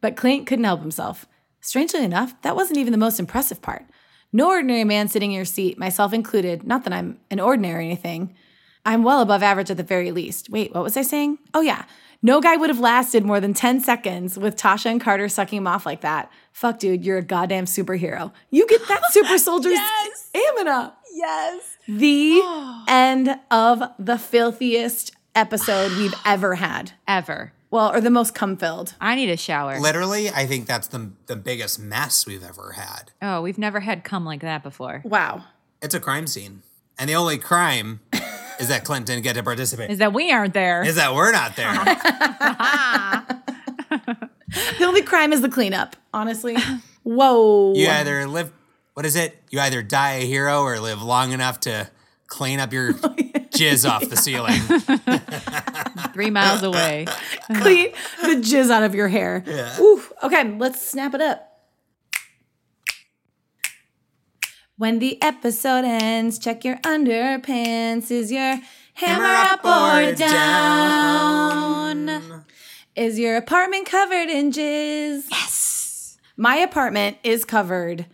But 0.00 0.16
Clint 0.16 0.46
couldn't 0.46 0.66
help 0.66 0.82
himself. 0.82 1.26
Strangely 1.60 2.04
enough, 2.04 2.40
that 2.42 2.54
wasn't 2.54 2.78
even 2.78 2.92
the 2.92 2.96
most 2.96 3.18
impressive 3.18 3.60
part. 3.60 3.84
No 4.32 4.50
ordinary 4.50 4.84
man 4.84 5.08
sitting 5.08 5.32
in 5.32 5.36
your 5.36 5.44
seat, 5.44 5.78
myself 5.78 6.12
included, 6.12 6.64
not 6.64 6.84
that 6.84 6.92
I'm 6.92 7.18
an 7.28 7.40
ordinary 7.40 7.74
or 7.74 7.80
anything. 7.80 8.36
I'm 8.86 9.02
well 9.02 9.20
above 9.20 9.42
average 9.42 9.72
at 9.72 9.78
the 9.78 9.82
very 9.82 10.12
least. 10.12 10.48
Wait, 10.48 10.72
what 10.72 10.84
was 10.84 10.96
I 10.96 11.02
saying? 11.02 11.38
Oh, 11.54 11.60
yeah. 11.60 11.86
No 12.26 12.40
guy 12.40 12.56
would 12.56 12.70
have 12.70 12.80
lasted 12.80 13.22
more 13.22 13.38
than 13.38 13.52
10 13.52 13.80
seconds 13.80 14.38
with 14.38 14.56
Tasha 14.56 14.86
and 14.86 14.98
Carter 14.98 15.28
sucking 15.28 15.58
him 15.58 15.66
off 15.66 15.84
like 15.84 16.00
that. 16.00 16.32
Fuck, 16.52 16.78
dude, 16.78 17.04
you're 17.04 17.18
a 17.18 17.22
goddamn 17.22 17.66
superhero. 17.66 18.32
You 18.50 18.66
get 18.66 18.88
that 18.88 19.02
super 19.12 19.36
soldier's 19.36 19.74
Yes. 19.74 20.30
stamina. 20.34 20.94
yes. 21.12 21.76
The 21.86 22.40
oh. 22.42 22.84
end 22.88 23.38
of 23.50 23.82
the 23.98 24.16
filthiest 24.16 25.12
episode 25.34 25.92
we've 25.98 26.14
ever 26.24 26.54
had. 26.54 26.92
Ever. 27.06 27.52
Well, 27.70 27.92
or 27.92 28.00
the 28.00 28.08
most 28.08 28.34
cum 28.34 28.56
filled. 28.56 28.94
I 29.02 29.16
need 29.16 29.28
a 29.28 29.36
shower. 29.36 29.78
Literally, 29.78 30.30
I 30.30 30.46
think 30.46 30.66
that's 30.66 30.86
the 30.86 31.10
the 31.26 31.36
biggest 31.36 31.78
mess 31.78 32.24
we've 32.26 32.42
ever 32.44 32.72
had. 32.72 33.10
oh, 33.20 33.42
we've 33.42 33.58
never 33.58 33.80
had 33.80 34.02
cum 34.02 34.24
like 34.24 34.40
that 34.40 34.62
before. 34.62 35.02
Wow. 35.04 35.44
It's 35.82 35.94
a 35.94 36.00
crime 36.00 36.26
scene. 36.26 36.62
And 36.98 37.10
the 37.10 37.16
only 37.16 37.36
crime 37.36 38.00
is 38.60 38.68
that 38.68 38.84
Clint 38.84 39.06
didn't 39.06 39.22
get 39.22 39.34
to 39.34 39.42
participate. 39.42 39.90
Is 39.90 39.98
that 39.98 40.12
we 40.12 40.32
aren't 40.32 40.54
there? 40.54 40.82
Is 40.84 40.96
that 40.96 41.14
we're 41.14 41.32
not 41.32 41.56
there. 41.56 41.72
The 44.78 44.84
only 44.84 45.02
crime 45.02 45.32
is 45.32 45.40
the 45.40 45.48
cleanup, 45.48 45.96
honestly. 46.12 46.56
Whoa. 47.02 47.74
You 47.74 47.88
either 47.88 48.26
live, 48.26 48.52
what 48.94 49.04
is 49.04 49.16
it? 49.16 49.36
You 49.50 49.58
either 49.60 49.82
die 49.82 50.12
a 50.14 50.26
hero 50.26 50.60
or 50.60 50.78
live 50.78 51.02
long 51.02 51.32
enough 51.32 51.60
to 51.60 51.90
clean 52.28 52.60
up 52.60 52.72
your 52.72 52.92
jizz 52.94 53.88
off 53.88 54.08
the 54.08 54.16
ceiling. 54.16 54.60
Three 56.12 56.30
miles 56.30 56.62
away. 56.62 57.06
Clean 57.56 57.92
the 58.22 58.36
jizz 58.36 58.70
out 58.70 58.84
of 58.84 58.94
your 58.94 59.08
hair. 59.08 59.42
Yeah. 59.46 59.80
Oof. 59.80 60.12
Okay, 60.22 60.56
let's 60.56 60.80
snap 60.80 61.14
it 61.14 61.20
up. 61.20 61.53
When 64.84 64.98
the 64.98 65.16
episode 65.22 65.86
ends, 65.86 66.38
check 66.38 66.62
your 66.62 66.76
underpants. 66.80 68.10
Is 68.10 68.30
your 68.30 68.60
hammer, 68.92 69.24
up, 69.24 69.64
or 69.64 70.12
down? 70.14 71.24
Is 72.94 73.18
your 73.18 73.38
apartment 73.38 73.86
covered 73.86 74.28
in 74.28 74.52
jizz? 74.52 75.24
Yes. 75.30 76.18
My 76.36 76.56
apartment 76.56 77.16
is 77.22 77.46
covered 77.46 78.04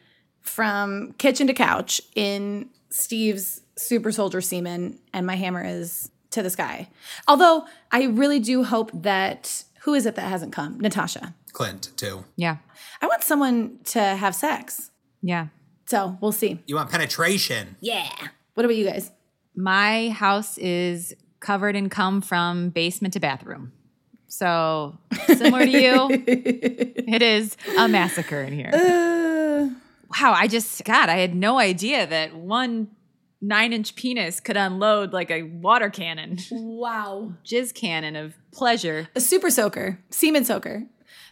from 0.42 1.12
kitchen 1.14 1.48
to 1.48 1.54
couch 1.54 2.00
in 2.14 2.70
Steve's 2.90 3.62
super 3.74 4.12
soldier 4.12 4.40
semen, 4.40 5.00
and 5.12 5.26
my 5.26 5.34
hammer 5.34 5.64
is 5.64 6.08
to 6.30 6.40
the 6.40 6.50
sky. 6.50 6.88
Although 7.26 7.66
I 7.90 8.04
really 8.04 8.38
do 8.38 8.62
hope 8.62 8.92
that 8.94 9.64
who 9.80 9.94
is 9.94 10.06
it 10.06 10.14
that 10.14 10.28
hasn't 10.28 10.52
come? 10.52 10.78
Natasha. 10.78 11.34
Clint, 11.52 11.90
too. 11.96 12.26
Yeah. 12.36 12.58
I 13.02 13.08
want 13.08 13.24
someone 13.24 13.80
to 13.86 14.00
have 14.00 14.36
sex. 14.36 14.92
Yeah. 15.20 15.48
So 15.90 16.16
we'll 16.20 16.30
see. 16.30 16.62
You 16.66 16.76
want 16.76 16.88
penetration. 16.88 17.74
Yeah. 17.80 18.08
What 18.54 18.64
about 18.64 18.76
you 18.76 18.86
guys? 18.86 19.10
My 19.56 20.10
house 20.10 20.56
is 20.56 21.16
covered 21.40 21.74
in 21.74 21.88
cum 21.88 22.20
from 22.20 22.70
basement 22.70 23.14
to 23.14 23.20
bathroom. 23.20 23.72
So 24.28 24.96
similar 25.26 25.64
to 25.64 25.68
you, 25.68 26.08
it 26.28 27.22
is 27.22 27.56
a 27.76 27.88
massacre 27.88 28.40
in 28.40 28.52
here. 28.52 28.70
Uh, 28.72 29.74
Wow, 30.20 30.32
I 30.32 30.48
just 30.48 30.84
God, 30.84 31.08
I 31.08 31.16
had 31.16 31.34
no 31.34 31.58
idea 31.58 32.06
that 32.06 32.34
one 32.34 32.88
nine 33.40 33.72
inch 33.72 33.94
penis 33.94 34.40
could 34.40 34.56
unload 34.56 35.12
like 35.12 35.30
a 35.30 35.42
water 35.42 35.88
cannon, 35.88 36.38
wow. 36.50 37.32
jizz 37.44 37.74
cannon 37.74 38.16
of 38.16 38.34
pleasure. 38.52 39.08
A 39.14 39.20
super 39.20 39.50
soaker, 39.50 40.00
semen 40.10 40.44
soaker, 40.44 40.84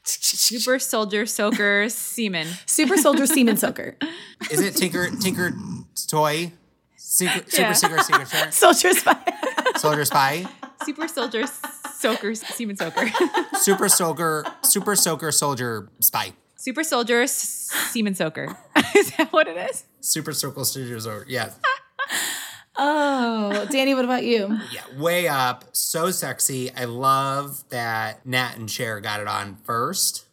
Super 0.09 0.79
soldier 0.79 1.27
soaker 1.27 1.89
semen. 1.89 2.47
super 2.67 2.97
soldier 2.97 3.27
semen 3.27 3.57
soaker, 3.57 3.97
Is 4.51 4.61
it 4.61 4.75
Tinker 4.77 5.11
Tinker 5.21 5.53
Toy? 6.09 6.53
Secret, 6.97 7.47
Yeah. 7.59 7.73
Super 7.73 7.99
Secret 8.03 8.29
Secret 8.29 8.55
soldier 8.55 8.93
spy. 8.95 9.17
Soldier 9.77 10.05
Spy? 10.05 10.47
Super 10.85 11.09
soldier 11.09 11.45
soaker 11.95 12.35
semen 12.35 12.77
soaker. 12.77 13.09
Super 13.61 13.89
Soaker 13.89 14.45
Super 14.63 14.95
Soaker 14.97 15.31
Soldier 15.33 15.89
Spy. 16.01 16.33
Super 16.57 16.83
soldier 16.85 17.23
s- 17.23 17.71
semen 17.93 18.15
soaker. 18.15 18.57
is 18.97 19.11
that 19.17 19.29
what 19.33 19.47
it 19.47 19.57
is? 19.71 19.85
Super 20.01 20.33
Circle 20.33 20.65
Studios 20.65 21.07
or 21.07 21.25
yeah. 21.29 21.51
Oh, 22.81 23.67
Danny, 23.71 23.95
what 23.95 24.05
about 24.05 24.25
you? 24.25 24.59
Yeah, 24.73 24.83
way 24.97 25.27
up. 25.27 25.65
So 25.73 26.11
sexy. 26.11 26.73
I 26.75 26.85
love 26.85 27.69
that 27.71 28.25
Nat 28.25 28.57
and 28.57 28.71
Shar 28.71 29.01
got 29.01 29.21
it 29.21 29.27
on 29.27 29.57
first. 29.65 30.27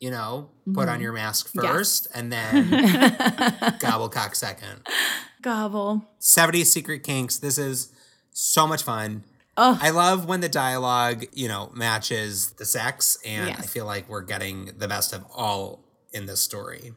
You 0.00 0.10
know, 0.10 0.50
put 0.74 0.88
on 0.88 0.96
mm-hmm. 0.96 1.02
your 1.02 1.12
mask 1.12 1.48
first 1.54 2.06
and 2.14 2.30
then 2.30 2.68
gobblecock 3.80 4.34
second. 4.34 4.86
Gobble. 5.40 6.04
70 6.18 6.64
Secret 6.64 7.02
Kinks. 7.02 7.38
This 7.38 7.56
is 7.56 7.92
so 8.32 8.66
much 8.66 8.82
fun. 8.82 9.24
Oh. 9.56 9.78
I 9.80 9.90
love 9.90 10.26
when 10.26 10.40
the 10.40 10.50
dialogue, 10.50 11.24
you 11.32 11.48
know, 11.48 11.70
matches 11.74 12.50
the 12.52 12.66
sex, 12.66 13.16
and 13.24 13.48
Yes. 13.48 13.60
I 13.60 13.62
feel 13.62 13.86
like 13.86 14.06
we're 14.08 14.20
getting 14.20 14.72
the 14.76 14.86
best 14.86 15.14
of 15.14 15.24
all 15.34 15.82
in 16.12 16.26
this 16.26 16.40
story. 16.40 16.92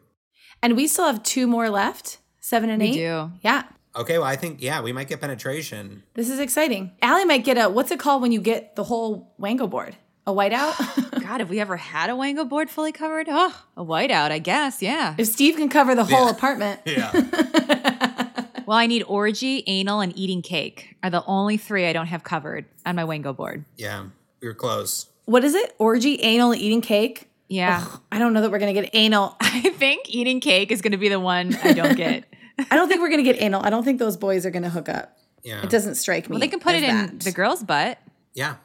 And 0.61 0.75
we 0.75 0.87
still 0.87 1.05
have 1.05 1.23
two 1.23 1.47
more 1.47 1.69
left, 1.69 2.17
seven 2.41 2.69
and 2.69 2.81
We 2.81 2.89
eight. 2.89 2.95
do. 2.95 3.31
Yeah. 3.41 3.63
Okay, 3.95 4.17
well, 4.17 4.27
I 4.27 4.35
think, 4.35 4.61
yeah, 4.61 4.81
we 4.81 4.93
might 4.93 5.07
get 5.07 5.19
penetration. 5.19 6.03
This 6.13 6.29
is 6.29 6.39
exciting. 6.39 6.91
Hailey 7.01 7.25
might 7.25 7.43
get 7.43 7.57
a 7.57 7.69
what's 7.69 7.91
it 7.91 7.99
called 7.99 8.21
when 8.21 8.31
you 8.31 8.39
get 8.39 8.75
the 8.75 8.83
whole 8.83 9.33
Wango 9.37 9.67
board? 9.67 9.95
A 10.27 10.31
whiteout? 10.33 11.21
God, 11.23 11.39
have 11.39 11.49
we 11.49 11.59
ever 11.59 11.75
had 11.75 12.09
a 12.11 12.15
Wango 12.15 12.45
board 12.45 12.69
fully 12.69 12.91
covered? 12.91 13.27
Oh, 13.29 13.55
a 13.75 13.83
whiteout, 13.83 14.29
I 14.31 14.37
guess. 14.39 14.81
Yeah. 14.81 15.15
if 15.17 15.27
Steve 15.27 15.55
can 15.55 15.69
cover 15.69 15.95
the 15.95 16.03
whole 16.03 16.25
Yeah. 16.25 16.31
apartment. 16.31 16.81
Yeah. 16.85 17.11
Well, 18.65 18.77
I 18.77 18.85
need 18.85 19.01
orgy, 19.07 19.63
anal, 19.65 19.99
and 20.01 20.15
eating 20.15 20.43
cake 20.43 20.95
are 21.01 21.09
the 21.09 21.23
only 21.25 21.57
three 21.57 21.87
I 21.87 21.93
don't 21.93 22.05
have 22.05 22.23
covered 22.23 22.65
on 22.85 22.95
my 22.95 23.03
Wango 23.03 23.33
board. 23.33 23.65
yeah, 23.77 24.03
we 24.43 24.47
were 24.47 24.53
close. 24.53 25.07
What 25.25 25.43
is 25.43 25.55
it? 25.55 25.73
Orgy, 25.79 26.19
anal, 26.21 26.51
and 26.51 26.61
eating 26.61 26.81
cake? 26.81 27.29
Yeah. 27.47 27.83
I 28.11 28.19
don't 28.19 28.31
know 28.33 28.41
that 28.41 28.51
we're 28.51 28.59
gonna 28.59 28.73
get 28.73 28.91
anal. 28.93 29.35
I 29.41 29.61
think 29.71 30.13
eating 30.13 30.39
cake 30.39 30.71
is 30.71 30.83
going 30.83 30.91
to 30.91 30.99
be 30.99 31.09
the 31.09 31.19
one 31.19 31.55
I 31.63 31.73
don't 31.73 31.95
get. 31.97 32.25
I 32.72 32.76
don't 32.76 32.88
think 32.88 33.01
we're 33.01 33.10
gonna 33.10 33.24
get 33.24 33.41
anal. 33.41 33.62
I 33.64 33.70
don't 33.70 33.84
think 33.84 33.99
those 33.99 34.18
boys 34.18 34.45
are 34.45 34.51
gonna 34.51 34.70
hook 34.70 34.89
up. 34.89 35.18
Yeah. 35.43 35.62
It 35.64 35.70
doesn't 35.70 35.95
strike 35.95 36.30
me. 36.30 36.34
Well, 36.34 36.39
they 36.39 36.47
can 36.47 36.60
put 36.60 36.76
as 36.76 36.84
it 36.84 36.89
in 36.89 36.95
that. 36.95 37.20
the 37.22 37.32
girl's 37.32 37.64
butt. 37.64 37.97
Yeah. 38.34 38.55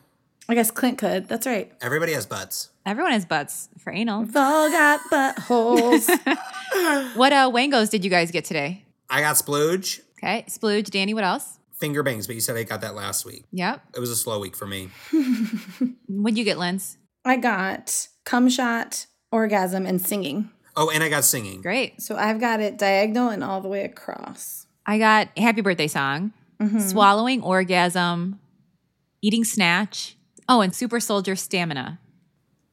I 0.48 0.54
guess 0.54 0.70
Clint 0.70 0.98
could. 0.98 1.28
That's 1.28 1.46
right. 1.46 1.72
Everybody 1.80 2.12
has 2.12 2.26
butts. 2.26 2.70
Everyone 2.84 3.12
has 3.12 3.24
butts 3.24 3.68
for 3.78 3.92
anal. 3.92 4.22
We've 4.24 4.36
all 4.36 4.70
got 4.70 5.00
buttholes. 5.10 6.08
What 7.14 7.32
uh, 7.32 7.50
Wangos 7.52 7.88
did 7.88 8.02
you 8.04 8.10
guys 8.10 8.32
get 8.32 8.44
today? 8.44 8.84
I 9.08 9.20
got 9.20 9.36
splooge, 9.36 10.00
Okay. 10.18 10.44
Splooge, 10.48 10.90
Danny, 10.90 11.14
what 11.14 11.22
else? 11.24 11.58
finger 11.72 12.02
bangs, 12.02 12.26
but 12.26 12.34
you 12.34 12.40
said 12.40 12.56
I 12.56 12.62
got 12.64 12.80
that 12.80 12.94
last 12.94 13.24
week. 13.24 13.44
Yep. 13.52 13.80
It 13.94 14.00
was 14.00 14.10
a 14.10 14.16
slow 14.16 14.40
week 14.40 14.56
for 14.56 14.66
me. 14.66 14.88
What'd 16.08 16.38
you 16.38 16.44
get, 16.44 16.58
Lens? 16.58 16.96
I 17.24 17.36
got 17.36 18.08
cum 18.24 18.48
shot, 18.48 19.06
orgasm, 19.30 19.84
and 19.86 20.00
singing. 20.00 20.50
Oh, 20.76 20.90
and 20.90 21.02
I 21.02 21.08
got 21.08 21.24
singing. 21.24 21.62
Great. 21.62 22.02
So 22.02 22.16
I've 22.16 22.40
got 22.40 22.60
it 22.60 22.78
diagonal 22.78 23.28
and 23.28 23.44
all 23.44 23.60
the 23.60 23.68
way 23.68 23.84
across. 23.84 24.66
I 24.86 24.98
got 24.98 25.28
happy 25.38 25.60
birthday 25.60 25.86
song, 25.88 26.32
mm-hmm. 26.60 26.80
swallowing 26.80 27.42
orgasm, 27.42 28.40
eating 29.22 29.44
snatch. 29.44 30.16
Oh, 30.48 30.60
and 30.60 30.74
super 30.74 31.00
soldier 31.00 31.36
stamina. 31.36 31.98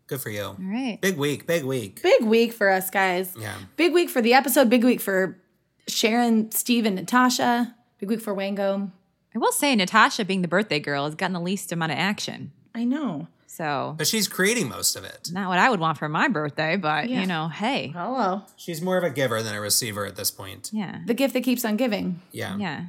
Good 0.07 0.19
for 0.19 0.29
you. 0.29 0.43
All 0.43 0.57
right. 0.59 0.99
Big 0.99 1.17
week, 1.17 1.47
big 1.47 1.63
week. 1.63 2.01
Big 2.01 2.23
week 2.23 2.51
for 2.51 2.69
us 2.69 2.89
guys. 2.89 3.33
Yeah. 3.39 3.55
Big 3.77 3.93
week 3.93 4.09
for 4.09 4.21
the 4.21 4.33
episode. 4.33 4.69
Big 4.69 4.83
week 4.83 4.99
for 4.99 5.37
Sharon, 5.87 6.51
Steve, 6.51 6.85
and 6.85 6.97
Natasha. 6.97 7.73
Big 7.99 8.09
week 8.09 8.19
for 8.19 8.33
Wango. 8.33 8.91
I 9.33 9.39
will 9.39 9.53
say 9.53 9.73
Natasha, 9.73 10.25
being 10.25 10.41
the 10.41 10.49
birthday 10.49 10.81
girl, 10.81 11.05
has 11.05 11.15
gotten 11.15 11.33
the 11.33 11.39
least 11.39 11.71
amount 11.71 11.93
of 11.93 11.97
action. 11.97 12.51
I 12.75 12.83
know. 12.83 13.29
So 13.53 13.95
But 13.97 14.07
she's 14.07 14.29
creating 14.29 14.69
most 14.69 14.95
of 14.95 15.03
it. 15.03 15.29
not 15.33 15.49
what 15.49 15.59
I 15.59 15.69
would 15.69 15.81
want 15.81 15.97
for 15.97 16.07
my 16.07 16.29
birthday, 16.29 16.77
but 16.77 17.09
Yeah. 17.09 17.19
you 17.21 17.27
know, 17.27 17.49
hey, 17.49 17.89
Hello. 17.93 18.43
She's 18.55 18.81
more 18.81 18.97
of 18.97 19.03
a 19.03 19.09
giver 19.09 19.43
than 19.43 19.53
a 19.53 19.59
receiver 19.59 20.05
at 20.05 20.15
this 20.15 20.31
point. 20.31 20.69
yeah, 20.71 20.99
The 21.05 21.13
gift 21.13 21.33
that 21.33 21.43
keeps 21.43 21.65
on 21.65 21.75
giving. 21.75 22.21
Yeah. 22.31 22.55
yeah. 22.57 22.85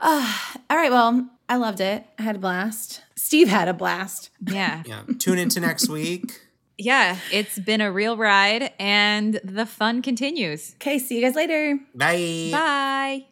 Ah, 0.00 0.56
all 0.70 0.76
right. 0.76 0.92
Well, 0.92 1.28
I 1.48 1.56
loved 1.56 1.80
it. 1.80 2.06
I 2.18 2.22
had 2.22 2.36
a 2.36 2.38
blast. 2.38 3.02
Steve 3.16 3.48
had 3.48 3.66
a 3.66 3.74
blast. 3.74 4.30
Yeah. 4.46 4.82
Yeah. 4.86 5.02
Tune 5.18 5.38
into 5.38 5.58
next 5.60 5.88
week. 5.88 6.40
Yeah. 6.78 7.16
It's 7.32 7.58
been 7.58 7.80
a 7.80 7.90
real 7.90 8.16
ride 8.16 8.72
and 8.78 9.40
the 9.42 9.66
fun 9.66 10.02
continues. 10.02 10.74
Okay. 10.76 11.00
See 11.00 11.16
you 11.16 11.22
guys 11.22 11.34
later. 11.34 11.80
Bye. 11.96 12.50
Bye. 12.52 13.26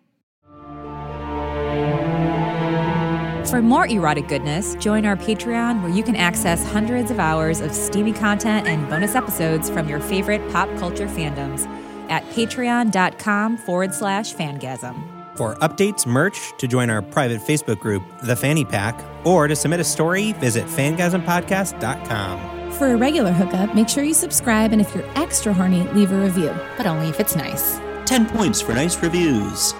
For 3.48 3.62
more 3.62 3.86
erotic 3.86 4.26
goodness, 4.26 4.74
join 4.74 5.06
our 5.06 5.14
Patreon 5.16 5.80
where 5.80 5.92
you 5.92 6.02
can 6.02 6.16
access 6.16 6.64
hundreds 6.64 7.12
of 7.12 7.20
hours 7.20 7.60
of 7.60 7.72
steamy 7.72 8.12
content 8.12 8.66
and 8.66 8.90
bonus 8.90 9.14
episodes 9.14 9.70
from 9.70 9.88
your 9.88 10.00
favorite 10.00 10.50
pop 10.50 10.68
culture 10.78 11.06
fandoms 11.06 11.64
at 12.10 12.24
patreon.com 12.30 13.56
forward 13.58 13.94
slash 13.94 14.34
fangasm. 14.34 15.00
For 15.36 15.54
updates, 15.56 16.06
merch, 16.06 16.54
to 16.58 16.66
join 16.66 16.90
our 16.90 17.02
private 17.02 17.40
Facebook 17.40 17.78
group, 17.78 18.02
The 18.22 18.34
Fanny 18.34 18.64
Pack, 18.64 19.00
or 19.24 19.46
to 19.46 19.54
submit 19.54 19.78
a 19.78 19.84
story, 19.84 20.32
visit 20.32 20.66
fangasmpodcast.com. 20.66 22.72
For 22.72 22.88
a 22.88 22.96
regular 22.96 23.30
hookup, 23.32 23.76
make 23.76 23.88
sure 23.88 24.02
you 24.02 24.14
subscribe, 24.14 24.72
and 24.72 24.80
if 24.80 24.92
you're 24.94 25.08
extra 25.14 25.52
horny, 25.52 25.84
leave 25.90 26.10
a 26.10 26.20
review. 26.20 26.52
But 26.76 26.86
only 26.86 27.10
if 27.10 27.20
it's 27.20 27.36
nice. 27.36 27.78
10 28.06 28.26
points 28.26 28.60
for 28.60 28.74
nice 28.74 29.00
reviews. 29.02 29.72